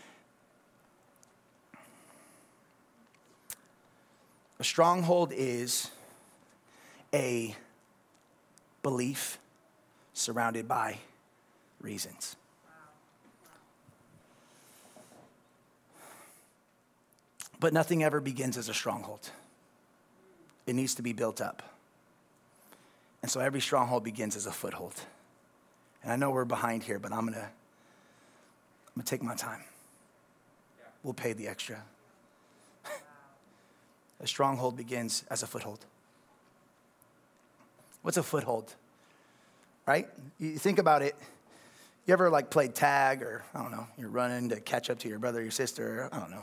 A 4.61 4.65
stronghold 4.65 5.33
is 5.35 5.91
a 7.13 7.57
belief 8.83 9.39
surrounded 10.13 10.69
by 10.69 10.99
reasons. 11.81 12.37
But 17.63 17.73
nothing 17.73 18.03
ever 18.03 18.21
begins 18.21 18.57
as 18.59 18.69
a 18.69 18.75
stronghold. 18.75 19.31
It 20.67 20.75
needs 20.75 20.97
to 20.97 21.03
be 21.03 21.13
built 21.13 21.41
up. 21.41 21.63
And 23.23 23.31
so 23.31 23.39
every 23.39 23.61
stronghold 23.61 24.03
begins 24.03 24.35
as 24.35 24.47
a 24.47 24.51
foothold. 24.51 25.01
And 26.03 26.13
I 26.13 26.17
know 26.17 26.33
we're 26.33 26.45
behind 26.45 26.83
here, 26.83 26.99
but 26.99 27.13
I'm 27.13 27.21
going 27.21 27.35
to 27.35 27.45
I'm 27.45 28.97
gonna 28.97 29.05
take 29.05 29.23
my 29.23 29.37
time. 29.37 29.61
We'll 31.05 31.15
pay 31.15 31.35
the 31.35 31.47
extra. 31.47 31.81
a 34.21 34.27
stronghold 34.27 34.77
begins 34.77 35.23
as 35.31 35.45
a 35.45 35.47
foothold. 35.47 35.87
What's 38.03 38.17
a 38.17 38.25
foothold? 38.25 38.75
Right? 39.87 40.09
You 40.41 40.59
think 40.59 40.81
about 40.81 41.03
it. 41.03 41.15
You 42.07 42.13
ever 42.13 42.29
like 42.29 42.51
played 42.51 42.75
tag 42.75 43.23
or, 43.23 43.45
I 43.55 43.63
don't 43.63 43.71
know, 43.71 43.87
you're 43.97 44.09
running 44.09 44.49
to 44.49 44.59
catch 44.59 44.91
up 44.91 44.99
to 44.99 45.09
your 45.09 45.21
brother 45.21 45.39
or 45.39 45.43
your 45.43 45.53
sister, 45.53 46.09
I 46.11 46.19
don't 46.19 46.33
know, 46.33 46.43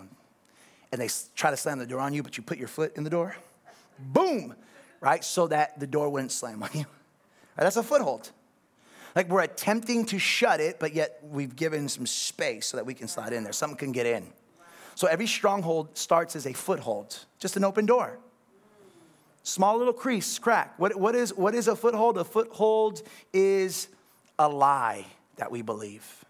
and 0.92 1.02
they 1.02 1.10
try 1.36 1.52
to 1.52 1.58
slam 1.58 1.80
the 1.80 1.86
door 1.86 2.00
on 2.00 2.14
you, 2.14 2.24
but 2.24 2.38
you 2.38 2.44
put 2.44 2.58
your 2.58 2.68
foot 2.68 2.96
in 2.98 3.04
the 3.04 3.10
door? 3.10 3.36
Boom! 4.00 4.56
Right? 5.02 5.24
So 5.24 5.48
that 5.48 5.80
the 5.80 5.88
door 5.88 6.10
wouldn't 6.10 6.32
slam 6.32 6.64
on 6.64 6.70
you. 6.74 6.80
Right? 6.80 6.88
That's 7.58 7.78
a 7.78 7.84
foothold. 7.84 8.32
Like 9.16 9.30
we're 9.30 9.42
attempting 9.42 10.06
to 10.08 10.20
shut 10.20 10.60
it, 10.60 10.80
but 10.80 10.94
yet 10.94 11.20
we've 11.24 11.56
given 11.56 11.90
some 11.90 12.06
space 12.06 12.68
so 12.68 12.78
that 12.78 12.86
we 12.86 12.94
can 12.94 13.08
slide 13.08 13.34
in 13.34 13.44
there. 13.44 13.54
Something 13.54 13.78
can 13.78 13.92
get 13.92 14.06
in. 14.06 14.28
So 14.96 15.08
every 15.08 15.28
stronghold 15.28 15.98
starts 15.98 16.36
as 16.36 16.46
a 16.46 16.54
foothold, 16.54 17.18
just 17.40 17.56
an 17.56 17.64
open 17.64 17.86
door. 17.86 18.20
Small 19.44 19.78
little 19.78 19.94
crease, 19.94 20.38
crack. 20.38 20.78
What, 20.78 21.00
what, 21.00 21.16
is, 21.16 21.34
what 21.34 21.56
is 21.56 21.68
a 21.68 21.76
foothold? 21.76 22.18
A 22.18 22.24
foothold 22.24 23.02
is 23.34 23.88
a 24.38 24.48
lie 24.48 25.06
that 25.38 25.52
we 25.52 25.62
believe, 25.62 26.26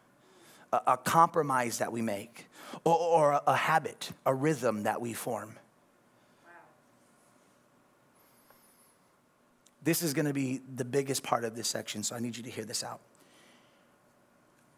a, 0.71 0.81
a 0.87 0.97
compromise 0.97 1.79
that 1.79 1.91
we 1.91 2.01
make, 2.01 2.45
or, 2.83 2.95
or 2.95 3.41
a, 3.45 3.55
habit, 3.55 4.11
a 4.25 4.33
rhythm 4.33 4.83
that 4.83 5.01
we 5.01 5.13
form. 5.13 5.55
This 9.83 10.01
is 10.01 10.13
going 10.13 10.25
to 10.25 10.33
be 10.33 10.61
the 10.75 10.85
biggest 10.85 11.23
part 11.23 11.43
of 11.43 11.55
this 11.55 11.67
section, 11.67 12.03
so 12.03 12.15
I 12.15 12.19
need 12.19 12.35
you 12.35 12.43
to 12.43 12.49
hear 12.49 12.65
this 12.65 12.83
out. 12.83 12.99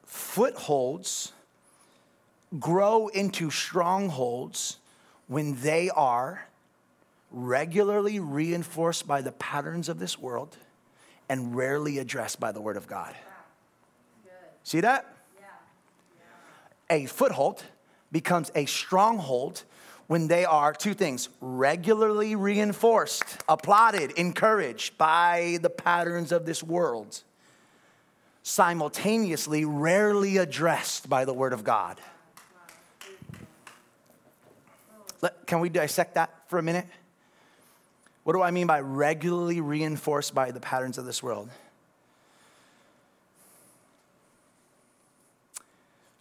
Footholds 0.06 1.34
grow 2.60 3.08
into 3.08 3.50
strongholds 3.50 4.78
when 5.28 5.60
they 5.62 5.90
are 5.90 6.48
regularly 7.32 8.20
reinforced 8.20 9.08
by 9.08 9.22
the 9.22 9.32
patterns 9.32 9.90
of 9.90 10.00
this 10.00 10.20
world 10.20 10.58
and 11.30 11.56
rarely 11.56 11.98
addressed 11.98 12.40
by 12.40 12.52
the 12.52 12.62
Word 12.62 12.78
of 12.78 12.88
God. 12.88 13.16
See 14.64 14.82
that? 14.82 15.16
Yeah. 15.40 15.46
Yeah. 16.90 16.96
A 16.98 17.06
foothold 17.06 17.64
becomes 18.12 18.52
a 18.56 18.66
stronghold 18.66 19.64
when 20.08 20.28
they 20.28 20.44
are 20.44 20.74
two 20.74 20.94
things 20.94 21.30
regularly 21.40 22.36
reinforced, 22.36 23.24
applauded, 23.48 24.12
encouraged 24.12 24.98
by 24.98 25.58
the 25.62 25.70
patterns 25.70 26.34
of 26.34 26.46
this 26.46 26.62
world, 26.62 27.24
simultaneously 28.44 29.64
rarely 29.64 30.38
addressed 30.38 31.10
by 31.10 31.24
the 31.24 31.34
Word 31.34 31.54
of 31.54 31.64
God. 31.64 32.00
Can 35.46 35.60
we 35.60 35.70
dissect 35.70 36.16
that 36.16 36.50
for 36.50 36.60
a 36.60 36.64
minute? 36.64 36.88
What 38.24 38.34
do 38.34 38.42
I 38.42 38.52
mean 38.52 38.68
by 38.68 38.82
regularly 38.82 39.62
reinforced 39.62 40.36
by 40.36 40.52
the 40.52 40.60
patterns 40.60 40.98
of 40.98 41.06
this 41.06 41.24
world? 41.24 41.50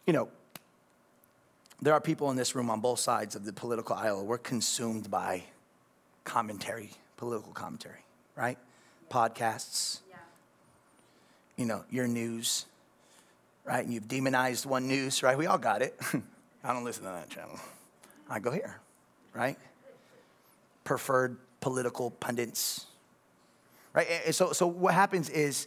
You 0.07 0.13
know, 0.13 0.29
there 1.83 1.95
are 1.95 2.01
people 2.01 2.31
in 2.31 2.37
this 2.37 2.55
room 2.55 2.71
on 2.71 2.81
both 2.81 2.99
sides 2.99 3.35
of 3.35 3.45
the 3.45 3.53
political 3.53 3.97
aisle. 3.97 4.25
We're 4.25 4.39
consumed 4.39 5.11
by 5.11 5.45
commentary, 6.25 6.91
political 7.17 7.53
commentary, 7.53 8.05
right? 8.37 8.59
Yeah. 9.11 9.17
Podcasts, 9.17 10.01
yeah. 10.09 10.17
you 11.57 11.65
know, 11.65 11.85
your 11.91 12.07
news, 12.07 12.67
right? 13.65 13.85
And 13.85 13.93
you've 13.93 14.09
demonized 14.09 14.67
one 14.67 14.87
news, 14.87 15.23
right? 15.23 15.37
We 15.37 15.47
all 15.47 15.59
got 15.59 15.83
it. 15.83 15.99
I 16.65 16.73
don't 16.73 16.85
listen 16.85 17.05
to 17.05 17.11
that 17.11 17.31
channel. 17.31 17.59
I 18.29 18.39
go 18.39 18.51
here, 18.51 18.79
right? 19.35 19.57
Preferred 20.85 21.39
political 21.61 22.11
pundits, 22.11 22.87
right? 23.95 24.07
And 24.27 24.35
so, 24.35 24.53
so 24.53 24.67
what 24.67 24.95
happens 24.95 25.31
is 25.31 25.67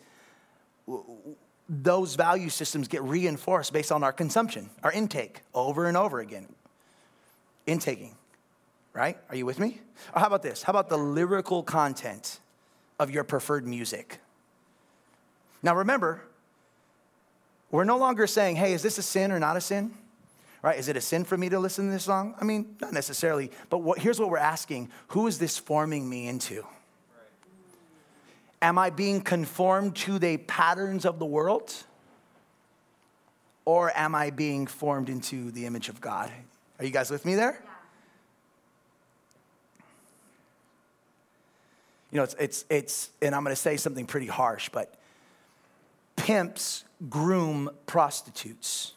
those 1.69 2.15
value 2.15 2.49
systems 2.49 2.87
get 2.87 3.01
reinforced 3.03 3.71
based 3.73 3.91
on 3.91 4.03
our 4.03 4.13
consumption, 4.13 4.69
our 4.83 4.91
intake, 4.91 5.41
over 5.53 5.87
and 5.87 5.95
over 5.95 6.19
again. 6.19 6.47
Intaking, 7.65 8.15
right? 8.91 9.17
Are 9.29 9.35
you 9.35 9.45
with 9.45 9.59
me? 9.59 9.79
Or 10.13 10.19
how 10.19 10.27
about 10.27 10.43
this? 10.43 10.63
How 10.63 10.71
about 10.71 10.89
the 10.89 10.97
lyrical 10.97 11.63
content 11.63 12.39
of 12.99 13.09
your 13.09 13.23
preferred 13.23 13.65
music? 13.65 14.19
Now 15.61 15.75
remember, 15.75 16.21
we're 17.71 17.85
no 17.85 17.97
longer 17.97 18.27
saying, 18.27 18.57
hey, 18.57 18.73
is 18.73 18.83
this 18.83 18.97
a 18.97 19.01
sin 19.01 19.31
or 19.31 19.39
not 19.39 19.57
a 19.57 19.61
sin? 19.61 19.93
Right? 20.61 20.77
Is 20.77 20.87
it 20.87 20.95
a 20.95 21.01
sin 21.01 21.25
for 21.25 21.37
me 21.37 21.49
to 21.49 21.59
listen 21.59 21.87
to 21.87 21.91
this 21.91 22.03
song? 22.03 22.35
I 22.39 22.45
mean, 22.45 22.75
not 22.79 22.93
necessarily. 22.93 23.51
But 23.69 23.79
what, 23.79 23.99
here's 23.99 24.19
what 24.19 24.29
we're 24.29 24.37
asking 24.37 24.91
Who 25.09 25.27
is 25.27 25.37
this 25.37 25.57
forming 25.57 26.09
me 26.09 26.27
into? 26.27 26.65
Am 28.63 28.77
I 28.77 28.89
being 28.91 29.19
conformed 29.19 29.93
to 29.97 30.17
the 30.17 30.37
patterns 30.37 31.05
of 31.05 31.19
the 31.19 31.25
world? 31.25 31.75
Or 33.65 33.91
am 33.93 34.15
I 34.15 34.29
being 34.29 34.67
formed 34.67 35.09
into 35.09 35.51
the 35.51 35.65
image 35.65 35.89
of 35.89 35.99
God? 35.99 36.31
Are 36.79 36.85
you 36.85 36.91
guys 36.91 37.11
with 37.11 37.25
me 37.25 37.35
there? 37.35 37.61
Yeah. 37.61 37.69
You 42.11 42.17
know, 42.17 42.23
it's, 42.23 42.35
it's, 42.39 42.65
it's 42.69 43.09
and 43.21 43.35
I'm 43.35 43.43
going 43.43 43.53
to 43.55 43.61
say 43.61 43.75
something 43.75 44.05
pretty 44.05 44.27
harsh, 44.27 44.69
but 44.69 44.93
pimps 46.15 46.85
groom 47.09 47.69
prostitutes. 47.85 48.93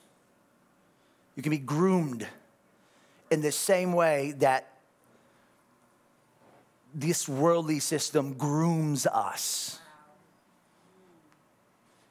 You 1.34 1.42
can 1.42 1.50
be 1.50 1.58
groomed 1.58 2.24
in 3.32 3.40
the 3.40 3.50
same 3.50 3.94
way 3.94 4.34
that 4.38 4.75
this 6.96 7.28
worldly 7.28 7.78
system 7.78 8.32
grooms 8.32 9.06
us. 9.06 9.78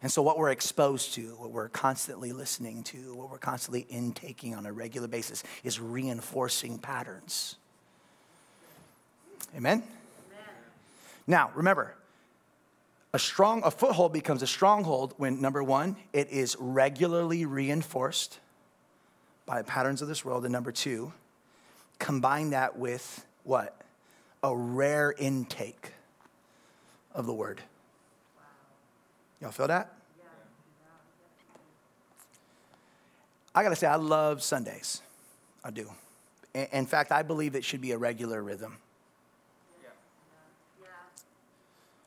And 0.04 0.12
so, 0.12 0.22
what 0.22 0.38
we're 0.38 0.52
exposed 0.52 1.16
to, 1.16 1.22
what 1.40 1.50
we're 1.50 1.70
constantly 1.70 2.32
listening 2.32 2.84
to, 2.84 3.16
what 3.16 3.32
we're 3.32 3.40
constantly 3.40 3.88
intaking 3.90 4.54
on 4.54 4.68
a 4.68 4.72
regular 4.72 5.08
basis 5.08 5.44
is 5.64 5.80
reinforcing 5.80 6.78
patterns. 6.78 7.56
Amen? 9.58 9.82
Amen? 9.82 9.84
Now, 11.26 11.52
remember, 11.56 11.96
a 13.14 13.18
strong 13.18 13.64
a 13.64 13.72
foothold 13.72 14.14
becomes 14.14 14.44
a 14.44 14.48
stronghold 14.48 15.16
when 15.18 15.42
number 15.42 15.64
1, 15.64 15.96
it 16.14 16.30
is 16.30 16.56
regularly 16.60 17.46
reinforced 17.46 18.40
by 19.48 19.64
patterns 19.64 20.04
of 20.04 20.08
this 20.08 20.24
world 20.24 20.44
and 20.44 20.52
number 20.52 20.72
2, 20.72 21.12
combine 21.98 22.52
that 22.52 22.78
with 22.78 23.26
what? 23.44 23.85
A 24.46 24.56
rare 24.56 25.12
intake 25.18 25.92
of 27.16 27.26
the 27.26 27.34
word. 27.34 27.64
Y'all 29.42 29.50
feel 29.50 29.68
that? 29.68 29.92
I 33.56 33.64
gotta 33.64 33.76
say, 33.76 33.88
I 33.88 33.96
love 33.96 34.44
Sundays. 34.44 35.02
I 35.64 35.72
do. 35.72 35.90
In 36.54 36.86
fact, 36.86 37.12
I 37.12 37.24
believe 37.24 37.56
it 37.56 37.64
should 37.64 37.82
be 37.82 37.94
a 37.94 37.98
regular 37.98 38.44
rhythm. 38.44 38.78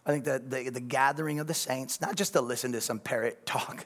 I 0.06 0.10
think 0.12 0.24
that 0.26 0.48
the, 0.48 0.70
the 0.70 0.80
gathering 0.80 1.40
of 1.40 1.48
the 1.48 1.54
saints, 1.54 2.00
not 2.00 2.14
just 2.14 2.34
to 2.34 2.40
listen 2.40 2.70
to 2.70 2.80
some 2.80 3.00
parrot 3.00 3.46
talk, 3.46 3.84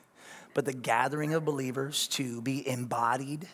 but 0.53 0.67
the 0.67 0.75
gathering 0.75 1.33
of 1.33 1.47
believers 1.47 2.07
to 2.09 2.43
be 2.43 2.69
embodied, 2.69 3.49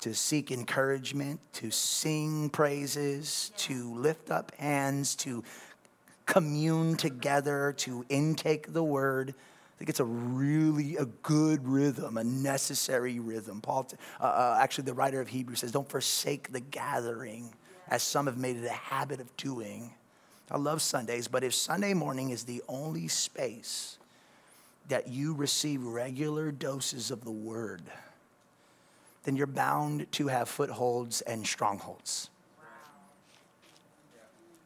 to 0.00 0.14
seek 0.14 0.50
encouragement, 0.50 1.40
to 1.54 1.70
sing 1.70 2.50
praises, 2.50 3.50
to 3.56 3.94
lift 3.94 4.30
up 4.30 4.54
hands, 4.56 5.14
to 5.16 5.42
commune 6.26 6.96
together, 6.96 7.74
to 7.78 8.04
intake 8.08 8.72
the 8.72 8.82
word. 8.82 9.30
I 9.30 9.78
think 9.78 9.90
it's 9.90 10.00
a 10.00 10.04
really 10.04 10.96
a 10.96 11.04
good 11.04 11.66
rhythm, 11.66 12.16
a 12.16 12.24
necessary 12.24 13.18
rhythm. 13.18 13.60
Paul, 13.60 13.86
uh, 14.20 14.24
uh, 14.24 14.58
actually, 14.60 14.84
the 14.84 14.94
writer 14.94 15.20
of 15.20 15.28
Hebrews 15.28 15.60
says, 15.60 15.72
"Don't 15.72 15.88
forsake 15.88 16.52
the 16.52 16.60
gathering, 16.60 17.54
as 17.88 18.02
some 18.02 18.26
have 18.26 18.38
made 18.38 18.56
it 18.56 18.64
a 18.64 18.70
habit 18.70 19.20
of 19.20 19.36
doing." 19.36 19.92
I 20.50 20.58
love 20.58 20.80
Sundays, 20.80 21.28
but 21.28 21.42
if 21.42 21.54
Sunday 21.54 21.92
morning 21.92 22.30
is 22.30 22.44
the 22.44 22.62
only 22.68 23.08
space 23.08 23.98
that 24.88 25.08
you 25.08 25.34
receive 25.34 25.82
regular 25.82 26.52
doses 26.52 27.10
of 27.10 27.24
the 27.24 27.32
Word, 27.32 27.82
then 29.26 29.34
you're 29.34 29.48
bound 29.48 30.10
to 30.12 30.28
have 30.28 30.48
footholds 30.48 31.20
and 31.22 31.44
strongholds. 31.44 32.30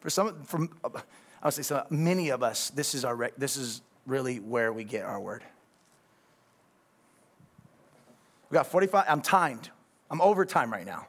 For 0.01 0.11
some, 0.11 0.43
from 0.45 0.71
I'll 1.43 1.51
say 1.51 1.63
so. 1.63 1.85
Many 1.89 2.29
of 2.29 2.43
us, 2.43 2.71
this 2.71 2.95
is 2.95 3.05
our 3.05 3.31
this 3.37 3.57
is 3.57 3.81
really 4.07 4.39
where 4.39 4.73
we 4.73 4.85
get 4.85 5.05
our 5.05 5.19
word. 5.19 5.43
We 8.51 8.55
got 8.55 8.67
45. 8.67 9.07
I'm 9.09 9.23
timed. 9.23 9.71
I'm 10.11 10.21
over 10.21 10.45
time 10.45 10.71
right 10.71 10.85
now 10.85 11.07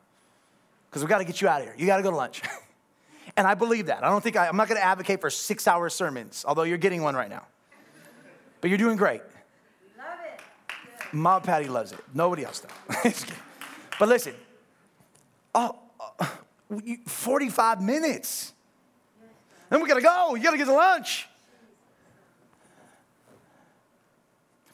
because 0.90 1.04
we 1.04 1.10
got 1.10 1.18
to 1.18 1.26
get 1.26 1.42
you 1.42 1.48
out 1.48 1.62
of 1.62 1.68
here. 1.68 1.76
You 1.78 1.88
got 1.88 1.98
to 1.98 2.04
go 2.04 2.12
to 2.12 2.16
lunch. 2.16 2.42
and 3.38 3.46
I 3.46 3.54
believe 3.54 3.88
that. 3.88 4.04
I 4.04 4.10
don't 4.10 4.22
think 4.22 4.38
I, 4.38 4.48
I'm 4.48 4.56
not 4.56 4.70
going 4.70 4.80
to 4.80 4.86
advocate 4.86 5.20
for 5.20 5.30
six 5.30 5.68
hour 5.68 5.90
sermons, 5.90 6.46
although 6.48 6.64
you're 6.64 6.78
getting 6.78 7.02
one 7.02 7.16
right 7.16 7.30
now. 7.30 7.46
But 8.62 8.70
you're 8.70 8.78
doing 8.78 8.96
great. 8.96 9.22
Mom 11.14 11.42
Patty 11.42 11.68
loves 11.68 11.92
it. 11.92 12.00
Nobody 12.14 12.46
else 12.46 12.62
does. 12.62 13.26
but 14.00 14.10
listen, 14.10 14.34
oh, 15.54 15.78
uh, 16.20 16.26
45 17.06 17.82
minutes. 17.82 18.54
Then 19.70 19.82
we 19.82 19.88
gotta 19.88 20.02
go. 20.02 20.36
You 20.36 20.44
gotta 20.44 20.58
get 20.58 20.66
to 20.66 20.74
lunch. 20.74 21.28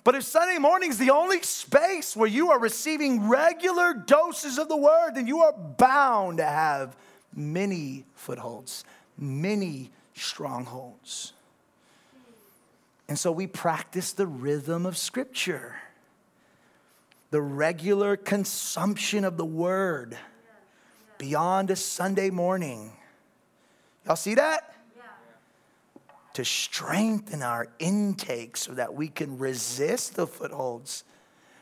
But 0.03 0.15
if 0.15 0.23
Sunday 0.23 0.57
morning 0.57 0.89
is 0.89 0.97
the 0.97 1.09
only 1.09 1.41
space 1.41 2.15
where 2.15 2.29
you 2.29 2.51
are 2.51 2.59
receiving 2.59 3.27
regular 3.27 3.93
doses 3.93 4.57
of 4.57 4.69
the 4.69 4.77
word, 4.77 5.15
then 5.15 5.27
you 5.27 5.41
are 5.41 5.51
bound 5.51 6.37
to 6.37 6.45
have 6.45 6.95
many 7.35 8.05
footholds, 8.15 8.85
many 9.17 9.91
strongholds. 10.15 11.33
And 13.09 13.19
so 13.19 13.33
we 13.33 13.47
practice 13.47 14.13
the 14.13 14.27
rhythm 14.27 14.85
of 14.85 14.97
Scripture, 14.97 15.75
the 17.29 17.41
regular 17.41 18.15
consumption 18.15 19.23
of 19.23 19.37
the 19.37 19.45
word 19.45 20.17
beyond 21.17 21.69
a 21.71 21.75
Sunday 21.75 22.29
morning. 22.29 22.93
Y'all 24.05 24.15
see 24.15 24.35
that? 24.35 24.73
to 26.37 26.45
strengthen 26.45 27.41
our 27.41 27.67
intake 27.79 28.55
so 28.57 28.71
that 28.71 28.93
we 28.93 29.07
can 29.07 29.39
resist 29.39 30.15
the 30.15 30.27
footholds, 30.27 31.03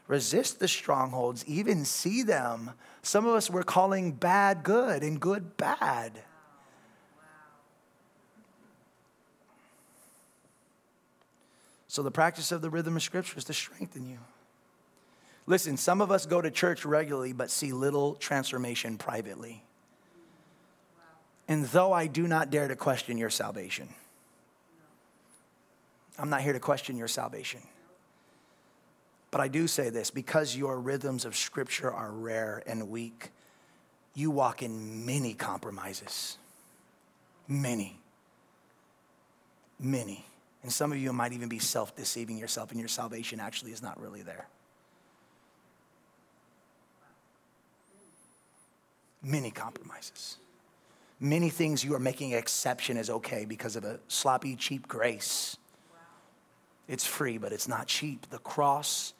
resist 0.10 0.60
the 0.60 0.68
strongholds, 0.68 1.46
even 1.46 1.86
see 1.86 2.24
them. 2.24 2.72
Some 3.02 3.26
of 3.26 3.36
us 3.36 3.50
we're 3.50 3.64
calling 3.64 4.12
bad 4.12 4.64
good 4.64 5.02
and 5.02 5.18
good 5.18 5.56
bad. 5.56 6.12
So, 11.88 12.04
the 12.04 12.12
practice 12.12 12.52
of 12.52 12.62
the 12.62 12.70
rhythm 12.70 12.98
of 12.98 13.02
Scripture 13.02 13.38
is 13.38 13.46
to 13.46 13.54
strengthen 13.54 14.06
you. 14.06 14.18
Listen, 15.48 15.78
some 15.78 16.02
of 16.02 16.12
us 16.12 16.26
go 16.26 16.42
to 16.42 16.50
church 16.50 16.86
regularly 16.86 17.34
but 17.34 17.52
see 17.52 17.72
little 17.72 18.16
transformation 18.16 18.98
privately. 18.98 19.64
And 21.48 21.66
though 21.66 21.94
I 21.94 22.08
do 22.08 22.28
not 22.28 22.50
dare 22.50 22.68
to 22.68 22.76
question 22.76 23.18
your 23.18 23.30
salvation, 23.30 23.90
I'm 26.18 26.30
not 26.30 26.42
here 26.42 26.54
to 26.54 26.60
question 26.60 26.98
your 26.98 27.08
salvation. 27.08 27.62
But 29.30 29.42
I 29.42 29.48
do 29.48 29.68
say 29.68 29.90
this 29.90 30.10
because 30.12 30.56
your 30.56 30.80
rhythms 30.80 31.26
of 31.26 31.36
Scripture 31.36 31.92
are 31.92 32.12
rare 32.12 32.64
and 32.66 32.90
weak, 32.90 33.32
you 34.14 34.32
walk 34.32 34.64
in 34.64 35.06
many 35.06 35.34
compromises. 35.34 36.38
Many. 37.48 38.00
Many. 39.80 40.26
And 40.64 40.72
some 40.72 40.92
of 40.92 40.98
you 40.98 41.12
might 41.14 41.34
even 41.34 41.50
be 41.50 41.60
self 41.60 41.96
deceiving 41.96 42.38
yourself, 42.38 42.72
and 42.72 42.80
your 42.80 42.88
salvation 42.88 43.40
actually 43.40 43.72
is 43.72 43.84
not 43.84 44.00
really 44.02 44.22
there. 44.22 44.48
Many 49.26 49.52
compromises. 49.52 50.38
Many 51.20 51.50
things 51.50 51.84
you 51.84 51.96
are 51.96 52.00
making 52.00 52.32
exception 52.32 52.96
is 52.96 53.10
okay 53.10 53.46
because 53.46 53.76
of 53.76 53.84
a 53.84 54.00
sloppy, 54.08 54.56
cheap 54.56 54.88
grace 54.88 55.58
it's 56.88 57.06
free, 57.06 57.38
but 57.38 57.52
it's 57.52 57.68
not 57.68 57.88
cheap. 57.88 58.30
The 58.30 58.38
cross 58.40 59.14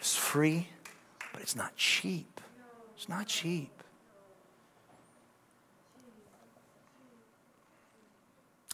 is 0.00 0.16
free, 0.16 0.68
but 1.32 1.42
it's 1.42 1.54
not 1.54 1.76
cheap. 1.76 2.40
It's 2.96 3.08
not 3.08 3.26
cheap. 3.26 3.70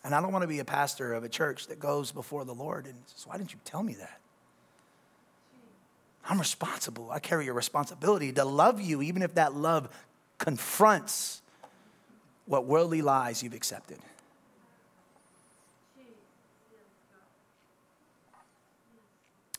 And 0.04 0.14
I 0.14 0.20
don't 0.20 0.32
want 0.32 0.42
to 0.42 0.48
be 0.48 0.58
a 0.58 0.64
pastor 0.64 1.14
of 1.14 1.22
a 1.22 1.28
church 1.28 1.68
that 1.68 1.78
goes 1.78 2.10
before 2.10 2.44
the 2.44 2.54
Lord 2.54 2.86
and 2.86 2.94
says, 3.06 3.26
Why 3.26 3.36
didn't 3.36 3.52
you 3.52 3.60
tell 3.64 3.82
me 3.82 3.94
that? 3.94 4.20
I'm 6.28 6.38
responsible. 6.38 7.10
I 7.10 7.18
carry 7.18 7.48
a 7.48 7.52
responsibility 7.52 8.32
to 8.32 8.44
love 8.44 8.80
you, 8.80 9.02
even 9.02 9.22
if 9.22 9.34
that 9.34 9.54
love 9.54 9.88
confronts 10.42 11.40
what 12.46 12.66
worldly 12.66 13.00
lies 13.00 13.44
you've 13.44 13.54
accepted. 13.54 13.98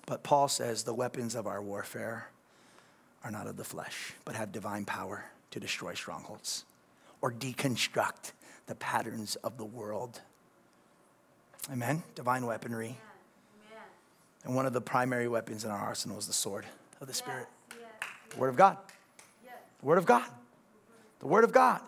But 0.06 0.24
Paul 0.24 0.50
says 0.50 0.84
the 0.84 0.94
weapons 0.94 1.36
of 1.36 1.48
our 1.48 1.62
warfare 1.62 2.28
are 3.24 3.32
not 3.32 3.48
of 3.48 3.56
the 3.56 3.64
flesh, 3.64 4.14
but 4.26 4.36
have 4.36 4.52
divine 4.52 4.84
power 4.84 5.24
to 5.52 5.60
destroy 5.62 5.94
strongholds 5.94 6.66
or 7.22 7.32
deconstruct 7.32 8.34
the 8.68 8.76
patterns 8.76 9.38
of 9.38 9.58
the 9.58 9.64
world. 9.64 10.20
Amen? 11.72 12.04
Divine 12.14 12.46
weaponry. 12.46 12.98
Amen. 13.72 13.84
And 14.44 14.54
one 14.54 14.66
of 14.66 14.74
the 14.74 14.82
primary 14.82 15.30
weapons 15.30 15.64
in 15.64 15.72
our 15.72 15.80
arsenal 15.80 16.18
is 16.18 16.28
the 16.28 16.34
sword 16.34 16.66
of 17.00 17.08
the 17.08 17.14
Spirit. 17.14 17.48
Yes. 17.70 17.80
Yes. 18.02 18.10
The 18.32 18.38
Word 18.42 18.50
of 18.50 18.58
God. 18.58 18.76
Yes. 19.46 19.54
The 19.80 19.86
Word 19.86 19.98
of 19.98 20.06
God. 20.06 20.26
The 21.24 21.30
Word 21.30 21.46
of 21.46 21.54
God 21.54 21.80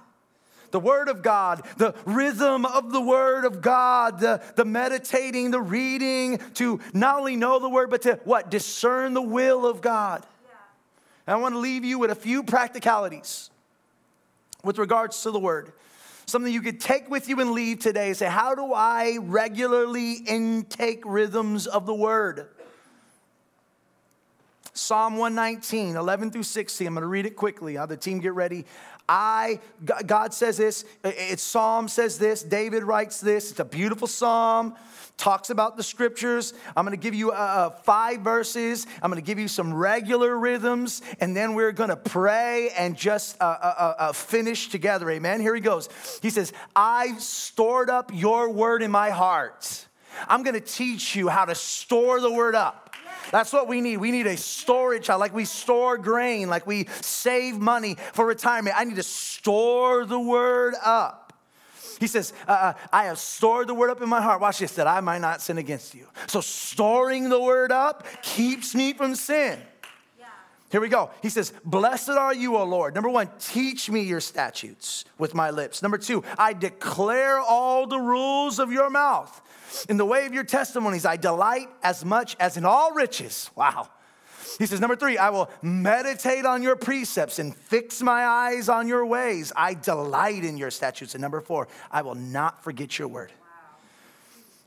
the 0.71 0.79
Word 0.81 1.07
of 1.07 1.21
God, 1.21 1.65
the 1.77 1.95
rhythm 2.05 2.65
of 2.65 2.91
the 2.91 2.99
Word 2.99 3.45
of 3.45 3.61
God, 3.61 4.19
the, 4.19 4.43
the 4.57 4.65
meditating, 4.65 5.51
the 5.51 5.61
reading, 5.61 6.37
to 6.55 6.81
not 6.93 7.17
only 7.17 7.37
know 7.37 7.59
the 7.59 7.69
Word, 7.69 7.89
but 7.89 8.01
to 8.01 8.19
what? 8.25 8.51
Discern 8.51 9.13
the 9.13 9.21
will 9.21 9.65
of 9.65 9.79
God. 9.79 10.25
Yeah. 11.27 11.33
I 11.33 11.37
want 11.37 11.55
to 11.55 11.59
leave 11.59 11.85
you 11.85 11.97
with 11.97 12.11
a 12.11 12.15
few 12.15 12.43
practicalities 12.43 13.49
with 14.65 14.77
regards 14.77 15.23
to 15.23 15.31
the 15.31 15.39
Word. 15.39 15.71
Something 16.25 16.51
you 16.51 16.61
could 16.61 16.81
take 16.81 17.09
with 17.09 17.29
you 17.29 17.39
and 17.39 17.51
leave 17.51 17.79
today. 17.79 18.11
Say, 18.11 18.25
how 18.25 18.53
do 18.53 18.73
I 18.73 19.19
regularly 19.21 20.15
intake 20.27 21.03
rhythms 21.05 21.67
of 21.67 21.85
the 21.85 21.95
Word? 21.95 22.49
Psalm 24.75 25.17
119, 25.17 25.95
11 25.95 26.31
through 26.31 26.43
16. 26.43 26.85
I'm 26.85 26.93
going 26.93 27.01
to 27.01 27.07
read 27.07 27.25
it 27.25 27.37
quickly. 27.37 27.75
Have 27.75 27.87
the 27.87 27.95
team 27.97 28.19
get 28.19 28.33
ready. 28.33 28.65
I, 29.07 29.59
God 30.05 30.33
says 30.33 30.57
this, 30.57 30.83
it's 31.03 31.43
Psalm 31.43 31.87
says 31.87 32.17
this, 32.17 32.43
David 32.43 32.83
writes 32.83 33.21
this. 33.21 33.51
It's 33.51 33.59
a 33.59 33.65
beautiful 33.65 34.07
psalm, 34.07 34.75
talks 35.15 35.49
about 35.51 35.77
the 35.77 35.83
scriptures. 35.83 36.55
I'm 36.75 36.85
gonna 36.85 36.97
give 36.97 37.13
you 37.13 37.31
uh, 37.31 37.35
uh 37.35 37.69
five 37.69 38.21
verses. 38.21 38.87
I'm 39.03 39.11
gonna 39.11 39.21
give 39.21 39.37
you 39.37 39.47
some 39.47 39.73
regular 39.73 40.37
rhythms, 40.37 41.03
and 41.19 41.37
then 41.37 41.53
we're 41.53 41.71
gonna 41.71 41.95
pray 41.95 42.69
and 42.77 42.97
just 42.97 43.39
uh, 43.39 43.45
uh, 43.45 43.75
uh, 43.77 43.93
uh 43.99 44.11
finish 44.11 44.69
together. 44.69 45.09
Amen. 45.11 45.39
Here 45.39 45.53
he 45.53 45.61
goes. 45.61 45.87
He 46.23 46.31
says, 46.31 46.51
I've 46.75 47.21
stored 47.21 47.91
up 47.91 48.11
your 48.11 48.49
word 48.49 48.81
in 48.81 48.89
my 48.89 49.11
heart. 49.11 49.85
I'm 50.27 50.41
gonna 50.41 50.59
teach 50.59 51.15
you 51.15 51.29
how 51.29 51.45
to 51.45 51.53
store 51.53 52.19
the 52.19 52.31
word 52.31 52.55
up. 52.55 52.84
That's 53.31 53.53
what 53.53 53.67
we 53.67 53.81
need. 53.81 53.97
We 53.97 54.11
need 54.11 54.27
a 54.27 54.37
storage, 54.37 55.09
like 55.09 55.33
we 55.33 55.45
store 55.45 55.97
grain, 55.97 56.49
like 56.49 56.65
we 56.67 56.87
save 57.01 57.57
money 57.57 57.97
for 58.13 58.25
retirement. 58.25 58.75
I 58.77 58.83
need 58.83 58.95
to 58.95 59.03
store 59.03 60.05
the 60.05 60.19
word 60.19 60.75
up. 60.83 61.25
He 61.99 62.07
says, 62.07 62.33
uh, 62.47 62.51
uh, 62.51 62.73
I 62.91 63.05
have 63.05 63.17
stored 63.17 63.67
the 63.67 63.73
word 63.73 63.89
up 63.89 64.01
in 64.01 64.09
my 64.09 64.21
heart. 64.21 64.41
Watch 64.41 64.59
this, 64.59 64.73
that 64.73 64.87
I 64.87 64.99
might 64.99 65.21
not 65.21 65.41
sin 65.41 65.57
against 65.57 65.95
you. 65.95 66.07
So, 66.27 66.41
storing 66.41 67.29
the 67.29 67.39
word 67.39 67.71
up 67.71 68.05
keeps 68.21 68.75
me 68.75 68.93
from 68.93 69.15
sin. 69.15 69.59
Here 70.75 70.81
we 70.81 70.89
go. 70.89 71.09
He 71.21 71.29
says, 71.29 71.53
Blessed 71.63 72.09
are 72.09 72.33
you, 72.33 72.57
O 72.57 72.65
Lord. 72.65 72.95
Number 72.95 73.09
one, 73.09 73.29
teach 73.39 73.89
me 73.89 74.01
your 74.01 74.19
statutes 74.19 75.05
with 75.17 75.33
my 75.33 75.49
lips. 75.49 75.81
Number 75.81 75.97
two, 75.97 76.21
I 76.37 76.51
declare 76.51 77.39
all 77.39 77.87
the 77.87 77.97
rules 77.97 78.59
of 78.59 78.73
your 78.73 78.89
mouth. 78.89 79.41
In 79.87 79.95
the 79.95 80.03
way 80.03 80.25
of 80.25 80.33
your 80.33 80.43
testimonies, 80.43 81.05
I 81.05 81.15
delight 81.15 81.69
as 81.81 82.03
much 82.03 82.35
as 82.41 82.57
in 82.57 82.65
all 82.65 82.91
riches. 82.91 83.49
Wow. 83.55 83.87
He 84.59 84.65
says, 84.65 84.81
number 84.81 84.97
three, 84.97 85.17
I 85.17 85.29
will 85.29 85.49
meditate 85.61 86.45
on 86.45 86.61
your 86.61 86.75
precepts 86.75 87.39
and 87.39 87.55
fix 87.55 88.01
my 88.01 88.25
eyes 88.25 88.67
on 88.67 88.89
your 88.89 89.05
ways. 89.05 89.53
I 89.55 89.75
delight 89.75 90.43
in 90.43 90.57
your 90.57 90.71
statutes. 90.71 91.15
And 91.15 91.21
number 91.21 91.39
four, 91.39 91.69
I 91.89 92.01
will 92.01 92.15
not 92.15 92.65
forget 92.65 92.99
your 92.99 93.07
word. 93.07 93.31
Wow. 93.39 93.77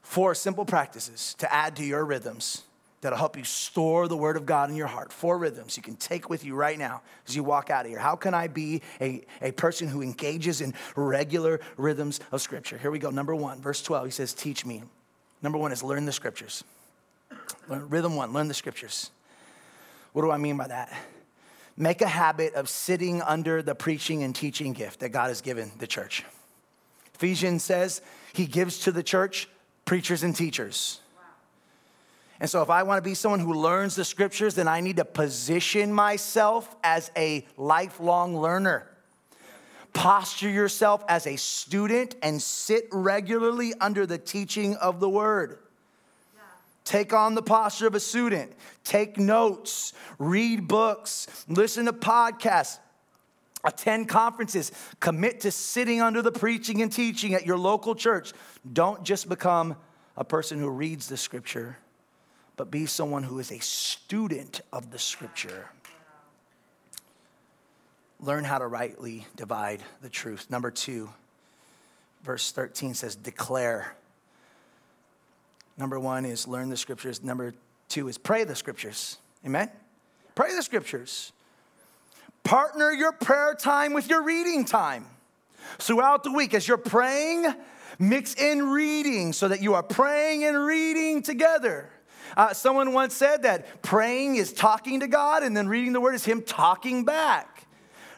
Four 0.01 0.35
simple 0.35 0.65
practices 0.65 1.35
to 1.41 1.53
add 1.53 1.77
to 1.77 1.85
your 1.85 2.03
rhythms 2.03 2.63
that'll 3.01 3.19
help 3.19 3.37
you 3.37 3.45
store 3.45 4.09
the 4.09 4.17
word 4.17 4.37
of 4.37 4.47
God 4.47 4.71
in 4.71 4.77
your 4.77 4.87
heart. 4.87 5.13
Four 5.13 5.39
rhythms 5.39 5.77
you 5.77 5.83
can 5.83 5.97
take 5.97 6.29
with 6.29 6.45
you 6.45 6.55
right 6.55 6.79
now 6.79 7.03
as 7.27 7.37
you 7.37 7.45
walk 7.45 7.71
out 7.71 7.85
of 7.85 7.91
here. 7.91 7.99
How 7.99 8.17
can 8.17 8.35
I 8.35 8.49
be 8.49 8.83
a, 9.01 9.25
a 9.41 9.53
person 9.53 9.89
who 9.89 10.03
engages 10.03 10.61
in 10.61 10.75
regular 10.97 11.61
rhythms 11.77 12.21
of 12.33 12.43
scripture? 12.43 12.79
Here 12.79 12.91
we 12.91 12.99
go. 12.99 13.11
Number 13.11 13.35
one, 13.35 13.61
verse 13.61 13.83
12, 13.83 14.07
he 14.07 14.11
says, 14.11 14.35
Teach 14.35 14.67
me. 14.67 14.83
Number 15.43 15.59
one 15.59 15.73
is 15.73 15.83
learn 15.83 16.05
the 16.05 16.13
scriptures. 16.13 16.65
Learn, 17.69 17.89
rhythm 17.89 18.17
one, 18.17 18.33
learn 18.33 18.49
the 18.49 18.55
scriptures. 18.55 19.11
What 20.13 20.23
do 20.23 20.31
I 20.31 20.39
mean 20.39 20.57
by 20.57 20.69
that? 20.69 20.93
Make 21.77 22.03
a 22.03 22.09
habit 22.09 22.55
of 22.55 22.69
sitting 22.69 23.23
under 23.23 23.63
the 23.63 23.75
preaching 23.75 24.25
and 24.25 24.35
teaching 24.35 24.73
gift 24.73 25.01
that 25.01 25.11
God 25.11 25.29
has 25.29 25.41
given 25.41 25.71
the 25.79 25.87
church. 25.87 26.25
Ephesians 27.15 27.63
says 27.63 28.01
he 28.33 28.47
gives 28.47 28.81
to 28.81 28.93
the 28.93 29.03
church 29.03 29.49
preachers 29.85 30.23
and 30.23 30.35
teachers. 30.35 31.01
And 32.41 32.49
so, 32.49 32.63
if 32.63 32.71
I 32.71 32.85
want 32.85 33.03
to 33.03 33.09
be 33.09 33.15
someone 33.15 33.41
who 33.41 33.55
learns 33.55 33.97
the 33.97 34.05
scriptures, 34.05 34.55
then 34.55 34.69
I 34.69 34.81
need 34.81 34.97
to 34.97 35.05
position 35.05 35.93
myself 35.93 36.77
as 36.85 37.11
a 37.17 37.45
lifelong 37.57 38.37
learner. 38.37 38.87
Posture 39.93 40.51
yourself 40.51 41.03
as 41.09 41.27
a 41.27 41.37
student 41.37 42.15
and 42.23 42.41
sit 42.41 42.87
regularly 42.93 43.75
under 43.81 44.07
the 44.07 44.19
teaching 44.19 44.77
of 44.77 45.01
the 45.01 45.09
word. 45.09 45.59
Take 46.85 47.13
on 47.13 47.35
the 47.35 47.43
posture 47.43 47.87
of 47.87 47.95
a 47.95 48.01
student. 48.01 48.53
Take 48.85 49.19
notes, 49.19 49.93
read 50.19 50.69
books, 50.69 51.45
listen 51.49 51.85
to 51.87 51.93
podcasts, 51.93 52.79
attend 53.65 54.09
conferences, 54.09 54.73
commit 55.01 55.41
to 55.41 55.51
sitting 55.51 56.01
under 56.01 56.23
the 56.23 56.33
preaching 56.33 56.81
and 56.81 56.91
teaching 56.91 57.35
at 57.35 57.45
your 57.45 57.59
local 57.59 57.95
church. 57.95 58.33
Don't 58.73 59.03
just 59.03 59.29
become 59.29 59.77
a 60.17 60.25
person 60.25 60.59
who 60.59 60.71
reads 60.71 61.09
the 61.09 61.17
scripture, 61.17 61.77
but 62.59 62.73
be 62.73 62.85
someone 62.87 63.23
who 63.23 63.39
is 63.39 63.53
a 63.53 63.61
student 63.61 64.61
of 64.73 64.91
the 64.91 64.99
scripture. 64.99 65.71
Learn 68.21 68.43
how 68.43 68.59
to 68.59 68.67
rightly 68.67 69.27
divide 69.37 69.81
the 70.03 70.09
truth. 70.09 70.51
Number 70.51 70.73
two, 70.73 71.09
verse 72.25 72.51
13 72.51 72.95
says, 72.95 73.15
declare. 73.15 73.95
Number 75.79 76.01
one 76.01 76.25
is 76.25 76.49
learn 76.49 76.69
the 76.69 76.77
scriptures. 76.77 77.23
Number 77.23 77.55
two 77.89 78.09
is 78.09 78.19
pray 78.19 78.43
the 78.43 78.57
scriptures. 78.57 79.19
Amen? 79.47 79.71
Pray 80.35 80.53
the 80.55 80.63
scriptures. 80.63 81.33
Partner 82.43 82.91
your 82.91 83.13
prayer 83.13 83.55
time 83.55 83.93
with 83.93 84.11
your 84.11 84.25
reading 84.25 84.65
time. 84.65 85.07
Throughout 85.79 86.25
the 86.25 86.33
week, 86.33 86.55
as 86.55 86.67
you're 86.67 86.77
praying, 86.77 87.47
mix 88.01 88.35
in 88.35 88.69
reading 88.71 89.33
so 89.33 89.47
that 89.47 89.63
you 89.63 89.75
are 89.75 89.83
praying 89.85 90.43
and 90.43 90.67
reading 90.67 91.23
together. 91.23 91.89
Uh, 92.37 92.53
someone 92.53 92.93
once 92.93 93.15
said 93.15 93.43
that 93.43 93.83
praying 93.83 94.37
is 94.37 94.53
talking 94.53 95.01
to 95.01 95.09
God, 95.09 95.43
and 95.43 95.57
then 95.57 95.69
reading 95.69 95.93
the 95.93 96.01
word 96.01 96.15
is 96.15 96.25
Him 96.25 96.43
talking 96.43 97.05
back. 97.05 97.67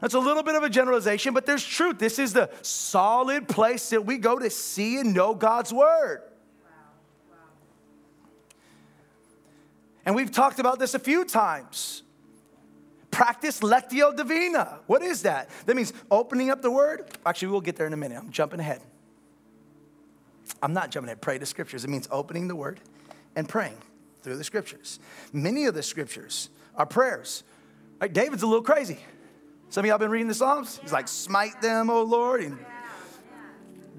That's 0.00 0.14
a 0.14 0.18
little 0.18 0.42
bit 0.42 0.54
of 0.54 0.62
a 0.62 0.70
generalization, 0.70 1.34
but 1.34 1.44
there's 1.44 1.64
truth. 1.64 1.98
This 1.98 2.18
is 2.18 2.32
the 2.32 2.50
solid 2.62 3.48
place 3.48 3.90
that 3.90 4.06
we 4.06 4.16
go 4.16 4.38
to 4.38 4.48
see 4.48 4.98
and 4.98 5.12
know 5.12 5.34
God's 5.34 5.72
word. 5.72 6.22
And 10.06 10.14
we've 10.14 10.30
talked 10.30 10.58
about 10.58 10.78
this 10.78 10.94
a 10.94 10.98
few 10.98 11.26
times. 11.26 12.02
Practice 13.10 13.60
lectio 13.60 14.16
divina. 14.16 14.78
What 14.86 15.02
is 15.02 15.22
that? 15.22 15.50
That 15.66 15.76
means 15.76 15.92
opening 16.10 16.50
up 16.50 16.62
the 16.62 16.70
word. 16.70 17.10
Actually, 17.26 17.48
we'll 17.48 17.60
get 17.60 17.76
there 17.76 17.86
in 17.86 17.92
a 17.92 17.96
minute. 17.98 18.16
I'm 18.18 18.30
jumping 18.30 18.60
ahead. 18.60 18.80
I'm 20.62 20.72
not 20.72 20.90
jumping 20.90 21.08
ahead. 21.08 21.20
Pray 21.20 21.36
the 21.36 21.46
scriptures. 21.46 21.84
It 21.84 21.90
means 21.90 22.08
opening 22.10 22.48
the 22.48 22.56
word 22.56 22.80
and 23.36 23.46
praying 23.48 23.76
through 24.22 24.36
the 24.36 24.44
scriptures. 24.44 25.00
Many 25.32 25.66
of 25.66 25.74
the 25.74 25.82
scriptures 25.82 26.50
are 26.74 26.86
prayers. 26.86 27.42
Like 28.00 28.12
David's 28.12 28.42
a 28.42 28.46
little 28.46 28.62
crazy. 28.62 28.98
Some 29.68 29.84
of 29.84 29.88
y'all 29.88 29.98
been 29.98 30.10
reading 30.10 30.28
the 30.28 30.34
Psalms? 30.34 30.80
He's 30.82 30.92
like, 30.92 31.06
smite 31.06 31.60
them, 31.62 31.90
O 31.90 32.02
Lord, 32.02 32.42
and 32.42 32.58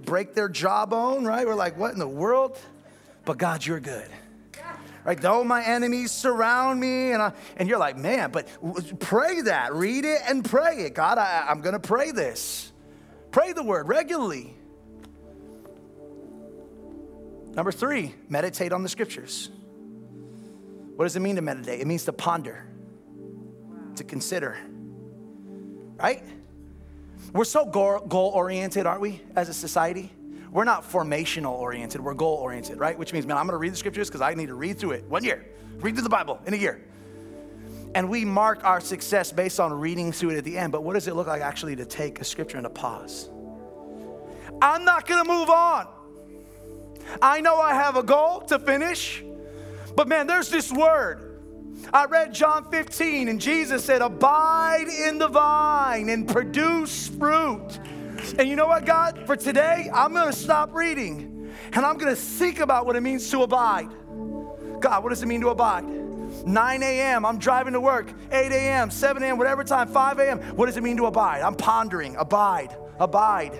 break 0.03 0.33
their 0.33 0.49
jawbone, 0.49 1.23
right? 1.23 1.47
We're 1.47 1.55
like, 1.55 1.77
what 1.77 1.93
in 1.93 1.99
the 1.99 2.07
world? 2.07 2.57
But 3.23 3.37
God, 3.37 3.65
you're 3.65 3.79
good. 3.79 4.09
Right? 5.03 5.19
Though 5.19 5.43
my 5.43 5.63
enemies 5.63 6.11
surround 6.11 6.79
me, 6.79 7.11
and, 7.11 7.21
I, 7.21 7.33
and 7.57 7.67
you're 7.67 7.79
like, 7.79 7.97
man, 7.97 8.31
but 8.31 8.47
pray 8.99 9.41
that. 9.41 9.73
Read 9.73 10.05
it 10.05 10.21
and 10.27 10.45
pray 10.45 10.83
it. 10.83 10.93
God, 10.93 11.17
I, 11.17 11.47
I'm 11.49 11.61
going 11.61 11.73
to 11.73 11.79
pray 11.79 12.11
this. 12.11 12.71
Pray 13.31 13.53
the 13.53 13.63
word 13.63 13.87
regularly. 13.87 14.53
Number 17.53 17.71
three, 17.71 18.13
meditate 18.29 18.73
on 18.73 18.83
the 18.83 18.89
scriptures. 18.89 19.49
What 20.95 21.05
does 21.05 21.15
it 21.15 21.21
mean 21.21 21.35
to 21.37 21.41
meditate? 21.41 21.79
It 21.79 21.87
means 21.87 22.05
to 22.05 22.13
ponder, 22.13 22.65
to 23.95 24.03
consider 24.03 24.57
right? 26.01 26.23
We're 27.33 27.45
so 27.45 27.65
goal 27.65 28.31
oriented, 28.33 28.85
aren't 28.85 29.01
we, 29.01 29.21
as 29.35 29.49
a 29.49 29.53
society? 29.53 30.11
We're 30.51 30.65
not 30.65 30.89
formational 30.89 31.53
oriented, 31.53 32.01
we're 32.01 32.13
goal 32.13 32.35
oriented, 32.35 32.79
right? 32.79 32.97
Which 32.97 33.13
means, 33.13 33.25
man, 33.25 33.37
I'm 33.37 33.45
gonna 33.45 33.57
read 33.57 33.71
the 33.71 33.77
scriptures 33.77 34.09
because 34.09 34.21
I 34.21 34.33
need 34.33 34.47
to 34.47 34.55
read 34.55 34.77
through 34.77 34.91
it 34.91 35.05
one 35.05 35.23
year, 35.23 35.45
read 35.79 35.95
through 35.95 36.03
the 36.03 36.09
Bible 36.09 36.39
in 36.45 36.53
a 36.53 36.57
year. 36.57 36.83
And 37.93 38.09
we 38.09 38.25
mark 38.25 38.63
our 38.63 38.81
success 38.81 39.31
based 39.31 39.59
on 39.59 39.71
reading 39.73 40.11
through 40.11 40.31
it 40.31 40.37
at 40.37 40.43
the 40.45 40.57
end. 40.57 40.71
But 40.71 40.83
what 40.83 40.93
does 40.93 41.07
it 41.07 41.15
look 41.15 41.27
like 41.27 41.41
actually 41.41 41.75
to 41.75 41.85
take 41.85 42.21
a 42.21 42.23
scripture 42.23 42.57
and 42.57 42.63
to 42.63 42.69
pause? 42.69 43.29
I'm 44.61 44.85
not 44.85 45.07
gonna 45.07 45.27
move 45.27 45.49
on. 45.49 45.87
I 47.21 47.41
know 47.41 47.57
I 47.57 47.73
have 47.73 47.97
a 47.97 48.03
goal 48.03 48.41
to 48.41 48.59
finish, 48.59 49.23
but 49.95 50.07
man, 50.07 50.27
there's 50.27 50.49
this 50.49 50.71
word 50.71 51.31
I 51.93 52.05
read 52.05 52.33
John 52.33 52.69
15, 52.69 53.27
and 53.27 53.41
Jesus 53.41 53.83
said, 53.83 54.01
Abide 54.01 54.87
in 54.87 55.17
the 55.17 55.27
vine 55.27 56.09
and 56.09 56.27
produce 56.27 57.07
fruit. 57.07 57.79
And 58.37 58.47
you 58.47 58.55
know 58.55 58.67
what, 58.67 58.85
God? 58.85 59.23
For 59.25 59.35
today, 59.35 59.89
I'm 59.93 60.13
going 60.13 60.31
to 60.31 60.37
stop 60.37 60.73
reading 60.73 61.51
and 61.73 61.85
I'm 61.85 61.97
going 61.97 62.13
to 62.13 62.21
think 62.21 62.59
about 62.59 62.85
what 62.85 62.95
it 62.95 63.01
means 63.01 63.29
to 63.31 63.43
abide. 63.43 63.89
God, 64.79 65.03
what 65.03 65.09
does 65.09 65.23
it 65.23 65.27
mean 65.27 65.41
to 65.41 65.49
abide? 65.49 65.83
9 65.83 66.83
a.m., 66.83 67.25
I'm 67.25 67.37
driving 67.37 67.73
to 67.73 67.81
work. 67.81 68.11
8 68.31 68.51
a.m., 68.51 68.89
7 68.89 69.21
a.m., 69.23 69.37
whatever 69.37 69.63
time, 69.63 69.87
5 69.87 70.19
a.m. 70.19 70.39
What 70.55 70.67
does 70.67 70.77
it 70.77 70.83
mean 70.83 70.97
to 70.97 71.05
abide? 71.05 71.41
I'm 71.41 71.55
pondering. 71.55 72.15
Abide, 72.15 72.75
abide. 72.99 73.59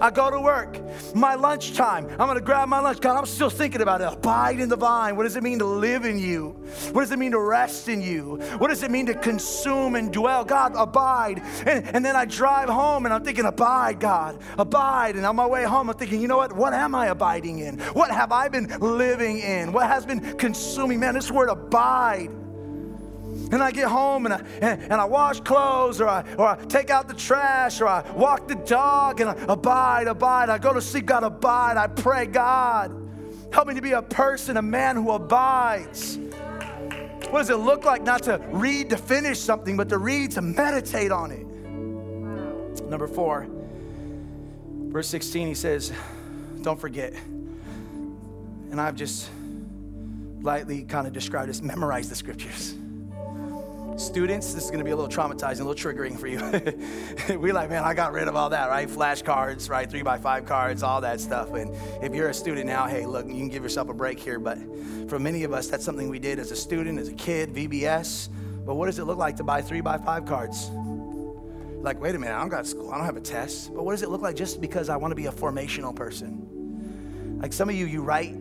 I 0.00 0.10
go 0.10 0.30
to 0.30 0.40
work. 0.40 0.78
My 1.14 1.34
lunchtime, 1.34 2.06
I'm 2.10 2.28
gonna 2.28 2.40
grab 2.40 2.68
my 2.68 2.80
lunch. 2.80 3.00
God, 3.00 3.16
I'm 3.16 3.26
still 3.26 3.50
thinking 3.50 3.80
about 3.80 4.00
it. 4.00 4.12
Abide 4.12 4.60
in 4.60 4.68
the 4.68 4.76
vine. 4.76 5.16
What 5.16 5.24
does 5.24 5.36
it 5.36 5.42
mean 5.42 5.58
to 5.58 5.64
live 5.64 6.04
in 6.04 6.18
you? 6.18 6.50
What 6.92 7.02
does 7.02 7.12
it 7.12 7.18
mean 7.18 7.32
to 7.32 7.40
rest 7.40 7.88
in 7.88 8.00
you? 8.00 8.36
What 8.58 8.68
does 8.68 8.82
it 8.82 8.90
mean 8.90 9.06
to 9.06 9.14
consume 9.14 9.94
and 9.96 10.12
dwell? 10.12 10.44
God, 10.44 10.74
abide. 10.76 11.42
And, 11.66 11.86
and 11.86 12.04
then 12.04 12.16
I 12.16 12.24
drive 12.24 12.68
home 12.68 13.04
and 13.04 13.14
I'm 13.14 13.24
thinking, 13.24 13.44
abide, 13.44 14.00
God, 14.00 14.40
abide. 14.58 15.16
And 15.16 15.26
on 15.26 15.36
my 15.36 15.46
way 15.46 15.64
home, 15.64 15.90
I'm 15.90 15.96
thinking, 15.96 16.20
you 16.20 16.28
know 16.28 16.36
what? 16.36 16.54
What 16.54 16.72
am 16.72 16.94
I 16.94 17.06
abiding 17.06 17.58
in? 17.60 17.78
What 17.80 18.10
have 18.10 18.32
I 18.32 18.48
been 18.48 18.68
living 18.80 19.38
in? 19.38 19.72
What 19.72 19.86
has 19.86 20.06
been 20.06 20.36
consuming? 20.36 21.00
Man, 21.00 21.14
this 21.14 21.30
word 21.30 21.48
abide 21.48 22.30
and 23.50 23.62
I 23.62 23.70
get 23.70 23.88
home 23.88 24.26
and 24.26 24.34
I, 24.34 24.42
and, 24.60 24.82
and, 24.82 24.92
I 24.92 25.04
wash 25.04 25.40
clothes 25.40 26.00
or 26.00 26.08
I, 26.08 26.24
or 26.38 26.46
I 26.46 26.56
take 26.66 26.90
out 26.90 27.08
the 27.08 27.14
trash 27.14 27.80
or 27.80 27.88
I 27.88 28.08
walk 28.12 28.46
the 28.46 28.54
dog 28.54 29.20
and 29.20 29.30
I 29.30 29.34
abide, 29.48 30.06
abide. 30.06 30.48
I 30.48 30.58
go 30.58 30.72
to 30.72 30.80
sleep, 30.80 31.06
God, 31.06 31.24
abide. 31.24 31.76
I 31.76 31.88
pray, 31.88 32.26
God, 32.26 32.90
help 33.52 33.68
me 33.68 33.74
to 33.74 33.82
be 33.82 33.92
a 33.92 34.02
person, 34.02 34.56
a 34.56 34.62
man 34.62 34.96
who 34.96 35.10
abides. 35.10 36.18
What 37.30 37.40
does 37.40 37.50
it 37.50 37.56
look 37.56 37.84
like 37.84 38.02
not 38.02 38.24
to 38.24 38.40
read 38.50 38.90
to 38.90 38.96
finish 38.96 39.38
something, 39.38 39.76
but 39.76 39.88
to 39.90 39.98
read 39.98 40.32
to 40.32 40.42
meditate 40.42 41.12
on 41.12 41.30
it? 41.30 41.46
Number 42.88 43.06
four, 43.06 43.46
verse 44.88 45.08
16, 45.08 45.48
he 45.48 45.54
says, 45.54 45.92
Don't 46.62 46.80
forget. 46.80 47.12
And 47.12 48.80
I've 48.80 48.96
just 48.96 49.28
lightly 50.42 50.84
kind 50.84 51.06
of 51.06 51.12
described 51.12 51.50
this 51.50 51.62
memorize 51.62 52.08
the 52.08 52.16
scriptures. 52.16 52.74
Students, 53.96 54.54
this 54.54 54.64
is 54.64 54.70
gonna 54.70 54.84
be 54.84 54.90
a 54.90 54.96
little 54.96 55.10
traumatizing, 55.10 55.60
a 55.60 55.64
little 55.64 55.74
triggering 55.74 56.18
for 56.18 56.26
you. 56.26 57.38
we 57.38 57.52
like, 57.52 57.68
man, 57.68 57.84
I 57.84 57.92
got 57.94 58.12
rid 58.12 58.28
of 58.28 58.36
all 58.36 58.50
that, 58.50 58.70
right? 58.70 58.88
Flashcards, 58.88 59.68
right? 59.68 59.90
Three 59.90 60.02
by 60.02 60.18
five 60.18 60.46
cards, 60.46 60.82
all 60.82 61.00
that 61.02 61.20
stuff. 61.20 61.52
And 61.54 61.74
if 62.02 62.14
you're 62.14 62.28
a 62.28 62.34
student 62.34 62.66
now, 62.66 62.86
hey, 62.86 63.04
look, 63.06 63.26
you 63.26 63.34
can 63.34 63.48
give 63.48 63.62
yourself 63.62 63.88
a 63.88 63.94
break 63.94 64.18
here. 64.18 64.38
But 64.38 64.58
for 65.08 65.18
many 65.18 65.44
of 65.44 65.52
us, 65.52 65.68
that's 65.68 65.84
something 65.84 66.08
we 66.08 66.18
did 66.18 66.38
as 66.38 66.50
a 66.50 66.56
student, 66.56 66.98
as 66.98 67.08
a 67.08 67.14
kid, 67.14 67.52
VBS. 67.52 68.28
But 68.64 68.76
what 68.76 68.86
does 68.86 68.98
it 68.98 69.04
look 69.04 69.18
like 69.18 69.36
to 69.36 69.44
buy 69.44 69.62
three 69.62 69.80
by 69.80 69.98
five 69.98 70.24
cards? 70.24 70.70
Like, 71.82 72.00
wait 72.00 72.14
a 72.14 72.18
minute, 72.18 72.34
I 72.34 72.40
don't 72.40 72.50
got 72.50 72.66
school, 72.66 72.90
I 72.90 72.96
don't 72.96 73.06
have 73.06 73.16
a 73.16 73.22
test. 73.22 73.74
But 73.74 73.84
what 73.84 73.92
does 73.92 74.02
it 74.02 74.10
look 74.10 74.22
like 74.22 74.36
just 74.36 74.60
because 74.60 74.88
I 74.88 74.96
want 74.96 75.12
to 75.12 75.16
be 75.16 75.26
a 75.26 75.32
formational 75.32 75.94
person? 75.94 77.38
Like 77.40 77.52
some 77.52 77.68
of 77.68 77.74
you, 77.74 77.86
you 77.86 78.02
write 78.02 78.36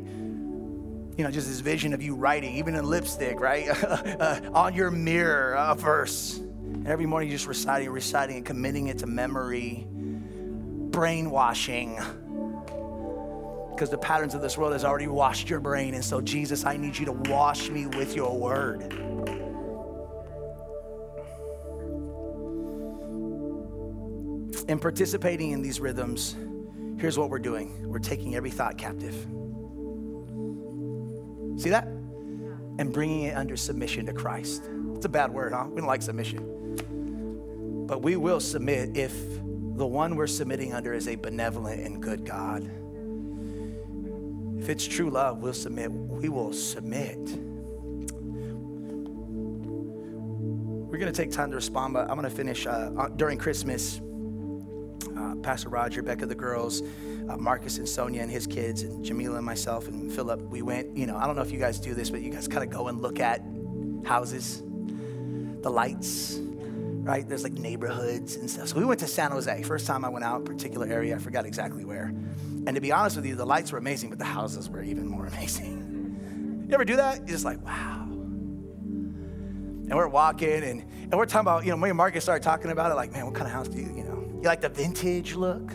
you 1.20 1.26
know, 1.26 1.32
just 1.32 1.50
this 1.50 1.60
vision 1.60 1.92
of 1.92 2.02
you 2.02 2.16
writing, 2.16 2.56
even 2.56 2.76
in 2.76 2.86
lipstick, 2.86 3.42
right? 3.42 3.68
uh, 3.84 4.40
on 4.54 4.74
your 4.74 4.90
mirror, 4.90 5.54
a 5.54 5.76
verse. 5.76 6.38
And 6.38 6.88
every 6.88 7.06
morning 7.06 7.30
just 7.30 7.46
reciting, 7.46 7.90
reciting, 7.90 8.38
and 8.38 8.46
committing 8.46 8.88
it 8.88 9.00
to 9.00 9.06
memory, 9.06 9.86
brainwashing. 9.90 11.96
Because 13.70 13.90
the 13.90 13.98
patterns 13.98 14.34
of 14.34 14.42
this 14.42 14.58
world 14.58 14.72
has 14.72 14.86
already 14.86 15.08
washed 15.08 15.50
your 15.50 15.60
brain. 15.60 15.94
And 15.94 16.06
so, 16.06 16.22
Jesus, 16.22 16.64
I 16.64 16.78
need 16.78 16.98
you 16.98 17.06
to 17.08 17.12
wash 17.12 17.70
me 17.70 17.86
with 17.86 18.16
your 18.16 18.40
word. 18.40 18.94
In 24.70 24.80
participating 24.80 25.52
in 25.52 25.62
these 25.62 25.82
rhythms, 25.82 26.38
here's 26.98 27.18
what 27.18 27.30
we're 27.30 27.40
doing 27.40 27.90
we're 27.90 28.00
taking 28.00 28.36
every 28.36 28.52
thought 28.52 28.78
captive. 28.78 29.28
See 31.60 31.70
that? 31.72 31.84
And 32.78 32.94
bringing 32.94 33.24
it 33.24 33.36
under 33.36 33.58
submission 33.58 34.06
to 34.06 34.14
Christ. 34.14 34.70
It's 34.96 35.06
a 35.06 35.10
bad 35.10 35.34
word, 35.34 35.52
huh? 35.52 35.66
We 35.70 35.82
don't 35.82 35.88
like 35.88 36.02
submission. 36.02 37.86
But 37.86 38.02
we 38.02 38.16
will 38.16 38.40
submit 38.40 38.96
if 38.96 39.14
the 39.76 39.86
one 39.86 40.16
we're 40.16 40.28
submitting 40.28 40.74
under 40.74 40.94
is 40.94 41.10
a 41.10 41.16
benevolent 41.16 41.82
and 41.82 42.02
good 42.02 42.26
God. 42.26 42.64
If 44.58 44.70
it's 44.70 44.88
true 44.88 45.10
love, 45.10 45.40
we'll 45.40 45.52
submit. 45.54 45.92
We 45.92 46.30
will 46.30 46.54
submit. 46.54 47.18
We're 50.88 50.98
going 50.98 51.12
to 51.12 51.24
take 51.24 51.32
time 51.32 51.50
to 51.50 51.58
respond, 51.58 51.94
but 51.94 52.10
I'm 52.10 52.16
going 52.16 52.30
to 52.30 52.30
finish 52.30 52.68
uh, 52.68 53.10
during 53.18 53.38
Christmas. 53.38 54.00
Uh, 55.18 55.36
Pastor 55.36 55.70
Roger, 55.70 56.02
Becca, 56.02 56.26
the 56.26 56.36
girls, 56.36 56.82
uh, 57.30 57.38
Marcus 57.38 57.78
and 57.78 57.88
Sonia 57.88 58.22
and 58.22 58.32
his 58.32 58.48
kids, 58.48 58.84
and 58.84 59.04
Jamila 59.04 59.38
and 59.38 59.46
myself 59.46 59.88
and 59.88 60.12
Philip, 60.12 60.42
we 60.50 60.62
went, 60.62 60.96
you 60.96 61.06
know, 61.06 61.18
I 61.18 61.26
don't 61.26 61.36
know 61.36 61.42
if 61.42 61.52
you 61.52 61.60
guys 61.60 61.80
do 61.80 61.94
this, 61.94 62.10
but 62.10 62.22
you 62.22 62.32
guys 62.32 62.48
kind 62.48 62.64
of 62.64 62.70
go 62.70 62.88
and 62.88 63.02
look 63.02 63.20
at 63.20 63.42
houses, 64.06 64.62
the 65.62 65.70
lights, 65.70 66.40
right? 67.10 67.28
There's 67.28 67.44
like 67.44 67.54
neighborhoods 67.54 68.36
and 68.36 68.50
stuff. 68.50 68.70
So 68.70 68.78
we 68.78 68.86
went 68.86 69.00
to 69.02 69.08
San 69.08 69.32
Jose. 69.32 69.64
First 69.64 69.88
time 69.88 70.06
I 70.06 70.10
went 70.10 70.26
out, 70.26 70.46
particular 70.46 70.88
area, 70.88 71.16
I 71.16 71.20
forgot 71.20 71.46
exactly 71.46 71.86
where. 71.86 72.14
And 72.68 72.76
to 72.76 72.82
be 72.82 72.92
honest 72.92 73.16
with 73.16 73.26
you, 73.26 73.36
the 73.36 73.46
lights 73.46 73.72
were 73.72 73.78
amazing, 73.78 74.10
but 74.10 74.20
the 74.20 74.26
houses 74.26 74.70
were 74.70 74.84
even 74.84 75.08
more 75.08 75.26
amazing. 75.34 76.66
you 76.68 76.74
ever 76.74 76.86
do 76.86 76.98
that? 76.98 77.20
You're 77.20 77.28
just 77.28 77.46
like, 77.46 77.64
wow. 77.66 78.06
And 79.90 79.96
we're 79.96 80.08
walking 80.08 80.64
and, 80.64 80.82
and 80.82 81.14
we're 81.14 81.26
talking 81.26 81.42
about, 81.42 81.66
you 81.66 81.72
know, 81.72 81.78
me 81.78 81.90
and 81.90 81.98
Marcus 81.98 82.24
started 82.24 82.44
talking 82.44 82.70
about 82.70 82.92
it, 82.92 82.96
like, 82.96 83.12
man, 83.12 83.26
what 83.26 83.34
kind 83.34 83.48
of 83.48 83.54
house 83.54 83.68
do 83.68 83.80
you, 83.80 83.92
you 83.96 84.04
know? 84.04 84.19
You 84.42 84.48
like 84.48 84.62
the 84.62 84.70
vintage 84.70 85.36
look? 85.36 85.72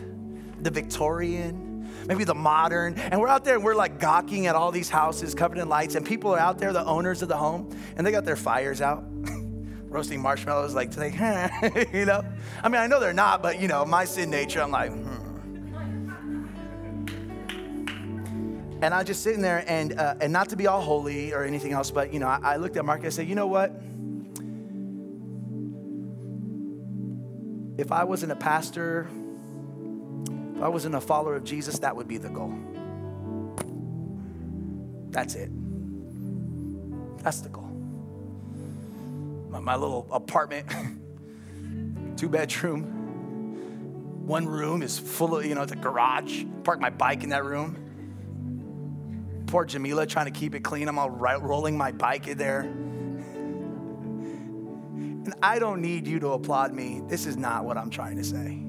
the 0.65 0.71
Victorian, 0.71 1.87
maybe 2.07 2.23
the 2.23 2.35
modern. 2.35 2.95
And 2.95 3.19
we're 3.21 3.27
out 3.27 3.45
there 3.45 3.55
and 3.55 3.63
we're 3.63 3.75
like 3.75 3.99
gawking 3.99 4.47
at 4.47 4.55
all 4.55 4.71
these 4.71 4.89
houses 4.89 5.33
covered 5.35 5.57
in 5.59 5.69
lights, 5.69 5.95
and 5.95 6.05
people 6.05 6.33
are 6.33 6.39
out 6.39 6.57
there, 6.57 6.73
the 6.73 6.85
owners 6.85 7.21
of 7.21 7.29
the 7.29 7.37
home, 7.37 7.69
and 7.95 8.05
they 8.05 8.11
got 8.11 8.25
their 8.25 8.35
fires 8.35 8.81
out. 8.81 9.03
roasting 9.87 10.21
marshmallows 10.21 10.75
like 10.75 10.91
today, 10.91 11.07
you 11.93 12.03
know? 12.03 12.21
I 12.61 12.67
mean, 12.67 12.81
I 12.81 12.87
know 12.87 12.99
they're 12.99 13.13
not, 13.13 13.41
but 13.41 13.61
you 13.61 13.69
know, 13.69 13.85
my 13.85 14.03
sin 14.03 14.29
nature, 14.29 14.61
I'm 14.61 14.71
like, 14.71 14.91
hmm. 14.91 15.11
And 18.81 18.93
I 18.93 18.97
was 18.97 19.07
just 19.07 19.23
sitting 19.23 19.41
there, 19.41 19.63
and 19.67 19.97
uh, 19.97 20.15
and 20.19 20.33
not 20.33 20.49
to 20.49 20.57
be 20.57 20.67
all 20.67 20.81
holy 20.81 21.33
or 21.33 21.45
anything 21.45 21.71
else, 21.71 21.91
but 21.91 22.13
you 22.13 22.19
know, 22.19 22.27
I, 22.27 22.39
I 22.43 22.55
looked 22.57 22.75
at 22.75 22.83
Mark 22.83 22.99
and 22.99 23.07
I 23.07 23.09
said, 23.09 23.27
you 23.27 23.33
know 23.33 23.47
what? 23.47 23.71
If 27.77 27.91
I 27.91 28.03
wasn't 28.03 28.31
a 28.31 28.35
pastor 28.35 29.07
if 30.55 30.61
I 30.61 30.69
wasn't 30.69 30.95
a 30.95 31.01
follower 31.01 31.35
of 31.35 31.43
Jesus, 31.43 31.79
that 31.79 31.95
would 31.95 32.07
be 32.07 32.17
the 32.17 32.29
goal. 32.29 32.53
That's 35.09 35.35
it. 35.35 35.49
That's 37.21 37.41
the 37.41 37.49
goal. 37.49 37.69
My, 39.49 39.59
my 39.59 39.75
little 39.75 40.07
apartment, 40.11 40.67
two 42.17 42.29
bedroom, 42.29 42.83
one 44.25 44.47
room 44.47 44.81
is 44.81 44.97
full 44.97 45.37
of, 45.37 45.45
you 45.45 45.55
know, 45.55 45.61
it's 45.61 45.73
a 45.73 45.75
garage. 45.75 46.45
Park 46.63 46.79
my 46.79 46.89
bike 46.89 47.23
in 47.23 47.29
that 47.29 47.43
room. 47.43 47.81
Poor 49.47 49.65
Jamila 49.65 50.07
trying 50.07 50.31
to 50.31 50.39
keep 50.39 50.55
it 50.55 50.61
clean. 50.61 50.87
I'm 50.87 50.97
all 50.97 51.09
right, 51.09 51.41
rolling 51.41 51.77
my 51.77 51.91
bike 51.91 52.27
in 52.27 52.37
there. 52.37 52.73
I 55.41 55.59
don't 55.59 55.81
need 55.81 56.07
you 56.07 56.19
to 56.19 56.29
applaud 56.29 56.73
me. 56.73 57.01
This 57.07 57.25
is 57.25 57.37
not 57.37 57.65
what 57.65 57.77
I'm 57.77 57.89
trying 57.89 58.17
to 58.17 58.23
say. 58.23 58.61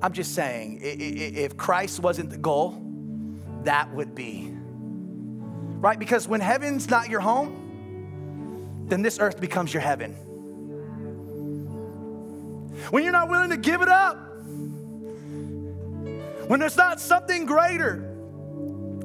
I'm 0.00 0.12
just 0.12 0.34
saying, 0.34 0.80
if 0.82 1.56
Christ 1.56 2.00
wasn't 2.00 2.30
the 2.30 2.38
goal, 2.38 2.80
that 3.64 3.92
would 3.94 4.14
be. 4.14 4.50
Right? 4.52 5.98
Because 5.98 6.28
when 6.28 6.40
heaven's 6.40 6.88
not 6.88 7.08
your 7.08 7.20
home, 7.20 8.86
then 8.88 9.02
this 9.02 9.18
earth 9.18 9.40
becomes 9.40 9.74
your 9.74 9.82
heaven. 9.82 10.12
When 12.90 13.02
you're 13.02 13.12
not 13.12 13.28
willing 13.28 13.50
to 13.50 13.56
give 13.56 13.82
it 13.82 13.88
up, 13.88 14.16
when 16.46 16.60
there's 16.60 16.76
not 16.76 17.00
something 17.00 17.44
greater, 17.44 18.04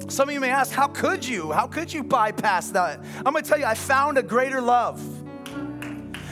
some 0.08 0.28
of 0.28 0.34
you 0.34 0.40
may 0.40 0.50
ask, 0.50 0.72
how 0.72 0.86
could 0.86 1.26
you? 1.26 1.50
How 1.52 1.66
could 1.66 1.92
you 1.92 2.02
bypass 2.02 2.70
that? 2.70 3.00
I'm 3.18 3.32
gonna 3.32 3.42
tell 3.42 3.58
you, 3.58 3.66
I 3.66 3.74
found 3.74 4.16
a 4.16 4.22
greater 4.22 4.60
love. 4.60 5.02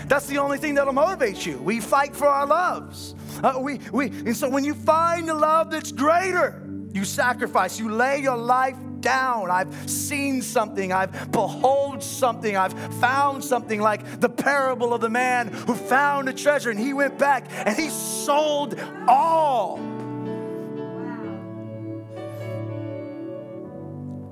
That's 0.08 0.26
the 0.26 0.38
only 0.38 0.58
thing 0.58 0.74
that'll 0.74 0.92
motivate 0.92 1.44
you. 1.46 1.58
We 1.58 1.80
fight 1.80 2.14
for 2.14 2.26
our 2.26 2.46
loves. 2.46 3.14
Uh, 3.42 3.58
we, 3.60 3.78
we, 3.92 4.06
and 4.06 4.36
so 4.36 4.48
when 4.48 4.64
you 4.64 4.74
find 4.74 5.28
a 5.30 5.34
love 5.34 5.70
that's 5.70 5.92
greater, 5.92 6.62
you 6.92 7.04
sacrifice, 7.04 7.78
you 7.78 7.90
lay 7.90 8.20
your 8.20 8.36
life 8.36 8.76
down. 9.00 9.50
I've 9.50 9.90
seen 9.90 10.40
something, 10.40 10.92
I've 10.92 11.30
behold 11.32 12.02
something, 12.02 12.56
I've 12.56 12.72
found 13.00 13.44
something 13.44 13.80
like 13.80 14.20
the 14.20 14.28
parable 14.28 14.94
of 14.94 15.00
the 15.00 15.10
man 15.10 15.48
who 15.48 15.74
found 15.74 16.28
a 16.28 16.32
treasure 16.32 16.70
and 16.70 16.78
he 16.78 16.94
went 16.94 17.18
back 17.18 17.46
and 17.50 17.76
he 17.76 17.90
sold 17.90 18.78
all. 19.06 19.78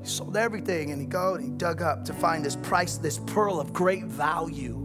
He 0.02 0.08
sold 0.08 0.36
everything 0.36 0.92
and 0.92 1.00
he 1.00 1.06
go 1.06 1.34
and 1.34 1.44
he 1.44 1.50
dug 1.50 1.82
up 1.82 2.04
to 2.06 2.14
find 2.14 2.44
this 2.44 2.56
price, 2.56 2.96
this 2.96 3.18
pearl 3.18 3.60
of 3.60 3.72
great 3.72 4.04
value. 4.04 4.79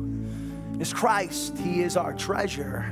Is 0.79 0.93
Christ. 0.93 1.57
He 1.57 1.81
is 1.81 1.97
our 1.97 2.13
treasure. 2.13 2.85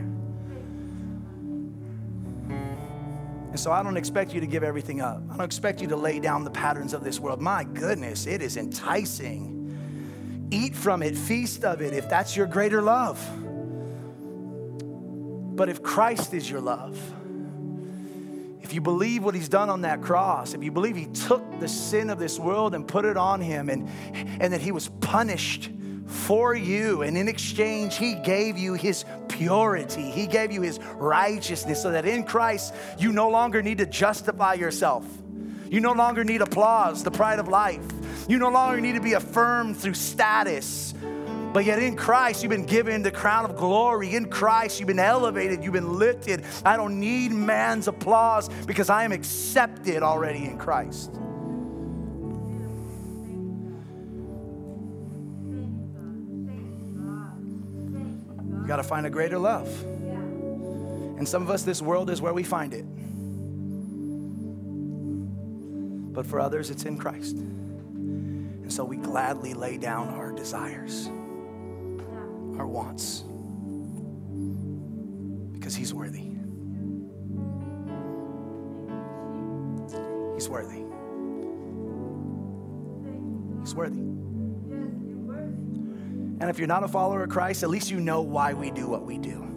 And 3.54 3.60
so 3.60 3.72
I 3.72 3.84
don't 3.84 3.98
expect 3.98 4.34
you 4.34 4.40
to 4.40 4.48
give 4.48 4.64
everything 4.64 5.00
up. 5.00 5.22
I 5.30 5.38
don't 5.38 5.46
expect 5.46 5.80
you 5.80 5.88
to 5.90 5.96
lay 5.96 6.20
down 6.20 6.44
the 6.44 6.50
patterns 6.50 6.92
of 6.94 7.04
this 7.04 7.20
world. 7.20 7.40
My 7.40 7.64
goodness, 7.64 8.26
it 8.26 8.42
is 8.42 8.58
enticing. 8.58 10.48
Eat 10.50 10.76
from 10.76 11.04
it, 11.04 11.16
feast 11.16 11.64
of 11.64 11.82
it, 11.82 11.94
if 11.94 12.10
that's 12.10 12.36
your 12.36 12.48
greater 12.48 12.82
love. 12.82 13.24
But 15.56 15.70
if 15.70 15.84
Christ 15.84 16.34
is 16.34 16.50
your 16.50 16.62
love, 16.62 17.00
if 18.64 18.74
you 18.74 18.82
believe 18.82 19.24
what 19.24 19.36
he's 19.36 19.50
done 19.50 19.70
on 19.70 19.82
that 19.82 20.02
cross, 20.02 20.56
if 20.56 20.64
you 20.64 20.72
believe 20.72 20.96
he 20.96 21.06
took 21.06 21.44
the 21.60 21.68
sin 21.68 22.10
of 22.10 22.18
this 22.18 22.40
world 22.40 22.74
and 22.74 22.88
put 22.88 23.06
it 23.06 23.18
on 23.18 23.40
him 23.40 23.70
and, 23.70 23.88
and 24.42 24.52
that 24.52 24.62
he 24.62 24.72
was 24.72 24.90
punished 25.00 25.70
for 26.14 26.56
you. 26.56 27.02
And 27.02 27.18
in 27.18 27.28
exchange, 27.28 27.98
He 27.98 28.16
gave 28.16 28.58
you 28.58 28.74
His 28.74 29.04
purity, 29.28 30.10
He 30.12 30.28
gave 30.28 30.52
you 30.52 30.62
His 30.62 30.80
righteousness, 30.96 31.82
so 31.82 31.92
that 31.92 32.06
in 32.06 32.24
Christ, 32.24 32.74
you 32.98 33.12
no 33.12 33.30
longer 33.30 33.62
need 33.62 33.80
to 33.80 33.86
justify 33.86 34.54
yourself. 34.54 35.06
You 35.70 35.80
no 35.80 35.94
longer 35.94 36.24
need 36.24 36.42
applause, 36.42 37.04
the 37.04 37.12
pride 37.12 37.40
of 37.40 37.48
life. 37.48 37.84
You 38.28 38.38
no 38.38 38.50
longer 38.50 38.80
need 38.80 38.94
to 38.94 39.02
be 39.02 39.14
affirmed 39.14 39.76
through 39.78 39.96
status 39.96 40.94
But 41.54 41.66
yet 41.66 41.78
in 41.80 41.96
Christ, 41.96 42.42
you've 42.42 42.50
been 42.50 42.66
given 42.66 43.04
the 43.04 43.12
crown 43.12 43.46
of 43.46 43.56
glory. 43.56 44.16
In 44.16 44.26
Christ, 44.26 44.80
you've 44.80 44.88
been 44.88 45.00
elevated, 45.00 45.64
you've 45.64 45.74
been 45.74 46.00
lifted. 46.00 46.44
I 46.66 46.76
don't 46.78 47.00
need 47.00 47.32
man's 47.32 47.88
applause 47.88 48.50
because 48.66 48.90
I 48.90 49.04
am 49.04 49.12
accepted 49.12 50.02
already 50.02 50.46
in 50.46 50.58
Christ. 50.58 51.12
Got 58.74 58.78
to 58.78 58.84
find 58.84 59.06
a 59.06 59.10
greater 59.12 59.38
love. 59.38 59.68
And 59.84 61.30
some 61.30 61.44
of 61.44 61.52
us, 61.52 61.62
this 61.62 61.80
world 61.80 62.10
is 62.10 62.24
where 62.24 62.34
we 62.34 62.42
find 62.42 62.74
it. 62.74 62.84
But 66.12 66.26
for 66.26 66.40
others, 66.40 66.72
it's 66.72 66.84
in 66.86 66.98
Christ. 66.98 67.36
And 67.36 68.74
so 68.74 68.84
we 68.84 68.98
gladly 68.98 69.54
lay 69.54 69.78
down 69.78 70.08
our 70.08 70.32
desires, 70.32 71.06
our 72.58 72.66
wants, 72.66 73.24
because 75.54 75.76
He's 75.76 75.94
worthy. 75.94 76.32
He's 80.34 80.50
worthy. 80.50 80.84
He's 83.62 83.76
worthy. 83.76 84.33
And 86.40 86.50
if 86.50 86.58
you're 86.58 86.68
not 86.68 86.84
a 86.84 86.88
follower 86.88 87.24
of 87.24 87.30
Christ, 87.30 87.64
at 87.64 87.70
least 87.70 87.90
you 87.90 88.00
know 88.00 88.22
why 88.22 88.54
we 88.54 88.72
do 88.72 88.88
what 88.88 89.04
we 89.04 89.18
do. 89.18 89.50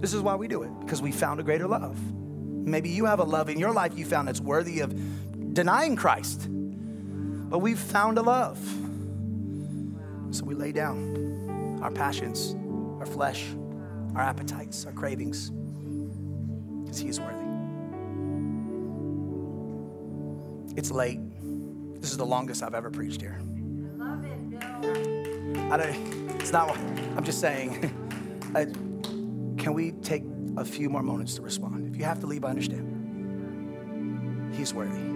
This 0.00 0.12
is 0.12 0.20
why 0.22 0.34
we 0.34 0.48
do 0.48 0.62
it, 0.62 0.70
because 0.80 1.00
we 1.00 1.12
found 1.12 1.40
a 1.40 1.42
greater 1.42 1.66
love. 1.66 1.98
Maybe 2.12 2.90
you 2.90 3.04
have 3.06 3.20
a 3.20 3.24
love 3.24 3.48
in 3.48 3.58
your 3.58 3.72
life 3.72 3.96
you 3.96 4.04
found 4.04 4.28
that's 4.28 4.40
worthy 4.40 4.80
of 4.80 4.94
denying 5.54 5.96
Christ, 5.96 6.48
but 6.50 7.60
we've 7.60 7.78
found 7.78 8.18
a 8.18 8.22
love. 8.22 8.58
So 10.32 10.44
we 10.44 10.54
lay 10.54 10.72
down 10.72 11.78
our 11.82 11.90
passions, 11.90 12.54
our 12.98 13.06
flesh, 13.06 13.46
our 14.14 14.22
appetites, 14.22 14.84
our 14.84 14.92
cravings, 14.92 15.50
because 16.84 16.98
He 16.98 17.08
is 17.08 17.20
worthy. 17.20 17.46
It's 20.76 20.90
late. 20.90 21.20
This 22.00 22.10
is 22.10 22.18
the 22.18 22.26
longest 22.26 22.62
I've 22.62 22.74
ever 22.74 22.90
preached 22.90 23.20
here. 23.20 23.40
I 25.68 25.76
don't, 25.76 26.40
it's 26.40 26.52
not, 26.52 26.76
I'm 27.16 27.24
just 27.24 27.40
saying, 27.40 27.90
I, 28.54 28.66
can 29.60 29.74
we 29.74 29.90
take 29.90 30.22
a 30.56 30.64
few 30.64 30.88
more 30.88 31.02
moments 31.02 31.34
to 31.34 31.42
respond? 31.42 31.92
If 31.92 31.96
you 31.98 32.04
have 32.04 32.20
to 32.20 32.26
leave, 32.26 32.44
I 32.44 32.50
understand. 32.50 32.92
He's 34.54 34.72
worthy. 34.72 35.15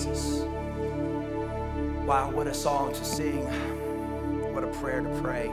Jesus. 0.00 0.44
Wow, 2.06 2.30
what 2.32 2.46
a 2.46 2.54
song 2.54 2.94
to 2.94 3.04
sing. 3.04 3.44
What 4.54 4.64
a 4.64 4.68
prayer 4.68 5.02
to 5.02 5.20
pray. 5.20 5.50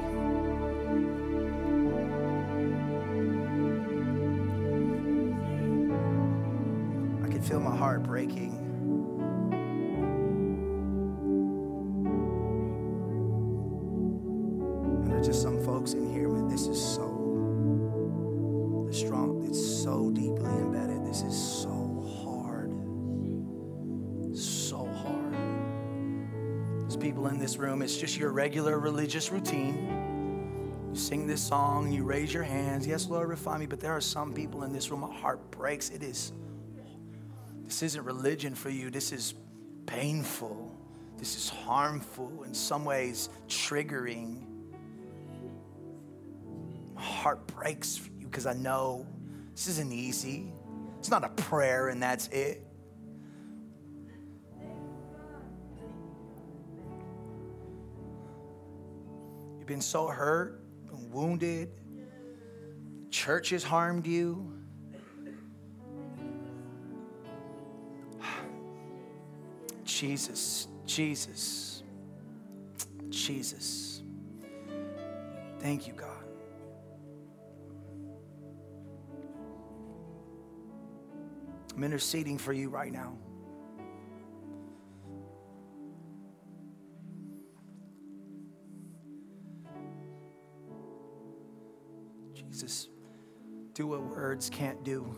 I 7.24 7.28
can 7.30 7.42
feel 7.42 7.60
my 7.60 7.76
heart 7.76 8.04
breaking. 8.04 8.57
It's 27.98 28.12
just 28.12 28.20
your 28.20 28.32
regular 28.32 28.78
religious 28.78 29.32
routine. 29.32 30.88
You 30.92 30.96
sing 30.96 31.26
this 31.26 31.42
song 31.42 31.92
you 31.92 32.04
raise 32.04 32.32
your 32.32 32.44
hands. 32.44 32.86
Yes 32.86 33.10
lord 33.10 33.28
refine 33.28 33.62
me 33.62 33.66
but 33.66 33.80
there 33.80 33.92
are 33.92 34.02
some 34.02 34.36
people 34.36 34.62
in 34.66 34.72
this 34.72 34.92
room 34.92 35.00
my 35.00 35.12
heart 35.12 35.50
breaks. 35.50 35.90
It 35.90 36.04
is 36.04 36.32
this 37.66 37.82
isn't 37.82 38.04
religion 38.04 38.54
for 38.54 38.70
you. 38.70 38.92
This 38.92 39.12
is 39.12 39.34
painful. 39.88 40.78
This 41.18 41.38
is 41.38 41.50
harmful 41.50 42.44
in 42.44 42.54
some 42.54 42.86
ways 42.86 43.30
triggering. 43.50 44.46
My 46.94 47.02
heart 47.02 47.48
breaks 47.48 47.98
for 47.98 48.12
you 48.20 48.28
because 48.28 48.46
I 48.46 48.54
know 48.54 49.08
this 49.54 49.66
isn't 49.70 49.92
easy. 49.92 50.54
It's 51.00 51.10
not 51.10 51.24
a 51.24 51.30
prayer 51.30 51.88
and 51.88 52.04
that's 52.04 52.28
it. 52.28 52.67
Been 59.68 59.82
so 59.82 60.08
hurt 60.08 60.62
and 60.90 61.12
wounded. 61.12 61.70
Church 63.12 63.50
has 63.50 63.64
harmed 63.64 64.08
you. 64.08 64.54
Jesus, 69.84 70.70
Jesus, 70.86 71.84
Jesus. 73.10 74.02
Thank 75.60 75.86
you, 75.88 75.94
God. 75.94 76.08
I'm 81.76 81.84
interceding 81.84 82.38
for 82.38 82.54
you 82.54 82.70
right 82.70 82.92
now. 82.92 83.18
Jesus, 92.60 92.90
do 93.76 93.86
what 93.86 94.02
words 94.02 94.50
can't 94.50 94.84
do. 94.84 95.16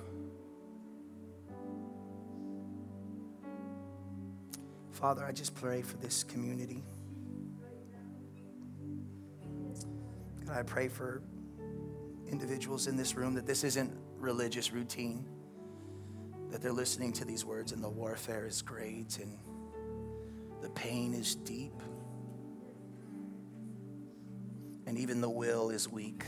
Father, 4.91 5.23
I 5.23 5.31
just 5.31 5.55
pray 5.55 5.81
for 5.81 5.95
this 5.95 6.25
community. 6.25 6.83
God, 10.45 10.57
I 10.57 10.63
pray 10.63 10.89
for 10.89 11.21
individuals 12.29 12.87
in 12.87 12.97
this 12.97 13.15
room 13.15 13.35
that 13.35 13.45
this 13.45 13.63
isn't 13.63 13.93
religious 14.17 14.73
routine 14.73 15.25
that 16.51 16.61
they're 16.61 16.73
listening 16.73 17.13
to 17.13 17.23
these 17.23 17.45
words 17.45 17.71
and 17.71 17.81
the 17.81 17.89
warfare 17.89 18.47
is 18.47 18.61
great 18.61 19.17
and 19.19 19.37
the 20.61 20.69
pain 20.71 21.13
is 21.13 21.35
deep 21.35 21.81
and 24.85 24.97
even 24.97 25.21
the 25.21 25.29
will 25.29 25.69
is 25.69 25.87
weak. 25.87 26.25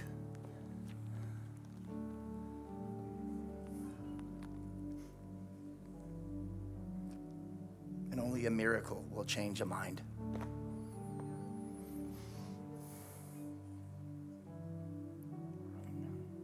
Only 8.41 8.47
a 8.47 8.51
miracle 8.51 9.05
will 9.11 9.23
change 9.23 9.61
a 9.61 9.65
mind. 9.65 10.01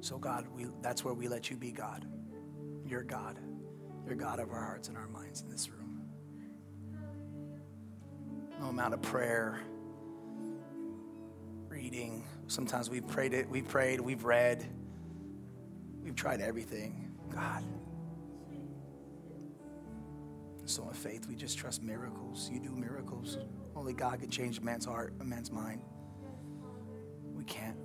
So, 0.01 0.19
God, 0.19 0.45
we, 0.55 0.67
that's 0.83 1.03
where 1.03 1.15
we 1.15 1.27
let 1.27 1.49
you 1.49 1.57
be 1.57 1.71
God. 1.71 2.05
You're 2.85 3.03
God. 3.03 3.39
You're 4.05 4.15
God 4.15 4.39
of 4.39 4.51
our 4.51 4.63
hearts 4.63 4.89
and 4.89 4.97
our 4.97 5.07
minds 5.07 5.41
in 5.41 5.49
this 5.49 5.69
room. 5.69 6.01
No 8.59 8.67
amount 8.67 8.93
of 8.93 9.01
prayer, 9.01 9.59
reading. 11.67 12.23
Sometimes 12.45 12.91
we've 12.91 13.07
prayed 13.07 13.33
it, 13.33 13.49
we've 13.49 13.67
prayed, 13.67 13.99
we've 13.99 14.23
read, 14.23 14.63
we've 16.03 16.15
tried 16.15 16.41
everything. 16.41 17.11
God. 17.33 17.63
So 20.67 20.85
in 20.89 20.93
faith, 20.93 21.27
we 21.29 21.35
just 21.35 21.57
trust 21.57 21.81
miracles. 21.81 22.49
You 22.51 22.59
do 22.59 22.75
miracles. 22.75 23.37
Only 23.73 23.93
God 23.93 24.19
can 24.19 24.29
change 24.29 24.57
a 24.57 24.61
man's 24.61 24.83
heart, 24.83 25.13
a 25.21 25.23
man's 25.23 25.49
mind. 25.49 25.79
We 27.33 27.45
can't. 27.45 27.77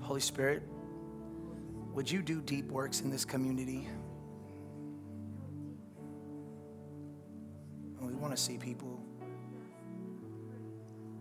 Holy 0.00 0.22
Spirit, 0.22 0.62
would 1.92 2.10
you 2.10 2.22
do 2.22 2.40
deep 2.40 2.68
works 2.68 3.02
in 3.02 3.10
this 3.10 3.26
community? 3.26 3.86
And 7.98 8.08
we 8.08 8.14
want 8.14 8.34
to 8.34 8.42
see 8.42 8.56
people 8.56 9.04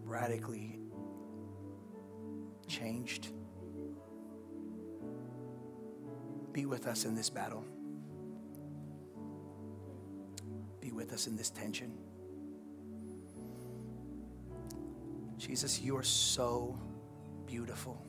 radically 0.06 0.80
changed. 2.66 3.28
Be 6.54 6.66
with 6.66 6.88
us 6.88 7.04
in 7.04 7.14
this 7.14 7.30
battle. 7.30 7.66
With 11.02 11.14
us 11.14 11.26
in 11.26 11.36
this 11.36 11.50
tension. 11.50 11.92
Jesus, 15.36 15.82
you 15.82 15.98
are 15.98 16.04
so 16.04 16.80
beautiful. 17.48 18.06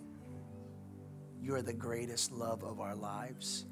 You 1.41 1.55
are 1.55 1.63
the 1.63 1.73
greatest 1.73 2.33
love 2.33 2.63
of 2.63 2.81
our 2.81 2.95
lives. 2.95 3.65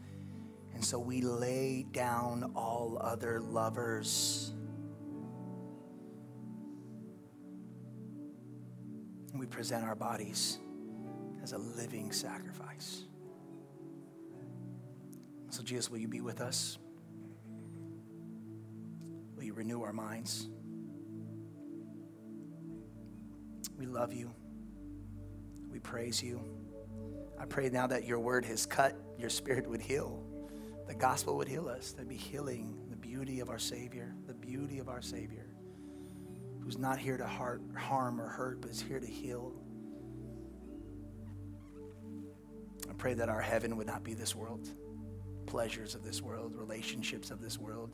And 0.73 0.83
so 0.83 0.99
we 0.99 1.21
lay 1.21 1.85
down 1.93 2.53
all 2.57 2.97
other 2.99 3.43
lovers. 3.43 4.55
We 9.35 9.45
present 9.45 9.85
our 9.85 9.95
bodies 9.95 10.61
as 11.43 11.53
a 11.53 11.59
living 11.59 12.11
sacrifice. 12.11 13.05
So, 15.51 15.63
Jesus, 15.63 15.91
will 15.91 15.99
you 15.99 16.09
be 16.09 16.23
with 16.23 16.41
us? 16.41 16.79
You 19.51 19.55
renew 19.57 19.83
our 19.83 19.93
minds? 19.93 20.49
We 23.77 23.85
love 23.85 24.13
you. 24.13 24.33
We 25.69 25.81
praise 25.81 26.23
you. 26.23 26.41
I 27.37 27.47
pray 27.47 27.69
now 27.69 27.89
that 27.89 28.05
your 28.05 28.21
word 28.21 28.45
has 28.45 28.65
cut, 28.65 28.95
your 29.19 29.29
spirit 29.29 29.69
would 29.69 29.81
heal 29.81 30.25
the 30.87 30.95
gospel 30.95 31.37
would 31.37 31.49
heal 31.49 31.69
us. 31.69 31.93
There'd 31.93 32.09
be 32.09 32.17
healing, 32.17 32.77
the 32.91 32.97
beauty 32.97 33.41
of 33.41 33.49
our 33.49 33.59
Savior, 33.59 34.15
the 34.29 34.35
beauty 34.35 34.79
of 34.79 34.89
our 34.89 35.03
Savior, 35.03 35.47
who's 36.61 36.79
not 36.79 36.99
here 36.99 37.17
to 37.17 37.27
heart, 37.27 37.61
harm 37.77 38.21
or 38.21 38.29
hurt, 38.29 38.61
but 38.61 38.71
is 38.71 38.81
here 38.81 39.01
to 39.01 39.07
heal. 39.07 39.53
I 42.89 42.93
pray 42.95 43.15
that 43.15 43.29
our 43.29 43.41
heaven 43.41 43.77
would 43.77 43.87
not 43.89 44.05
be 44.05 44.15
this 44.15 44.35
world, 44.37 44.69
pleasures 45.47 45.97
of 45.97 46.05
this 46.05 46.23
world, 46.23 46.55
relationships 46.57 47.33
of 47.33 47.41
this 47.41 47.59
world, 47.59 47.93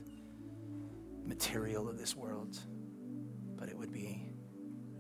material 1.27 1.89
of 1.89 1.99
this 1.99 2.17
world, 2.17 2.59
but 3.57 3.69
it 3.69 3.77
would 3.77 3.93
be 3.93 4.23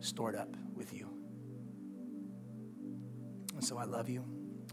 stored 0.00 0.34
up 0.34 0.56
with 0.74 0.92
you. 0.92 1.08
And 3.54 3.64
so 3.64 3.78
I 3.78 3.84
love 3.84 4.08
you. 4.08 4.24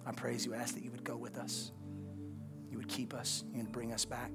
I 0.06 0.12
praise 0.12 0.46
you. 0.46 0.54
I 0.54 0.58
ask 0.58 0.74
that 0.74 0.84
you 0.84 0.92
would 0.92 1.04
go 1.04 1.16
with 1.16 1.38
us. 1.38 1.72
You 2.70 2.78
would 2.78 2.90
keep 2.90 3.14
us. 3.14 3.44
You 3.54 3.60
would 3.62 3.72
bring 3.72 3.94
us 3.94 4.04
back. 4.04 4.32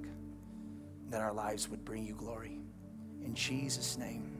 That 1.09 1.21
our 1.21 1.33
lives 1.33 1.69
would 1.69 1.85
bring 1.85 2.05
you 2.05 2.15
glory. 2.15 2.59
In 3.21 3.35
Jesus' 3.35 3.97
name, 3.97 4.37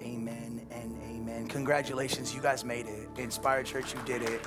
amen 0.00 0.66
and 0.70 0.96
amen. 1.02 1.48
Congratulations. 1.48 2.34
You 2.34 2.40
guys 2.40 2.64
made 2.64 2.86
it. 2.86 3.08
Inspired 3.18 3.66
Church, 3.66 3.94
you 3.94 4.00
did 4.06 4.22
it. 4.22 4.40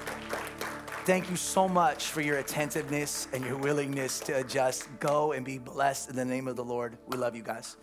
Thank 1.03 1.31
you 1.31 1.35
so 1.35 1.67
much 1.67 2.05
for 2.05 2.21
your 2.21 2.37
attentiveness 2.37 3.27
and 3.33 3.43
your 3.43 3.57
willingness 3.57 4.19
to 4.19 4.37
adjust. 4.37 4.87
Go 4.99 5.31
and 5.31 5.43
be 5.43 5.57
blessed 5.57 6.11
in 6.11 6.15
the 6.15 6.23
name 6.23 6.47
of 6.47 6.55
the 6.55 6.63
Lord. 6.63 6.95
We 7.07 7.17
love 7.17 7.35
you 7.35 7.41
guys. 7.41 7.75